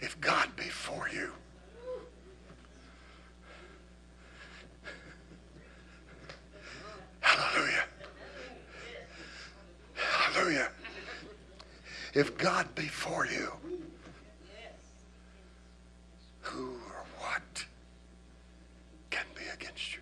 if 0.00 0.20
God 0.20 0.54
be 0.56 0.64
for 0.64 1.08
you, 1.12 1.32
hallelujah. 7.20 7.84
Hallelujah. 9.94 10.70
If 12.14 12.36
God 12.38 12.74
be 12.74 12.86
for 12.86 13.26
you, 13.26 13.52
who 16.40 16.66
or 16.66 17.04
what 17.18 17.64
can 19.10 19.24
be 19.34 19.42
against 19.52 19.94
you? 19.94 20.00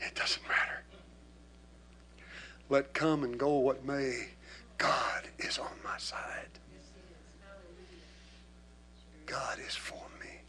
It 0.00 0.14
doesn't 0.14 0.42
matter. 0.48 0.82
Let 2.68 2.92
come 2.94 3.24
and 3.24 3.38
go 3.38 3.58
what 3.58 3.84
may, 3.84 4.28
God 4.82 5.28
is 5.38 5.58
on 5.58 5.70
my 5.84 5.96
side. 5.96 6.48
God 9.26 9.58
is 9.64 9.76
for 9.76 10.02
me. 10.20 10.40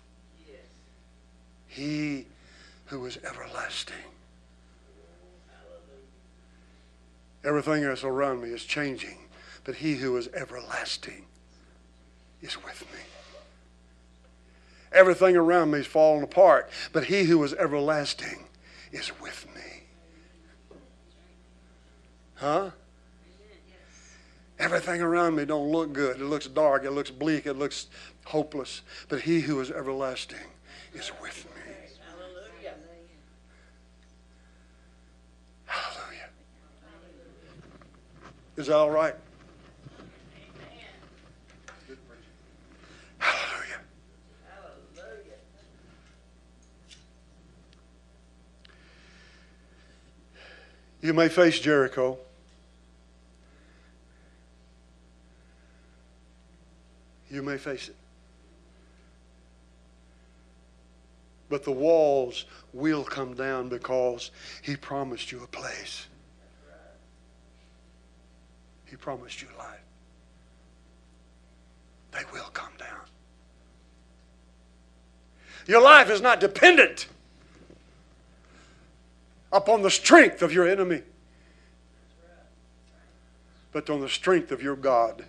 He 1.68 2.26
who 2.88 3.06
is 3.06 3.20
everlasting. 3.24 3.96
Everything 7.44 7.84
else 7.84 8.04
around 8.04 8.42
me 8.42 8.50
is 8.50 8.64
changing, 8.64 9.20
but 9.66 9.76
he 9.76 9.96
who 9.96 10.18
is 10.18 10.28
everlasting 10.34 11.26
is 12.42 12.58
with 12.64 12.82
me. 12.92 13.00
Everything 14.92 15.38
around 15.38 15.70
me 15.70 15.80
is 15.80 15.88
falling 15.88 16.24
apart, 16.24 16.72
but 16.92 17.06
he 17.06 17.26
who 17.26 17.44
is 17.44 17.54
everlasting 17.54 18.46
is 18.92 19.12
with 19.22 19.46
me. 19.56 19.84
Huh? 22.36 22.72
Everything 24.64 25.01
around 25.01 25.36
me 25.36 25.43
don't 25.43 25.70
look 25.70 25.91
good. 25.91 26.22
It 26.22 26.24
looks 26.24 26.47
dark, 26.47 26.86
it 26.86 26.91
looks 26.91 27.11
bleak, 27.11 27.45
it 27.45 27.55
looks 27.55 27.88
hopeless, 28.24 28.82
but 29.09 29.20
he 29.20 29.41
who 29.41 29.59
is 29.59 29.70
everlasting 29.70 30.38
is 30.93 31.11
with 31.22 31.45
me. 31.45 31.51
Hallelujah. 35.66 36.30
Is 38.55 38.68
that 38.68 38.76
all 38.78 38.89
right? 38.89 39.16
Hallelujah. 43.20 43.82
Hallelujah. 44.47 45.36
You 51.01 51.14
may 51.14 51.28
face 51.28 51.59
Jericho. 51.59 52.18
You 57.30 57.41
may 57.41 57.53
face 57.64 57.89
it. 57.89 57.95
But 61.49 61.64
the 61.64 61.72
walls 61.72 62.45
will 62.74 63.03
come 63.03 63.36
down 63.36 63.70
because 63.70 64.32
He 64.61 64.76
promised 64.76 65.32
you 65.32 65.43
a 65.43 65.47
place. 65.47 66.07
He 68.86 68.95
promised 68.95 69.41
you 69.41 69.47
life. 69.57 69.82
They 72.11 72.24
will 72.32 72.49
come 72.53 72.74
down. 72.78 72.99
Your 75.66 75.82
life 75.82 76.09
is 76.09 76.22
not 76.22 76.39
dependent 76.39 77.07
upon 79.51 79.82
the 79.82 79.89
strength 79.89 80.41
of 80.41 80.51
your 80.51 80.68
enemy, 80.68 81.01
but 83.72 83.89
on 83.89 84.01
the 84.01 84.09
strength 84.09 84.51
of 84.51 84.61
your 84.61 84.76
God. 84.76 85.26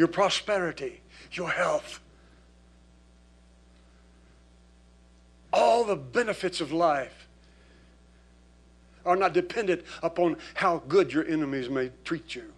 Your 0.00 0.08
prosperity, 0.08 1.02
your 1.32 1.50
health, 1.50 2.00
all 5.52 5.84
the 5.84 5.94
benefits 5.94 6.62
of 6.62 6.72
life 6.72 7.28
are 9.04 9.14
not 9.14 9.34
dependent 9.34 9.82
upon 10.02 10.38
how 10.54 10.78
good 10.88 11.12
your 11.12 11.26
enemies 11.26 11.68
may 11.68 11.90
treat 12.02 12.34
you 12.34 12.50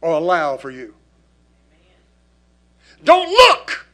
or 0.00 0.14
allow 0.14 0.56
for 0.56 0.72
you. 0.72 0.96
Don't 3.04 3.28
look 3.28 3.86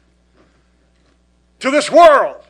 to 1.59 1.69
this 1.69 1.91
world. 1.91 2.43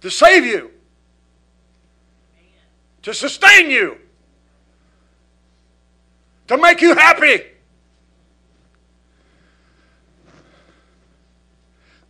To 0.00 0.10
save 0.10 0.46
you, 0.46 0.70
to 3.02 3.14
sustain 3.14 3.70
you, 3.70 3.98
to 6.48 6.56
make 6.58 6.80
you 6.80 6.94
happy. 6.94 7.42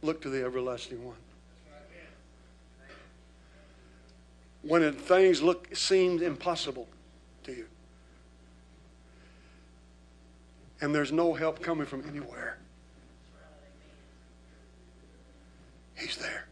Look 0.02 0.22
to 0.22 0.30
the 0.30 0.42
everlasting 0.44 1.04
one. 1.04 1.16
When 4.62 4.92
things 4.92 5.42
look 5.42 5.74
seemed 5.74 6.22
impossible 6.22 6.88
to 7.44 7.52
you. 7.52 7.66
And 10.80 10.94
there's 10.94 11.12
no 11.12 11.34
help 11.34 11.62
coming 11.62 11.86
from 11.86 12.06
anywhere. 12.08 12.58
He's 15.96 16.16
there. 16.16 16.46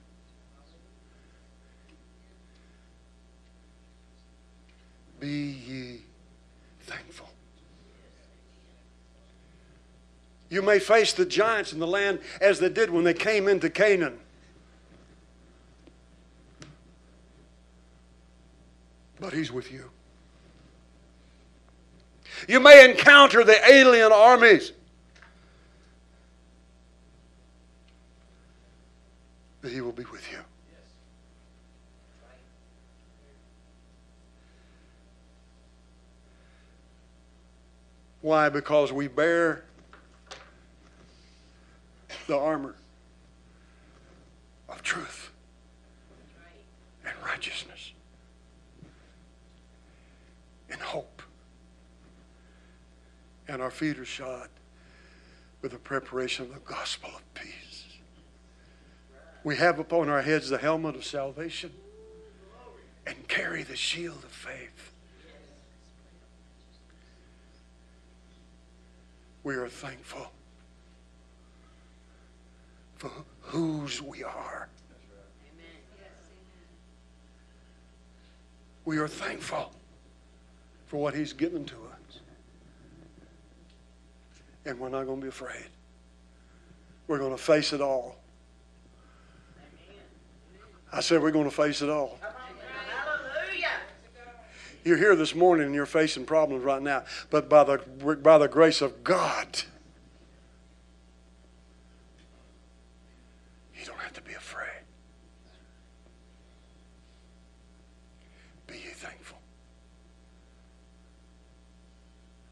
Be 5.20 5.28
ye 5.28 6.00
thankful. 6.82 7.28
You 10.50 10.62
may 10.62 10.78
face 10.78 11.12
the 11.12 11.26
giants 11.26 11.72
in 11.72 11.78
the 11.78 11.86
land 11.86 12.20
as 12.40 12.58
they 12.58 12.68
did 12.68 12.90
when 12.90 13.04
they 13.04 13.14
came 13.14 13.48
into 13.48 13.68
Canaan. 13.68 14.18
But 19.20 19.32
He's 19.32 19.50
with 19.50 19.72
you. 19.72 19.90
You 22.46 22.60
may 22.60 22.88
encounter 22.88 23.42
the 23.42 23.58
alien 23.68 24.12
armies. 24.12 24.72
But 29.60 29.72
He 29.72 29.80
will 29.80 29.92
be 29.92 30.04
with 30.04 30.30
you. 30.30 30.38
Why? 38.28 38.50
Because 38.50 38.92
we 38.92 39.08
bear 39.08 39.64
the 42.26 42.36
armor 42.36 42.74
of 44.68 44.82
truth 44.82 45.30
and 47.06 47.14
righteousness 47.24 47.92
and 50.68 50.78
hope. 50.78 51.22
And 53.48 53.62
our 53.62 53.70
feet 53.70 53.98
are 53.98 54.04
shod 54.04 54.50
with 55.62 55.72
the 55.72 55.78
preparation 55.78 56.44
of 56.44 56.52
the 56.52 56.60
gospel 56.60 57.08
of 57.14 57.22
peace. 57.32 57.86
We 59.42 59.56
have 59.56 59.78
upon 59.78 60.10
our 60.10 60.20
heads 60.20 60.50
the 60.50 60.58
helmet 60.58 60.96
of 60.96 61.06
salvation 61.06 61.72
and 63.06 63.26
carry 63.26 63.62
the 63.62 63.74
shield 63.74 64.22
of 64.22 64.30
faith. 64.30 64.87
we 69.44 69.54
are 69.54 69.68
thankful 69.68 70.30
for 72.96 73.10
whose 73.40 74.02
we 74.02 74.24
are. 74.24 74.68
We 78.84 78.98
are 78.98 79.08
thankful 79.08 79.72
for 80.86 80.96
what 80.96 81.14
He's 81.14 81.32
given 81.32 81.64
to 81.66 81.74
us. 81.74 82.20
And 84.64 84.78
we're 84.78 84.88
not 84.88 85.06
going 85.06 85.20
to 85.20 85.22
be 85.22 85.28
afraid. 85.28 85.66
We're 87.06 87.18
going 87.18 87.36
to 87.36 87.42
face 87.42 87.72
it 87.72 87.80
all. 87.80 88.16
I 90.92 91.00
said 91.00 91.22
we're 91.22 91.30
going 91.30 91.48
to 91.48 91.54
face 91.54 91.82
it 91.82 91.90
all. 91.90 92.18
You're 94.88 94.96
here 94.96 95.14
this 95.14 95.34
morning 95.34 95.66
and 95.66 95.74
you're 95.74 95.84
facing 95.84 96.24
problems 96.24 96.64
right 96.64 96.80
now, 96.80 97.04
but 97.28 97.50
by 97.50 97.62
the, 97.62 97.76
by 98.22 98.38
the 98.38 98.48
grace 98.48 98.80
of 98.80 99.04
God, 99.04 99.60
you 103.78 103.84
don't 103.84 103.98
have 103.98 104.14
to 104.14 104.22
be 104.22 104.32
afraid. 104.32 104.80
Be 108.66 108.76
thankful. 108.94 109.36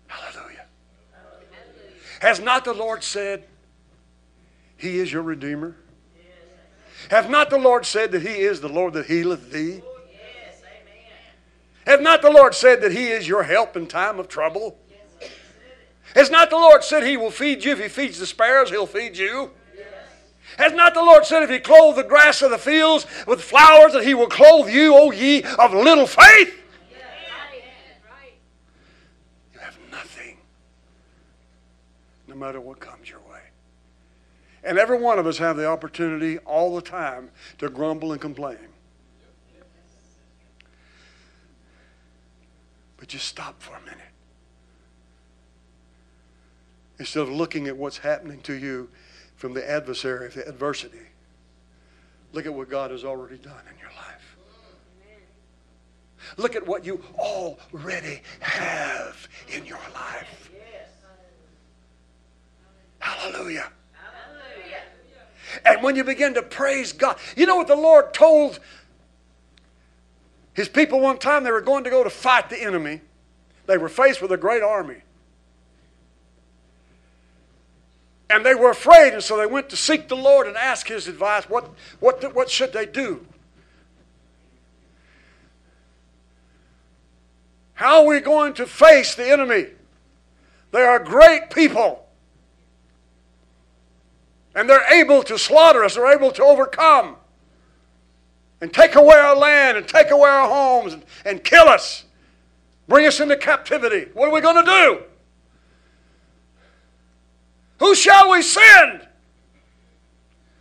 Hallelujah. 0.09 0.67
Has 2.21 2.39
not 2.39 2.67
the 2.67 2.75
Lord 2.75 3.03
said, 3.03 3.45
He 4.77 4.99
is 4.99 5.11
your 5.11 5.23
Redeemer? 5.23 5.75
Hath 7.09 7.31
not 7.31 7.49
the 7.49 7.57
Lord 7.57 7.87
said 7.87 8.13
that 8.13 8.21
He 8.21 8.41
is 8.43 8.61
the 8.61 8.69
Lord 8.69 8.93
that 8.93 9.07
healeth 9.07 9.51
thee? 9.51 9.81
Hath 11.87 12.01
not 12.01 12.21
the 12.21 12.31
Lord 12.31 12.55
said 12.55 12.81
that 12.83 12.93
He 12.93 13.07
is 13.07 13.29
your 13.29 13.45
help 13.45 13.77
in 13.77 13.87
time 13.87 14.19
of 14.19 14.29
trouble? 14.29 14.79
Has 16.15 16.31
not 16.31 16.51
the 16.51 16.57
Lord 16.57 16.83
said 16.83 17.05
He 17.05 17.17
will 17.17 17.31
feed 17.31 17.65
you? 17.65 17.73
If 17.73 17.81
He 17.81 17.89
feeds 17.89 18.19
the 18.19 18.27
sparrows, 18.27 18.71
He'll 18.71 18.87
feed 18.87 19.17
you. 19.17 19.53
Has 20.59 20.73
not 20.73 20.95
the 20.95 21.03
Lord 21.03 21.27
said, 21.27 21.43
if 21.43 21.51
He 21.51 21.59
clothe 21.59 21.97
the 21.97 22.05
grass 22.05 22.43
of 22.43 22.51
the 22.51 22.59
fields 22.59 23.07
with 23.27 23.43
flowers, 23.43 23.93
that 23.93 24.05
He 24.05 24.15
will 24.15 24.29
clothe 24.29 24.69
you, 24.69 24.95
O 24.97 25.11
ye 25.11 25.43
of 25.43 25.75
little 25.75 26.07
faith? 26.07 26.63
You 29.53 29.61
have 29.61 29.77
nothing, 29.91 30.39
no 32.27 32.35
matter 32.35 32.61
what 32.61 32.81
comes 32.81 33.11
your 33.11 33.21
way. 33.21 33.41
And 34.65 34.79
every 34.79 34.99
one 34.99 35.19
of 35.19 35.27
us 35.27 35.39
have 35.39 35.57
the 35.57 35.67
opportunity 35.67 36.39
all 36.39 36.75
the 36.75 36.83
time 36.83 37.31
to 37.59 37.69
grumble 37.69 38.13
and 38.13 38.21
complain. 38.21 38.59
But 42.97 43.09
just 43.09 43.27
stop 43.27 43.61
for 43.61 43.77
a 43.77 43.81
minute. 43.81 44.01
Instead 46.99 47.23
of 47.23 47.31
looking 47.31 47.69
at 47.69 47.77
what's 47.77 47.99
happening 47.99 48.41
to 48.43 48.55
you 48.55 48.89
from 49.37 49.53
the 49.53 49.69
adversary, 49.69 50.29
the 50.29 50.49
adversity, 50.49 50.99
look 52.33 52.47
at 52.47 52.55
what 52.55 52.71
God 52.71 52.91
has 52.91 53.05
already 53.05 53.37
done 53.37 53.61
in 53.71 53.79
your 53.79 53.91
life. 53.91 54.37
Look 56.37 56.57
at 56.57 56.67
what 56.67 56.85
you 56.85 57.05
already 57.19 58.23
have 58.41 59.29
in 59.55 59.65
your 59.65 59.79
life. 59.95 60.51
Hallelujah. 62.99 63.71
And 65.65 65.83
when 65.83 65.97
you 65.97 66.05
begin 66.05 66.35
to 66.35 66.43
praise 66.43 66.93
God, 66.93 67.17
you 67.37 67.47
know 67.47 67.57
what 67.57 67.69
the 67.69 67.77
Lord 67.77 68.13
told 68.13 68.59
his 70.57 70.71
people 70.71 71.01
one 71.01 71.19
time? 71.19 71.45
They 71.45 71.53
were 71.53 71.61
going 71.61 71.85
to 71.85 71.91
go 71.91 72.03
to 72.03 72.09
fight 72.09 72.49
the 72.49 72.61
enemy. 72.61 73.03
They 73.67 73.77
were 73.77 73.91
faced 73.91 74.23
with 74.23 74.33
a 74.33 74.39
great 74.39 74.63
army. 74.63 75.03
And 78.31 78.45
they 78.45 78.55
were 78.55 78.71
afraid, 78.71 79.13
and 79.13 79.23
so 79.23 79.37
they 79.37 79.45
went 79.45 79.69
to 79.69 79.77
seek 79.77 80.09
the 80.09 80.17
Lord 80.17 80.47
and 80.47 80.57
ask 80.57 80.89
his 80.89 81.09
advice. 81.09 81.45
What, 81.45 81.69
what, 82.01 82.35
what 82.35 82.51
should 82.51 82.73
they 82.73 82.87
do? 82.87 83.27
How 87.75 88.01
are 88.01 88.07
we 88.07 88.21
going 88.21 88.55
to 88.55 88.65
face 88.67 89.15
the 89.15 89.31
enemy? 89.31 89.67
They 90.73 90.81
are 90.81 90.99
great 90.99 91.51
people. 91.51 92.09
And 94.55 94.71
they're 94.71 94.91
able 94.91 95.23
to 95.25 95.39
slaughter 95.39 95.85
us, 95.85 95.97
they're 95.97 96.15
able 96.15 96.33
to 96.33 96.43
overcome 96.43 97.17
and 98.61 98.73
take 98.73 98.95
away 98.95 99.17
our 99.17 99.37
land 99.37 99.77
and 99.77 99.87
take 99.87 100.11
away 100.11 100.29
our 100.29 100.49
homes 100.49 100.95
and, 100.95 101.05
and 101.25 101.45
kill 101.45 101.69
us, 101.69 102.05
bring 102.89 103.07
us 103.07 103.21
into 103.21 103.37
captivity. 103.37 104.11
What 104.15 104.29
are 104.29 104.33
we 104.33 104.41
going 104.41 104.65
to 104.65 104.71
do? 104.71 105.03
Who 107.79 107.95
shall 107.95 108.31
we 108.31 108.43
send? 108.43 109.07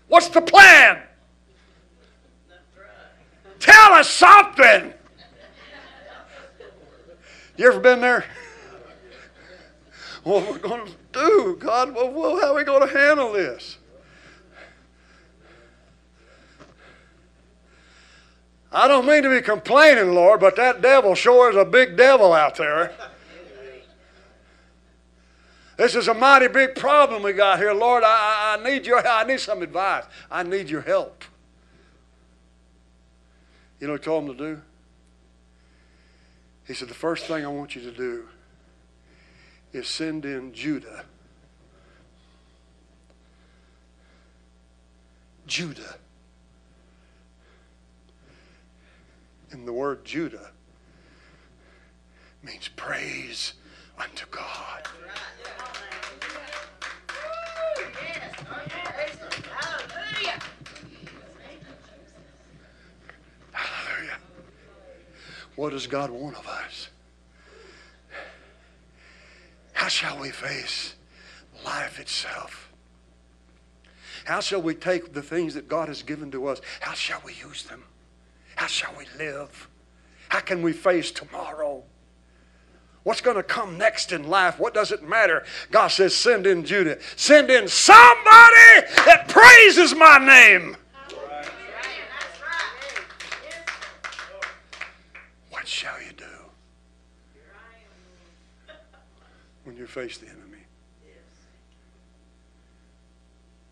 What's 0.08 0.28
the 0.30 0.42
plan? 0.42 1.02
Tell 3.60 3.94
us 3.94 4.10
something. 4.10 4.94
You 7.58 7.68
ever 7.68 7.80
been 7.80 8.02
there? 8.02 8.26
What 10.24 10.48
are 10.48 10.54
we 10.54 10.60
going 10.60 10.86
to 10.86 10.94
do, 11.14 11.58
God? 11.60 11.96
Well, 11.96 12.40
how 12.42 12.52
are 12.52 12.56
we 12.56 12.64
going 12.64 12.88
to 12.88 12.94
handle 12.94 13.32
this? 13.32 13.78
I 18.76 18.90
don't 18.90 19.06
mean 19.06 19.24
to 19.24 19.30
be 19.30 19.42
complaining, 19.42 20.14
Lord, 20.14 20.42
but 20.42 20.58
that 20.58 20.82
devil 20.82 21.16
sure 21.16 21.50
is 21.50 21.56
a 21.56 21.64
big 21.64 21.96
devil 21.96 22.34
out 22.34 22.58
there. 22.58 22.94
This 25.78 25.96
is 25.96 26.10
a 26.10 26.14
mighty 26.14 26.50
big 26.50 26.76
problem 26.76 27.24
we 27.24 27.32
got 27.32 27.58
here, 27.58 27.72
Lord. 27.72 28.04
I, 28.06 28.58
I 28.60 28.64
need 28.70 28.86
your 28.86 29.06
I 29.08 29.24
need 29.24 29.40
some 29.40 29.62
advice. 29.62 30.04
I 30.30 30.44
need 30.44 30.70
your 30.70 30.82
help. 30.82 31.24
You 33.80 33.88
know 33.88 33.94
what 33.94 34.02
he 34.02 34.06
told 34.06 34.26
him 34.26 34.38
to 34.38 34.56
do? 34.56 34.62
He 36.68 36.74
said, 36.74 36.90
The 36.90 36.94
first 36.94 37.28
thing 37.28 37.46
I 37.46 37.48
want 37.48 37.78
you 37.78 37.82
to 37.82 37.92
do 37.92 38.28
is 39.72 39.88
send 39.88 40.26
in 40.26 40.54
Judah. 40.54 41.06
Judah. 45.48 45.96
And 49.52 49.68
the 49.68 49.74
word 49.74 50.04
Judah 50.04 50.52
means 52.44 52.68
praise 52.76 53.54
unto 53.98 54.26
God. 54.32 54.88
Hallelujah. 63.52 64.18
What 65.56 65.72
does 65.72 65.88
God 65.88 66.10
want 66.10 66.38
of 66.38 66.48
us? 66.48 66.90
How 69.74 69.88
shall 69.88 70.20
we 70.20 70.32
face 70.32 70.96
life 71.64 72.00
itself? 72.00 72.72
How 74.26 74.40
shall 74.40 74.62
we 74.62 74.74
take 74.74 75.14
the 75.14 75.22
things 75.22 75.54
that 75.54 75.68
God 75.68 75.88
has 75.88 76.02
given 76.02 76.32
to 76.32 76.48
us? 76.48 76.60
How 76.80 76.94
shall 76.94 77.22
we 77.24 77.34
use 77.34 77.64
them? 77.64 77.84
How 78.66 78.70
shall 78.70 78.96
we 78.98 79.06
live? 79.24 79.70
How 80.28 80.40
can 80.40 80.64
we 80.64 80.74
face 80.74 81.12
tomorrow? 81.12 81.84
What's 83.04 83.22
going 83.22 83.38
to 83.38 83.44
come 83.44 83.78
next 83.78 84.12
in 84.12 84.28
life? 84.28 84.58
What 84.58 84.74
does 84.74 84.92
it 84.92 85.08
matter? 85.08 85.46
God 85.70 85.90
says, 85.90 86.16
send 86.16 86.48
in 86.48 86.66
Judah. 86.66 86.98
Send 87.16 87.52
in 87.52 87.68
somebody 87.68 88.82
that 89.06 89.26
praises 89.28 89.94
my 89.94 90.18
name. 90.18 90.76
What 95.52 95.68
shall 95.68 96.02
you 96.02 96.14
do 96.18 96.26
when 99.66 99.78
you 99.78 99.86
face 99.86 100.18
the 100.18 100.26
enemy? 100.26 100.64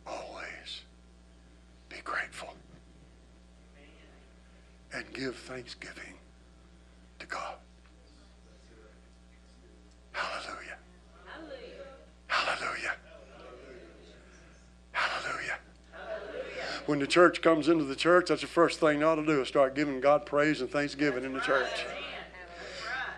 Always 0.05 0.81
be 1.89 1.97
grateful 2.03 2.53
and 4.93 5.11
give 5.13 5.35
thanksgiving 5.53 6.15
to 7.19 7.27
God. 7.27 7.53
Hallelujah. 10.11 10.77
Hallelujah. 12.27 12.95
Hallelujah. 14.93 15.57
When 16.87 16.97
the 16.97 17.05
church 17.05 17.43
comes 17.43 17.69
into 17.69 17.83
the 17.83 17.95
church, 17.95 18.29
that's 18.29 18.41
the 18.41 18.47
first 18.47 18.79
thing 18.79 18.97
they 18.99 19.05
ought 19.05 19.15
to 19.15 19.25
do 19.25 19.41
is 19.41 19.47
start 19.47 19.75
giving 19.75 19.99
God 20.01 20.25
praise 20.25 20.59
and 20.59 20.71
thanksgiving 20.71 21.23
in 21.23 21.33
the 21.33 21.39
church. 21.39 21.85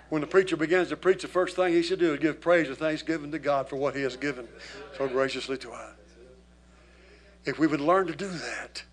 When 0.10 0.20
the 0.20 0.28
preacher 0.28 0.58
begins 0.58 0.90
to 0.90 0.98
preach, 0.98 1.22
the 1.22 1.30
first 1.30 1.56
thing 1.56 1.74
he 1.74 1.82
should 1.82 2.00
do 2.00 2.16
is 2.16 2.20
give 2.20 2.42
praise 2.42 2.68
and 2.68 2.78
thanksgiving 2.78 3.32
to 3.32 3.40
God 3.40 3.70
for 3.70 3.78
what 3.78 3.96
he 3.96 4.02
has 4.02 4.18
given 4.18 4.50
so 4.98 5.08
graciously 5.08 5.58
to 5.60 5.72
us. 5.72 5.94
If 7.46 7.60
we 7.60 7.68
would 7.68 7.80
learn 7.80 8.08
to 8.08 8.16
do 8.16 8.28
that, 8.28 8.84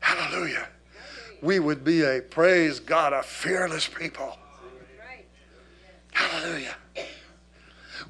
hallelujah, 0.00 0.68
we 1.42 1.58
would 1.58 1.84
be 1.84 2.02
a, 2.02 2.20
praise 2.20 2.80
God, 2.80 3.12
a 3.12 3.22
fearless 3.22 3.88
people. 3.88 4.36
Hallelujah. 6.12 6.74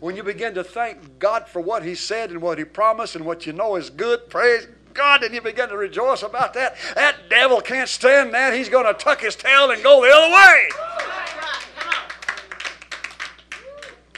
When 0.00 0.16
you 0.16 0.22
begin 0.22 0.54
to 0.54 0.64
thank 0.64 1.18
God 1.18 1.48
for 1.48 1.60
what 1.60 1.82
He 1.82 1.94
said 1.94 2.30
and 2.30 2.40
what 2.40 2.58
He 2.58 2.64
promised 2.64 3.16
and 3.16 3.24
what 3.24 3.46
you 3.46 3.52
know 3.52 3.76
is 3.76 3.90
good, 3.90 4.30
praise 4.30 4.66
God, 4.94 5.22
and 5.22 5.34
you 5.34 5.40
begin 5.40 5.68
to 5.68 5.76
rejoice 5.76 6.22
about 6.22 6.54
that. 6.54 6.76
That 6.94 7.16
devil 7.30 7.60
can't 7.60 7.88
stand 7.88 8.34
that. 8.34 8.52
He's 8.54 8.68
going 8.68 8.86
to 8.86 8.94
tuck 8.94 9.20
his 9.20 9.36
tail 9.36 9.70
and 9.70 9.82
go 9.82 10.02
the 10.02 10.10
other 10.10 10.34
way. 10.34 10.68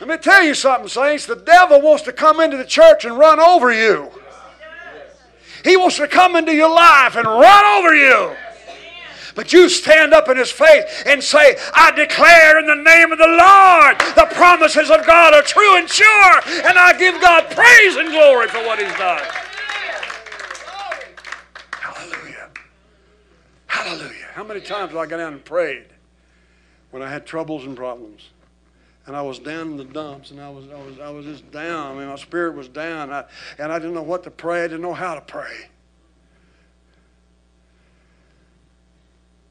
Let 0.00 0.08
me 0.08 0.16
tell 0.16 0.42
you 0.42 0.54
something, 0.54 0.88
saints. 0.88 1.26
The 1.26 1.36
devil 1.36 1.82
wants 1.82 2.04
to 2.04 2.12
come 2.12 2.40
into 2.40 2.56
the 2.56 2.64
church 2.64 3.04
and 3.04 3.18
run 3.18 3.38
over 3.38 3.70
you. 3.70 4.10
He 5.62 5.76
wants 5.76 5.96
to 5.96 6.08
come 6.08 6.36
into 6.36 6.54
your 6.54 6.70
life 6.70 7.16
and 7.16 7.26
run 7.26 7.64
over 7.78 7.94
you. 7.94 8.34
But 9.40 9.54
you 9.54 9.70
stand 9.70 10.12
up 10.12 10.28
in 10.28 10.36
His 10.36 10.50
face 10.50 10.84
and 11.06 11.24
say, 11.24 11.56
I 11.72 11.92
declare 11.92 12.58
in 12.58 12.66
the 12.66 12.74
name 12.74 13.10
of 13.10 13.16
the 13.16 13.24
Lord, 13.24 13.98
the 14.14 14.28
promises 14.34 14.90
of 14.90 15.06
God 15.06 15.32
are 15.32 15.40
true 15.40 15.78
and 15.78 15.88
sure, 15.88 16.40
and 16.68 16.78
I 16.78 16.94
give 16.98 17.18
God 17.22 17.44
praise 17.48 17.96
and 17.96 18.10
glory 18.10 18.48
for 18.48 18.58
what 18.58 18.78
He's 18.78 18.92
done. 18.98 19.22
Hallelujah. 21.72 22.50
Hallelujah. 23.66 24.26
How 24.34 24.44
many 24.44 24.60
times 24.60 24.90
have 24.90 24.98
I 24.98 25.06
got 25.06 25.16
down 25.16 25.32
and 25.32 25.42
prayed 25.42 25.86
when 26.90 27.02
I 27.02 27.08
had 27.08 27.24
troubles 27.24 27.64
and 27.64 27.74
problems? 27.74 28.28
And 29.06 29.16
I 29.16 29.22
was 29.22 29.38
down 29.38 29.68
in 29.68 29.76
the 29.78 29.84
dumps, 29.84 30.32
and 30.32 30.38
I 30.42 30.50
was, 30.50 30.66
I 30.70 30.84
was, 30.84 31.00
I 31.00 31.08
was 31.08 31.24
just 31.24 31.50
down. 31.50 31.96
I 31.96 31.98
mean, 31.98 32.08
my 32.08 32.16
spirit 32.16 32.54
was 32.54 32.68
down, 32.68 33.10
I, 33.10 33.24
and 33.58 33.72
I 33.72 33.78
didn't 33.78 33.94
know 33.94 34.02
what 34.02 34.22
to 34.24 34.30
pray. 34.30 34.64
I 34.64 34.68
didn't 34.68 34.82
know 34.82 34.92
how 34.92 35.14
to 35.14 35.22
pray. 35.22 35.69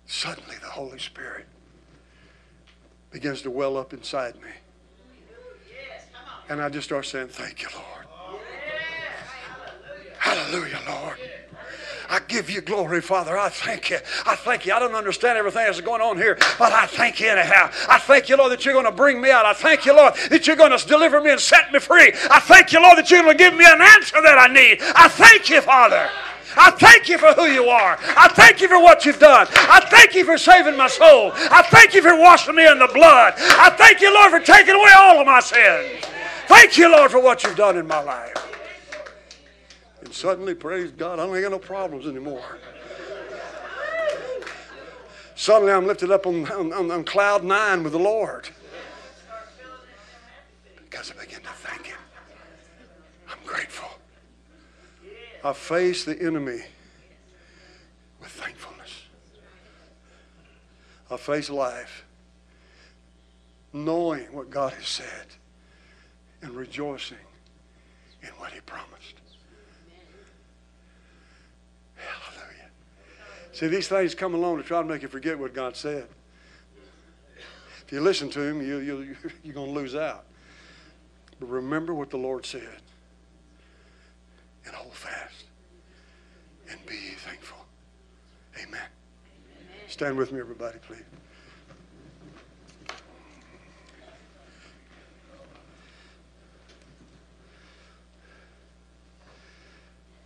Suddenly, 0.10 0.56
the 0.60 0.70
Holy 0.70 0.98
Spirit 0.98 1.46
begins 3.12 3.44
to 3.44 3.52
well 3.52 3.78
up 3.78 3.94
inside 3.94 4.34
me. 4.42 4.50
And 6.50 6.60
I 6.60 6.68
just 6.70 6.86
start 6.86 7.06
saying, 7.06 7.28
Thank 7.28 7.62
you, 7.62 7.68
Lord. 7.76 8.40
Hallelujah, 10.18 10.80
Lord. 10.90 11.20
I 12.10 12.20
give 12.28 12.50
you 12.50 12.62
glory, 12.62 13.02
Father. 13.02 13.38
I 13.38 13.50
thank 13.50 13.92
you. 13.92 14.00
I 14.26 14.36
thank 14.36 14.66
you. 14.66 14.74
I 14.74 14.80
don't 14.80 14.96
understand 14.96 15.38
everything 15.38 15.64
that's 15.66 15.80
going 15.80 16.02
on 16.02 16.18
here, 16.18 16.40
but 16.58 16.74
I 16.74 16.88
thank 16.88 17.20
you 17.20 17.30
anyhow. 17.30 17.70
I 17.88 18.00
thank 18.00 18.30
you, 18.30 18.36
Lord, 18.36 18.52
that 18.52 18.66
you're 18.66 18.74
going 18.74 18.86
to 18.86 18.92
bring 18.92 19.22
me 19.22 19.30
out. 19.30 19.46
I 19.46 19.54
thank 19.54 19.86
you, 19.86 19.96
Lord, 19.96 20.16
that 20.32 20.48
you're 20.48 20.56
going 20.56 20.76
to 20.76 20.88
deliver 20.88 21.22
me 21.22 21.30
and 21.30 21.40
set 21.40 21.72
me 21.72 21.78
free. 21.78 22.12
I 22.32 22.40
thank 22.40 22.74
you, 22.74 22.82
Lord, 22.82 22.98
that 22.98 23.12
you're 23.12 23.22
going 23.22 23.38
to 23.38 23.44
give 23.44 23.54
me 23.54 23.64
an 23.64 23.80
answer 23.80 24.22
that 24.24 24.40
I 24.40 24.52
need. 24.52 24.80
I 24.96 25.08
thank 25.08 25.52
you, 25.52 25.62
Father. 25.62 26.10
I 26.58 26.72
thank 26.72 27.10
you 27.10 27.20
for 27.20 27.32
who 27.34 27.46
you 27.46 27.70
are. 27.70 28.00
I 28.02 28.28
thank 28.30 28.60
you 28.60 28.68
for 28.68 28.82
what 28.82 29.06
you've 29.06 29.20
done. 29.20 29.48
I 29.52 29.80
thank 29.92 30.16
you 30.16 30.26
for 30.26 30.38
saving 30.40 30.76
my 30.76 30.88
soul. 30.88 31.32
I 31.36 31.62
thank 31.70 31.94
you 31.94 32.02
for 32.02 32.18
washing 32.18 32.56
me 32.56 32.68
in 32.68 32.80
the 32.80 32.90
blood. 32.92 33.36
I 33.38 33.70
thank 33.78 34.02
you, 34.02 34.12
Lord, 34.12 34.32
for 34.32 34.40
taking 34.40 34.74
away 34.74 34.92
all 34.98 35.20
of 35.20 35.28
my 35.28 35.42
sins. 35.42 36.04
Thank 36.48 36.76
you, 36.76 36.92
Lord, 36.92 37.12
for 37.12 37.20
what 37.20 37.44
you've 37.44 37.56
done 37.56 37.78
in 37.78 37.86
my 37.86 38.02
life. 38.02 38.49
And 40.10 40.16
suddenly, 40.16 40.56
praise 40.56 40.90
God, 40.90 41.20
I 41.20 41.28
don't 41.28 41.40
got 41.40 41.52
no 41.52 41.60
problems 41.60 42.08
anymore. 42.08 42.58
Suddenly, 45.36 45.72
I'm 45.72 45.86
lifted 45.86 46.10
up 46.10 46.26
on, 46.26 46.52
on, 46.52 46.90
on 46.90 47.04
cloud 47.04 47.44
nine 47.44 47.84
with 47.84 47.92
the 47.92 48.00
Lord. 48.00 48.50
Because 50.78 51.12
I 51.12 51.24
begin 51.24 51.42
to 51.42 51.50
thank 51.50 51.86
Him. 51.86 52.00
I'm 53.30 53.38
grateful. 53.46 53.88
I 55.44 55.54
face 55.54 56.06
the 56.06 56.20
enemy 56.20 56.64
with 58.20 58.32
thankfulness. 58.32 59.04
I 61.12 61.18
face 61.18 61.52
life 61.52 62.04
knowing 63.74 64.24
what 64.34 64.50
God 64.50 64.74
has 64.74 64.88
said 64.88 65.28
and 66.42 66.56
rejoicing 66.56 67.18
in 68.24 68.30
what 68.30 68.52
He 68.54 68.60
promised. 68.62 69.14
Hallelujah. 72.00 72.70
See, 73.60 73.68
these 73.68 73.90
things 73.90 74.16
come 74.16 74.36
along 74.36 74.56
to 74.56 74.64
try 74.64 74.82
to 74.82 74.88
make 74.88 75.02
you 75.02 75.10
forget 75.10 75.38
what 75.38 75.54
God 75.54 75.76
said. 75.76 76.08
If 77.86 77.92
you 77.92 78.00
listen 78.00 78.30
to 78.30 78.40
Him, 78.40 78.62
you, 78.62 78.78
you, 78.78 79.18
you're 79.44 79.54
going 79.54 79.74
to 79.74 79.78
lose 79.78 79.96
out. 79.96 80.24
But 81.42 81.48
remember 81.48 81.94
what 81.94 82.10
the 82.10 82.16
Lord 82.16 82.46
said 82.46 82.80
and 84.66 84.74
hold 84.74 84.94
fast 84.94 85.44
and 86.72 86.80
be 86.86 86.96
thankful. 87.18 87.58
Amen. 88.56 88.68
Amen. 88.70 89.90
Stand 89.90 90.18
with 90.18 90.32
me, 90.32 90.40
everybody, 90.40 90.78
please. 90.88 91.04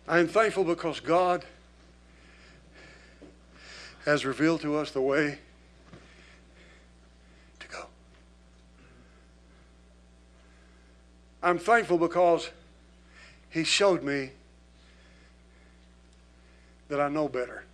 I 0.06 0.20
am 0.20 0.28
thankful 0.28 0.62
because 0.62 1.00
God 1.00 1.44
has 4.04 4.24
revealed 4.24 4.60
to 4.60 4.76
us 4.76 4.90
the 4.90 5.00
way 5.00 5.38
to 7.58 7.68
go. 7.68 7.86
I'm 11.42 11.58
thankful 11.58 11.98
because 11.98 12.50
He 13.48 13.64
showed 13.64 14.02
me 14.02 14.30
that 16.88 17.00
I 17.00 17.08
know 17.08 17.28
better. 17.28 17.64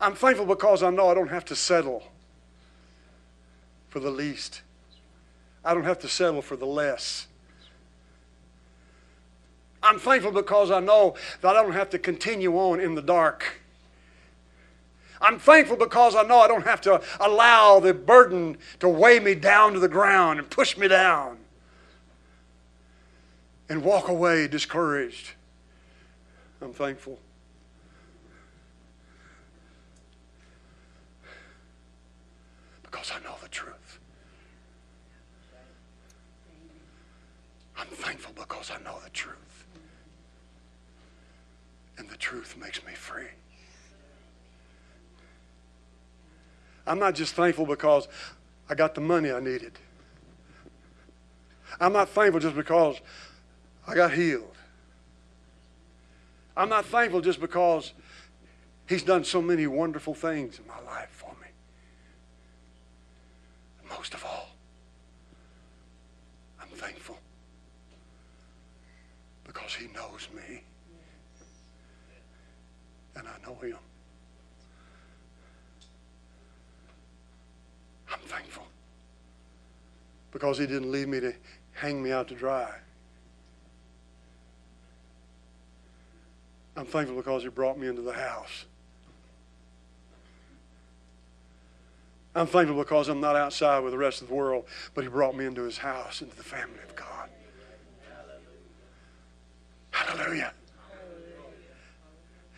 I'm 0.00 0.14
thankful 0.14 0.46
because 0.46 0.82
I 0.82 0.88
know 0.88 1.10
I 1.10 1.14
don't 1.14 1.28
have 1.28 1.44
to 1.46 1.56
settle 1.56 2.04
for 3.90 4.00
the 4.00 4.10
least. 4.10 4.62
I 5.62 5.74
don't 5.74 5.84
have 5.84 5.98
to 5.98 6.08
settle 6.08 6.40
for 6.40 6.56
the 6.56 6.66
less. 6.66 7.26
I'm 9.90 9.98
thankful 9.98 10.30
because 10.30 10.70
I 10.70 10.78
know 10.78 11.16
that 11.40 11.56
I 11.56 11.62
don't 11.64 11.72
have 11.72 11.90
to 11.90 11.98
continue 11.98 12.54
on 12.56 12.78
in 12.78 12.94
the 12.94 13.02
dark. 13.02 13.60
I'm 15.20 15.36
thankful 15.40 15.76
because 15.76 16.14
I 16.14 16.22
know 16.22 16.38
I 16.38 16.46
don't 16.46 16.64
have 16.64 16.80
to 16.82 17.02
allow 17.18 17.80
the 17.80 17.92
burden 17.92 18.56
to 18.78 18.88
weigh 18.88 19.18
me 19.18 19.34
down 19.34 19.72
to 19.72 19.80
the 19.80 19.88
ground 19.88 20.38
and 20.38 20.48
push 20.48 20.76
me 20.76 20.86
down 20.86 21.38
and 23.68 23.82
walk 23.82 24.06
away 24.06 24.46
discouraged. 24.46 25.30
I'm 26.62 26.72
thankful. 26.72 27.18
Because 32.84 33.10
I 33.10 33.18
know 33.24 33.34
the 33.42 33.48
truth. 33.48 33.98
I'm 37.76 37.88
thankful 37.88 38.32
because 38.36 38.70
I 38.70 38.80
know 38.84 38.96
the 39.02 39.10
truth. 39.10 39.39
And 42.00 42.08
the 42.08 42.16
truth 42.16 42.56
makes 42.56 42.82
me 42.86 42.94
free. 42.94 43.28
I'm 46.86 46.98
not 46.98 47.14
just 47.14 47.34
thankful 47.34 47.66
because 47.66 48.08
I 48.70 48.74
got 48.74 48.94
the 48.94 49.02
money 49.02 49.30
I 49.30 49.38
needed. 49.38 49.72
I'm 51.78 51.92
not 51.92 52.08
thankful 52.08 52.40
just 52.40 52.56
because 52.56 52.98
I 53.86 53.94
got 53.94 54.14
healed. 54.14 54.56
I'm 56.56 56.70
not 56.70 56.86
thankful 56.86 57.20
just 57.20 57.38
because 57.38 57.92
He's 58.88 59.02
done 59.02 59.22
so 59.22 59.42
many 59.42 59.66
wonderful 59.66 60.14
things 60.14 60.58
in 60.58 60.66
my 60.66 60.80
life 60.90 61.10
for 61.10 61.32
me. 61.42 61.48
Most 63.90 64.14
of 64.14 64.24
all, 64.24 64.48
I'm 66.62 66.68
thankful 66.68 67.18
because 69.44 69.74
He 69.74 69.88
knows 69.88 70.28
me 70.34 70.62
and 73.19 73.19
I 73.30 73.46
know 73.46 73.54
Him. 73.56 73.76
I'm 78.12 78.20
thankful 78.20 78.66
because 80.32 80.58
He 80.58 80.66
didn't 80.66 80.90
leave 80.90 81.08
me 81.08 81.20
to 81.20 81.34
hang 81.72 82.02
me 82.02 82.12
out 82.12 82.28
to 82.28 82.34
dry. 82.34 82.72
I'm 86.76 86.86
thankful 86.86 87.16
because 87.16 87.42
He 87.42 87.48
brought 87.48 87.78
me 87.78 87.86
into 87.86 88.02
the 88.02 88.12
house. 88.12 88.64
I'm 92.34 92.46
thankful 92.46 92.76
because 92.76 93.08
I'm 93.08 93.20
not 93.20 93.34
outside 93.34 93.80
with 93.80 93.92
the 93.92 93.98
rest 93.98 94.22
of 94.22 94.28
the 94.28 94.34
world, 94.34 94.64
but 94.94 95.02
He 95.02 95.10
brought 95.10 95.36
me 95.36 95.46
into 95.46 95.62
His 95.62 95.78
house, 95.78 96.22
into 96.22 96.36
the 96.36 96.44
family 96.44 96.78
of 96.88 96.94
God. 96.94 97.28
Hallelujah. 99.90 100.52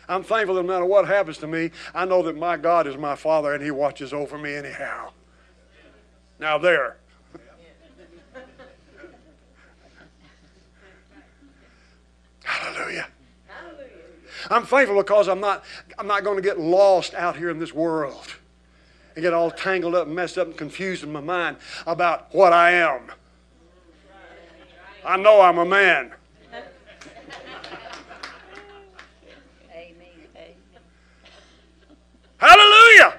I'm 0.07 0.23
thankful 0.23 0.55
that 0.55 0.63
no 0.63 0.67
matter 0.67 0.85
what 0.85 1.07
happens 1.07 1.37
to 1.39 1.47
me, 1.47 1.71
I 1.93 2.05
know 2.05 2.21
that 2.23 2.35
my 2.35 2.57
God 2.57 2.87
is 2.87 2.97
my 2.97 3.15
Father 3.15 3.53
and 3.53 3.63
He 3.63 3.71
watches 3.71 4.13
over 4.13 4.37
me 4.37 4.53
anyhow. 4.53 5.11
Now, 6.39 6.57
there. 6.57 6.97
Hallelujah. 12.43 13.07
I'm 14.49 14.65
thankful 14.65 14.97
because 14.97 15.29
I'm 15.29 15.39
not, 15.39 15.63
I'm 15.97 16.07
not 16.07 16.23
going 16.23 16.35
to 16.35 16.41
get 16.41 16.59
lost 16.59 17.13
out 17.13 17.37
here 17.37 17.49
in 17.49 17.59
this 17.59 17.73
world 17.73 18.35
and 19.15 19.23
get 19.23 19.33
all 19.33 19.51
tangled 19.51 19.95
up 19.95 20.07
and 20.07 20.15
messed 20.15 20.37
up 20.37 20.47
and 20.47 20.57
confused 20.57 21.03
in 21.03 21.11
my 21.11 21.21
mind 21.21 21.57
about 21.87 22.33
what 22.33 22.51
I 22.51 22.71
am. 22.71 23.11
I 25.05 25.17
know 25.17 25.41
I'm 25.41 25.57
a 25.57 25.65
man. 25.65 26.13
Hallelujah. 32.37 33.17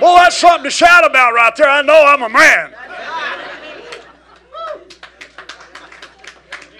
Boy, 0.00 0.16
that's 0.16 0.36
something 0.36 0.64
to 0.64 0.70
shout 0.70 1.04
about 1.04 1.34
right 1.34 1.54
there. 1.56 1.68
I 1.68 1.82
know 1.82 2.04
I'm 2.06 2.22
a 2.22 2.28
man. 2.28 2.74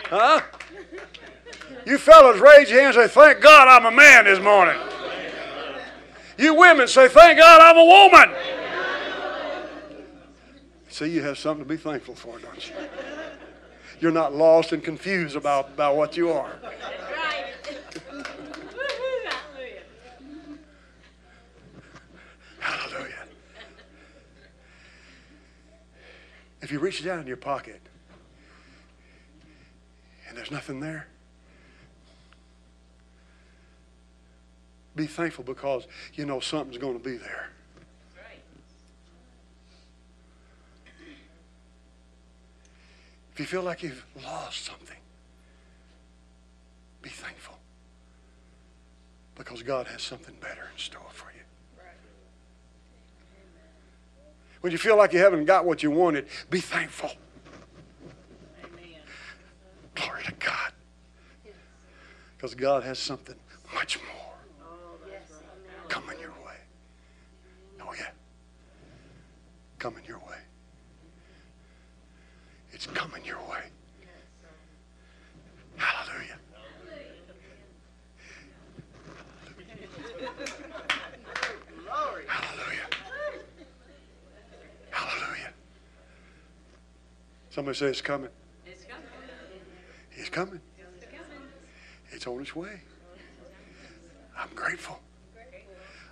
Huh? 0.09 0.41
You 1.87 1.99
fellas 1.99 2.41
raise 2.41 2.71
your 2.71 2.83
hands 2.83 2.97
and 2.97 3.11
say, 3.11 3.15
Thank 3.15 3.43
God 3.43 3.69
I'm 3.69 3.87
a 3.87 3.95
man 3.97 4.25
this 4.25 4.41
morning. 4.41 4.77
You 6.39 6.55
women 6.55 6.89
say, 6.89 7.09
Thank 7.09 7.39
God 7.39 7.61
I'm 7.61 7.77
a 7.77 7.85
woman. 7.85 8.35
See, 10.89 11.07
you 11.07 11.23
have 11.23 11.39
something 11.39 11.65
to 11.65 11.69
be 11.69 11.77
thankful 11.77 12.15
for, 12.15 12.39
don't 12.39 12.69
you? 12.69 12.75
You're 14.01 14.11
not 14.11 14.35
lost 14.35 14.73
and 14.73 14.83
confused 14.83 15.37
about, 15.37 15.69
about 15.69 15.97
what 15.97 16.17
you 16.17 16.31
are. 16.31 16.53
Hallelujah. 22.59 23.15
If 26.63 26.71
you 26.71 26.79
reach 26.79 27.05
down 27.05 27.21
in 27.21 27.27
your 27.27 27.37
pocket 27.37 27.81
and 30.29 30.37
there's 30.37 30.51
nothing 30.51 30.81
there, 30.81 31.07
be 34.95 35.07
thankful 35.07 35.45
because 35.45 35.87
you 36.15 36.27
know 36.27 36.41
something's 36.41 36.79
going 36.79 36.99
to 36.99 37.05
be 37.05 37.17
there. 37.17 37.51
If 43.33 43.39
you 43.39 43.47
feel 43.47 43.63
like 43.63 43.83
you've 43.83 44.05
lost 44.23 44.67
something, 44.67 44.99
be 47.01 47.09
thankful 47.09 47.57
because 49.35 49.63
God 49.63 49.87
has 49.87 50.03
something 50.03 50.35
better 50.43 50.69
in 50.71 50.79
store 50.79 51.01
for 51.13 51.30
you. 51.30 51.30
When 54.61 54.73
you 54.73 54.79
feel 54.79 54.97
like 54.97 55.13
you 55.13 55.21
haven't 55.21 55.47
got 55.47 55.65
what 55.65 55.83
you 55.83 55.91
wanted, 55.91 56.27
be 56.51 56.61
thankful. 56.61 57.11
Amen. 58.63 59.01
Glory 59.95 60.23
to 60.25 60.33
God. 60.33 60.73
Because 62.37 62.55
God 62.55 62.83
has 62.85 62.99
something 62.99 63.37
much 63.75 63.99
more 63.99 64.35
coming 65.89 66.19
your 66.21 66.31
way. 66.31 66.57
Oh, 67.81 67.93
yeah. 67.99 68.11
Coming 69.79 70.05
your 70.07 70.19
way. 70.19 70.39
It's 72.73 72.87
coming 72.87 73.25
your 73.25 73.39
way. 73.39 73.65
Hallelujah. 75.77 76.37
Hallelujah. 82.27 82.89
Hallelujah. 84.91 85.53
Somebody 87.51 87.77
say 87.77 87.87
it's 87.87 88.01
coming. 88.01 88.31
It's 88.65 88.85
coming. 88.85 89.05
It's 90.13 90.29
coming. 90.29 90.61
It's 92.13 92.27
on 92.27 92.41
its 92.41 92.55
way. 92.55 92.81
I'm 94.37 94.49
grateful. 94.55 95.01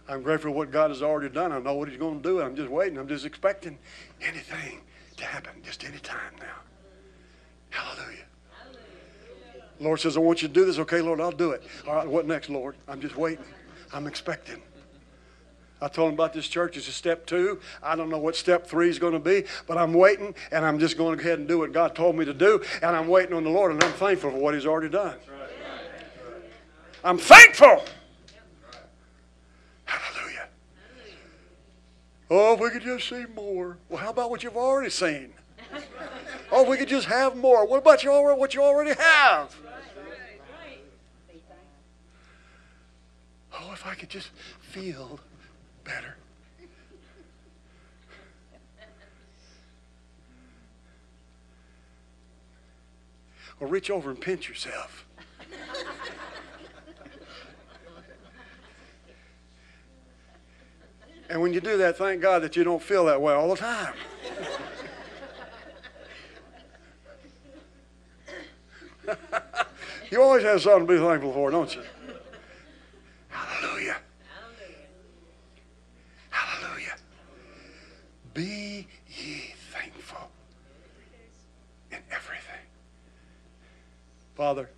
I'm 0.09 0.23
grateful 0.23 0.51
for 0.51 0.57
what 0.57 0.71
God 0.71 0.91
has 0.91 1.03
already 1.03 1.29
done. 1.29 1.53
I 1.53 1.59
know 1.59 1.75
what 1.75 1.89
He's 1.89 1.99
going 1.99 2.23
to 2.23 2.29
do. 2.29 2.41
I'm 2.41 2.57
just 2.57 2.71
waiting. 2.71 2.99
I'm 2.99 3.09
just 3.09 3.27
expecting 3.27 3.79
anything 4.23 4.81
to 5.17 5.25
happen, 5.25 5.53
just 5.63 5.85
any 5.85 5.99
time 5.99 6.33
now. 6.41 6.47
Hallelujah. 7.71 8.25
Lord 9.81 10.01
says, 10.01 10.17
I 10.17 10.21
want 10.21 10.43
you 10.43 10.49
to 10.49 10.55
do 10.55 10.65
this. 10.65 10.79
Okay, 10.79 11.01
Lord, 11.01 11.21
I'll 11.21 11.31
do 11.31 11.53
it. 11.53 11.63
All 11.87 11.95
right, 11.95 12.09
what 12.09 12.27
next, 12.27 12.51
Lord? 12.51 12.77
I'm 12.89 13.01
just 13.01 13.17
waiting. 13.17 13.45
I'm 13.93 14.07
expecting. 14.07 14.63
I 15.81 15.89
told 15.89 16.09
him 16.09 16.15
about 16.15 16.33
this 16.33 16.49
church. 16.49 16.77
It's 16.77 16.89
a 16.89 16.93
step 16.93 17.25
two. 17.27 17.61
I 17.83 17.95
don't 17.95 18.09
know 18.09 18.19
what 18.19 18.35
step 18.35 18.67
three 18.67 18.89
is 18.89 18.99
going 18.99 19.13
to 19.13 19.19
be, 19.19 19.45
but 19.67 19.79
I'm 19.79 19.95
waiting, 19.95 20.35
and 20.51 20.65
I'm 20.65 20.79
just 20.79 20.97
going 20.97 21.17
to 21.17 21.23
go 21.23 21.29
ahead 21.29 21.39
and 21.39 21.47
do 21.47 21.59
what 21.59 21.73
God 21.73 21.95
told 21.95 22.17
me 22.17 22.25
to 22.25 22.35
do, 22.35 22.63
and 22.83 22.97
I'm 22.97 23.09
waiting 23.09 23.35
on 23.35 23.45
the 23.45 23.51
Lord, 23.51 23.73
and 23.73 23.83
I'm 23.85 23.93
thankful 23.93 24.31
for 24.33 24.39
what 24.39 24.55
He's 24.55 24.67
already 24.67 24.89
done. 24.89 25.17
I'm 27.05 27.19
thankful. 27.19 27.85
Hallelujah. 29.85 30.49
Oh, 32.29 32.55
if 32.55 32.61
we 32.61 32.71
could 32.71 32.83
just 32.83 33.09
see 33.09 33.25
more. 33.35 33.79
Well, 33.89 34.01
how 34.01 34.11
about 34.11 34.31
what 34.31 34.43
you've 34.43 34.57
already 34.57 34.91
seen? 34.91 35.33
Oh, 36.51 36.63
if 36.63 36.69
we 36.69 36.77
could 36.77 36.89
just 36.89 37.07
have 37.07 37.37
more. 37.37 37.67
What 37.67 37.79
about 37.79 38.03
you 38.03 38.11
already, 38.11 38.41
what 38.41 38.55
you 38.55 38.63
already 38.63 38.95
have? 38.99 39.55
Oh, 43.53 43.73
if 43.73 43.87
I 43.87 43.95
could 43.95 44.11
just 44.11 44.31
feel 44.61 45.21
better. 45.89 46.15
Or 53.61 53.67
reach 53.67 53.91
over 53.91 54.11
and 54.11 54.21
pinch 54.21 54.49
yourself. 54.49 55.05
And 61.31 61.43
when 61.43 61.53
you 61.53 61.61
do 61.61 61.77
that, 61.79 61.99
thank 61.99 62.23
God 62.23 62.43
that 62.43 62.57
you 62.57 62.65
don't 62.65 62.83
feel 62.83 63.05
that 63.07 63.21
way 63.21 63.35
all 63.35 63.51
the 63.51 63.57
time. 63.57 63.93
you 70.11 70.23
always 70.23 70.43
have 70.45 70.63
something 70.63 70.87
to 70.87 70.93
be 70.95 70.99
thankful 70.99 71.33
for, 71.33 71.51
don't 71.51 71.75
you? 71.75 71.83
Hallelujah. 73.29 73.97
Hallelujah. 76.31 76.95
Be 78.39 78.87
ye 79.09 79.53
thankful 79.73 80.31
in 81.91 81.99
everything. 82.13 82.63
Father, 84.37 84.71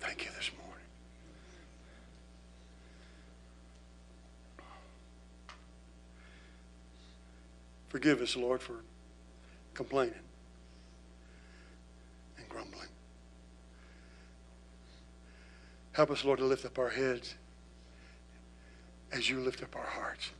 thank 0.00 0.24
you 0.24 0.30
this 0.36 0.50
morning. 0.58 0.84
Forgive 7.88 8.20
us, 8.20 8.34
Lord, 8.34 8.60
for 8.60 8.80
complaining 9.72 10.14
and 12.36 12.48
grumbling. 12.48 12.88
Help 15.92 16.10
us, 16.10 16.24
Lord, 16.24 16.40
to 16.40 16.46
lift 16.46 16.64
up 16.64 16.80
our 16.80 16.90
heads 16.90 17.36
as 19.12 19.30
you 19.30 19.38
lift 19.38 19.62
up 19.62 19.76
our 19.76 19.86
hearts. 19.86 20.32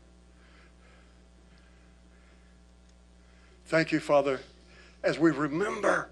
Thank 3.66 3.90
you, 3.90 3.98
Father, 3.98 4.40
as 5.02 5.18
we 5.18 5.32
remember, 5.32 6.08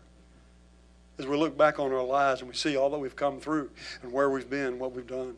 as 1.21 1.27
we 1.27 1.37
look 1.37 1.57
back 1.57 1.79
on 1.79 1.93
our 1.93 2.03
lives 2.03 2.41
and 2.41 2.51
we 2.51 2.57
see 2.57 2.77
all 2.77 2.91
that 2.91 2.99
we've 2.99 3.15
come 3.15 3.39
through 3.39 3.71
and 4.03 4.13
where 4.13 4.29
we've 4.29 4.51
been, 4.51 4.81
what 4.81 4.91
we've 4.91 5.07
done, 5.07 5.37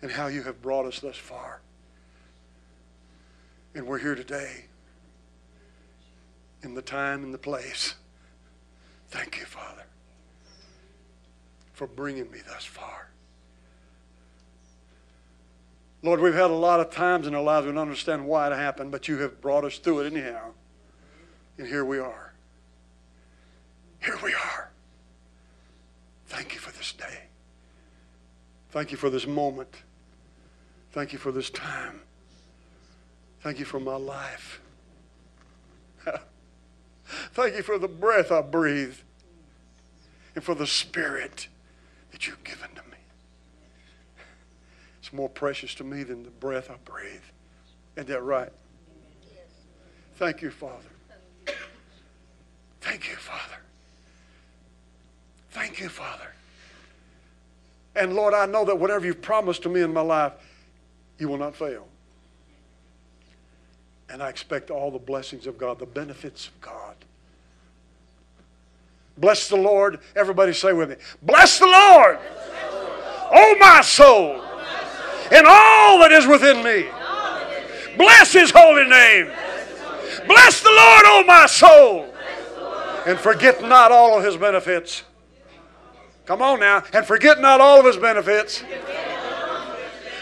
and 0.00 0.10
how 0.10 0.28
you 0.28 0.42
have 0.42 0.62
brought 0.62 0.86
us 0.86 1.00
thus 1.00 1.18
far. 1.18 1.60
And 3.74 3.86
we're 3.86 3.98
here 3.98 4.14
today 4.14 4.64
in 6.62 6.74
the 6.74 6.80
time 6.80 7.24
and 7.24 7.34
the 7.34 7.38
place. 7.38 7.94
Thank 9.10 9.38
you, 9.38 9.44
Father, 9.44 9.84
for 11.74 11.86
bringing 11.86 12.30
me 12.30 12.38
thus 12.48 12.64
far. 12.64 13.10
Lord, 16.02 16.20
we've 16.20 16.32
had 16.32 16.50
a 16.50 16.54
lot 16.54 16.80
of 16.80 16.90
times 16.90 17.26
in 17.26 17.34
our 17.34 17.42
lives 17.42 17.66
we 17.66 17.72
don't 17.72 17.82
understand 17.82 18.24
why 18.24 18.46
it 18.46 18.56
happened, 18.56 18.90
but 18.90 19.08
you 19.08 19.18
have 19.18 19.42
brought 19.42 19.64
us 19.66 19.76
through 19.76 20.00
it 20.00 20.12
anyhow. 20.12 20.52
And 21.58 21.66
here 21.66 21.84
we 21.84 21.98
are. 21.98 22.32
Here 24.02 24.18
we 24.22 24.34
are. 24.34 24.70
Thank 26.26 26.54
you 26.54 26.60
for 26.60 26.72
this 26.76 26.92
day. 26.92 27.24
Thank 28.70 28.90
you 28.90 28.96
for 28.96 29.10
this 29.10 29.26
moment. 29.26 29.82
Thank 30.92 31.12
you 31.12 31.18
for 31.18 31.30
this 31.30 31.50
time. 31.50 32.00
Thank 33.42 33.58
you 33.58 33.64
for 33.64 33.80
my 33.80 33.96
life. 33.96 34.60
Thank 37.32 37.56
you 37.56 37.62
for 37.62 37.78
the 37.78 37.88
breath 37.88 38.32
I 38.32 38.40
breathe 38.40 38.96
and 40.34 40.42
for 40.42 40.54
the 40.54 40.66
spirit 40.66 41.48
that 42.12 42.26
you've 42.26 42.42
given 42.44 42.70
to 42.70 42.82
me. 42.90 42.98
It's 45.00 45.12
more 45.12 45.28
precious 45.28 45.74
to 45.76 45.84
me 45.84 46.02
than 46.02 46.22
the 46.22 46.30
breath 46.30 46.70
I 46.70 46.76
breathe. 46.84 47.22
Isn't 47.96 48.08
that 48.08 48.22
right? 48.22 48.52
Thank 50.16 50.40
you, 50.40 50.50
Father. 50.50 50.91
Thank 52.82 53.08
you, 53.08 53.16
Father. 53.16 53.56
Thank 55.50 55.80
you, 55.80 55.88
Father. 55.88 56.32
And 57.94 58.14
Lord, 58.14 58.34
I 58.34 58.46
know 58.46 58.64
that 58.64 58.78
whatever 58.78 59.06
you've 59.06 59.22
promised 59.22 59.62
to 59.62 59.68
me 59.68 59.82
in 59.82 59.92
my 59.92 60.00
life, 60.00 60.32
you 61.18 61.28
will 61.28 61.38
not 61.38 61.54
fail. 61.54 61.86
And 64.10 64.22
I 64.22 64.28
expect 64.28 64.70
all 64.70 64.90
the 64.90 64.98
blessings 64.98 65.46
of 65.46 65.56
God, 65.56 65.78
the 65.78 65.86
benefits 65.86 66.48
of 66.48 66.60
God. 66.60 66.96
Bless 69.16 69.48
the 69.48 69.56
Lord. 69.56 70.00
Everybody 70.16 70.52
say 70.52 70.72
with 70.72 70.90
me. 70.90 70.96
Bless 71.22 71.58
the 71.58 71.66
Lord. 71.66 72.18
Oh, 73.30 73.56
my 73.60 73.80
soul. 73.82 74.42
And 75.30 75.46
all 75.46 76.00
that 76.00 76.10
is 76.12 76.26
within 76.26 76.64
me. 76.64 76.88
Bless 77.96 78.32
his 78.32 78.50
holy 78.50 78.88
name. 78.88 79.30
Bless 80.26 80.62
the 80.62 80.68
Lord, 80.68 81.02
oh 81.06 81.24
my 81.26 81.46
soul. 81.46 82.11
And 83.06 83.18
forget 83.18 83.62
not 83.62 83.90
all 83.90 84.18
of 84.18 84.24
his 84.24 84.36
benefits. 84.36 85.02
Come 86.26 86.40
on 86.40 86.60
now. 86.60 86.84
And 86.92 87.04
forget 87.04 87.40
not 87.40 87.60
all 87.60 87.80
of 87.80 87.86
his 87.86 87.96
benefits. 87.96 88.62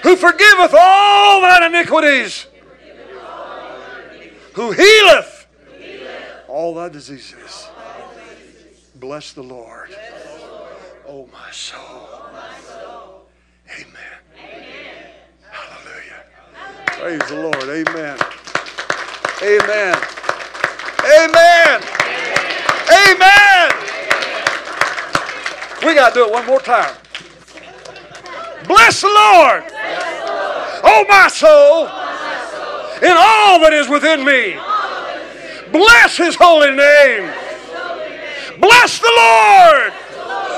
Who 0.02 0.16
forgiveth 0.16 0.74
all 0.78 1.40
thine 1.42 1.62
iniquities. 1.64 2.46
Who 4.54 4.72
healeth 4.72 5.40
all 6.50 6.74
thy 6.74 6.88
diseases. 6.88 7.68
Bless 8.96 9.32
the 9.32 9.42
Lord. 9.42 9.96
Oh 11.06 11.28
my 11.32 11.50
soul. 11.50 12.08
Amen. 13.72 13.96
Hallelujah. 15.50 16.24
Praise 16.86 17.28
the 17.28 17.40
Lord. 17.40 17.64
Amen. 17.64 18.18
Amen. 19.42 19.96
Amen. 21.18 21.99
Amen. 22.90 23.70
We 25.86 25.94
got 25.94 26.08
to 26.10 26.14
do 26.14 26.26
it 26.26 26.32
one 26.32 26.46
more 26.46 26.60
time. 26.60 26.94
Bless 28.66 29.00
the 29.00 29.08
Lord. 29.08 29.64
Oh, 30.82 31.04
my 31.08 31.28
soul. 31.28 31.88
And 33.02 33.16
all 33.16 33.60
that 33.60 33.72
is 33.72 33.88
within 33.88 34.24
me. 34.24 34.58
Bless 35.72 36.16
his 36.16 36.34
holy 36.34 36.70
name. 36.70 37.30
Bless 38.60 38.98
the 38.98 39.12
Lord. 39.16 39.92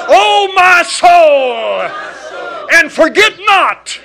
Oh, 0.09 0.53
my 0.57 0.83
soul. 0.83 1.83
And 2.75 2.91
forget 2.91 3.35
not 3.45 4.01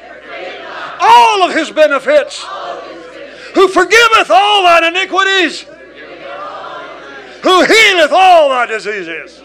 all 0.99 1.43
of 1.43 1.55
his 1.55 1.71
benefits 1.71 2.45
who 3.55 3.67
forgiveth 3.67 4.29
all 4.29 4.63
thine 4.63 4.83
iniquities, 4.83 5.65
who 7.43 7.63
healeth 7.65 8.11
all 8.11 8.49
thy 8.49 8.65
diseases. 8.65 9.41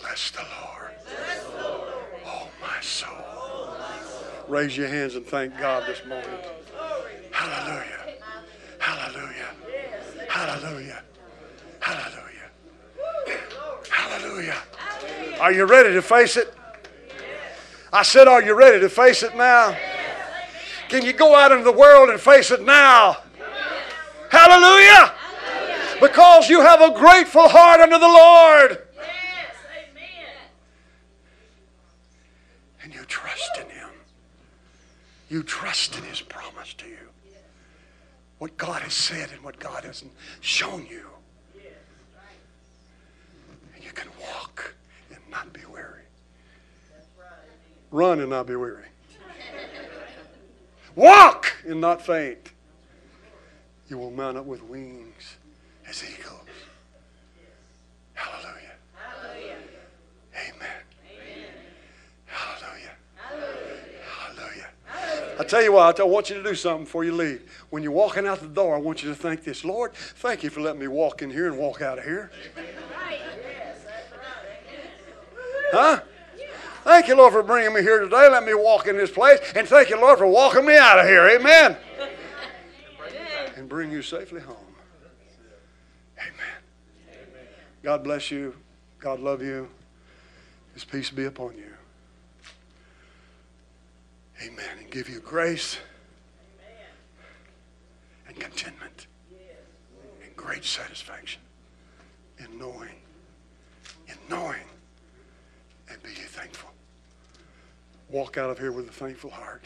Bless 0.00 0.30
the 0.30 0.44
Lord. 0.62 0.92
Oh, 2.26 2.48
my 2.60 2.80
soul. 2.80 3.08
Raise 4.48 4.76
your 4.76 4.88
hands 4.88 5.14
and 5.14 5.26
thank 5.26 5.58
God 5.58 5.86
this 5.86 6.04
morning. 6.06 6.28
Hallelujah. 7.30 8.00
Hallelujah. 8.78 9.48
Hallelujah. 10.28 11.02
Hallelujah. 11.80 12.50
Hallelujah. 13.90 14.56
Are 15.40 15.52
you 15.52 15.64
ready 15.64 15.92
to 15.92 16.02
face 16.02 16.36
it? 16.36 16.54
I 17.92 18.02
said, 18.02 18.28
Are 18.28 18.42
you 18.42 18.54
ready 18.54 18.80
to 18.80 18.88
face 18.88 19.22
it 19.22 19.36
now? 19.36 19.76
Can 20.88 21.04
you 21.04 21.12
go 21.12 21.34
out 21.34 21.52
into 21.52 21.64
the 21.64 21.72
world 21.72 22.10
and 22.10 22.20
face 22.20 22.50
it 22.50 22.62
now? 22.62 23.18
Hallelujah. 24.30 25.13
Because 26.06 26.50
you 26.50 26.60
have 26.60 26.82
a 26.82 26.90
grateful 26.90 27.48
heart 27.48 27.80
unto 27.80 27.98
the 27.98 28.06
Lord. 28.06 28.78
And 32.82 32.94
you 32.94 33.02
trust 33.06 33.58
in 33.58 33.70
Him. 33.70 33.88
You 35.30 35.42
trust 35.42 35.96
in 35.96 36.04
His 36.04 36.20
promise 36.20 36.74
to 36.74 36.86
you. 36.86 37.08
What 38.36 38.58
God 38.58 38.82
has 38.82 38.92
said 38.92 39.30
and 39.32 39.42
what 39.42 39.58
God 39.58 39.84
has 39.84 40.04
shown 40.42 40.86
you. 40.90 41.06
And 43.74 43.82
you 43.82 43.92
can 43.92 44.08
walk 44.20 44.74
and 45.08 45.20
not 45.30 45.54
be 45.54 45.62
weary. 45.72 46.02
Run 47.90 48.20
and 48.20 48.28
not 48.28 48.46
be 48.46 48.56
weary. 48.56 48.84
Walk 50.96 51.54
and 51.66 51.80
not 51.80 52.04
faint. 52.04 52.52
You 53.88 53.96
will 53.96 54.10
mount 54.10 54.36
up 54.36 54.44
with 54.44 54.62
wings 54.62 55.36
as 55.88 56.02
eagles. 56.02 56.40
Hallelujah. 58.14 58.74
Hallelujah. 58.94 59.56
Amen. 60.34 60.68
Hallelujah. 62.26 62.90
Hallelujah. 63.16 64.68
I 65.38 65.44
tell 65.44 65.62
you 65.62 65.72
what, 65.72 65.98
I 65.98 66.04
want 66.04 66.30
you 66.30 66.36
to 66.36 66.42
do 66.42 66.54
something 66.54 66.84
before 66.84 67.04
you 67.04 67.12
leave. 67.12 67.42
When 67.70 67.82
you're 67.82 67.92
walking 67.92 68.26
out 68.26 68.40
the 68.40 68.46
door, 68.46 68.76
I 68.76 68.78
want 68.78 69.02
you 69.02 69.08
to 69.08 69.14
thank 69.14 69.44
this 69.44 69.64
Lord, 69.64 69.94
thank 69.94 70.42
you 70.42 70.50
for 70.50 70.60
letting 70.60 70.80
me 70.80 70.88
walk 70.88 71.22
in 71.22 71.30
here 71.30 71.48
and 71.48 71.58
walk 71.58 71.82
out 71.82 71.98
of 71.98 72.04
here. 72.04 72.30
Huh? 75.72 76.00
Thank 76.84 77.08
you, 77.08 77.16
Lord, 77.16 77.32
for 77.32 77.42
bringing 77.42 77.74
me 77.74 77.80
here 77.80 78.00
today. 78.00 78.28
Let 78.28 78.44
me 78.44 78.54
walk 78.54 78.86
in 78.86 78.96
this 78.96 79.10
place. 79.10 79.40
And 79.56 79.66
thank 79.66 79.88
you, 79.88 79.98
Lord, 79.98 80.18
for 80.18 80.26
walking 80.26 80.66
me 80.66 80.76
out 80.76 81.00
of 81.00 81.06
here. 81.06 81.28
Amen. 81.30 81.76
And 83.56 83.68
bring 83.68 83.90
you 83.90 84.02
safely 84.02 84.40
home. 84.40 84.73
Amen. 86.24 87.18
God 87.82 88.02
bless 88.02 88.30
you. 88.30 88.54
God 88.98 89.20
love 89.20 89.42
you. 89.42 89.68
His 90.72 90.84
peace 90.84 91.10
be 91.10 91.26
upon 91.26 91.56
you. 91.56 91.72
Amen. 94.42 94.78
And 94.78 94.90
give 94.90 95.08
you 95.08 95.20
grace 95.20 95.78
Amen. 96.58 96.86
and 98.28 98.40
contentment 98.40 99.06
and 100.24 100.34
great 100.36 100.64
satisfaction 100.64 101.40
in 102.38 102.58
knowing, 102.58 102.96
in 104.08 104.16
knowing, 104.28 104.64
and 105.88 106.02
be 106.02 106.10
ye 106.10 106.16
thankful. 106.16 106.70
Walk 108.08 108.38
out 108.38 108.50
of 108.50 108.58
here 108.58 108.72
with 108.72 108.88
a 108.88 108.92
thankful 108.92 109.30
heart. 109.30 109.64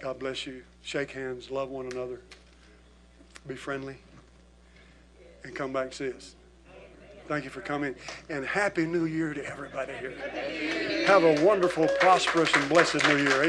God 0.00 0.18
bless 0.18 0.46
you. 0.46 0.62
Shake 0.82 1.12
hands, 1.12 1.50
love 1.50 1.70
one 1.70 1.86
another, 1.86 2.20
be 3.46 3.54
friendly, 3.54 3.96
and 5.44 5.54
come 5.54 5.72
back 5.72 5.92
see 5.92 6.10
us. 6.12 6.34
Thank 7.28 7.44
you 7.44 7.50
for 7.50 7.60
coming. 7.60 7.94
And 8.28 8.44
Happy 8.44 8.86
New 8.86 9.06
Year 9.06 9.32
to 9.32 9.44
everybody 9.44 9.92
here. 9.94 11.04
Have 11.06 11.24
a 11.24 11.42
wonderful, 11.44 11.88
prosperous, 12.00 12.52
and 12.54 12.68
blessed 12.68 13.02
New 13.06 13.16
Year. 13.16 13.48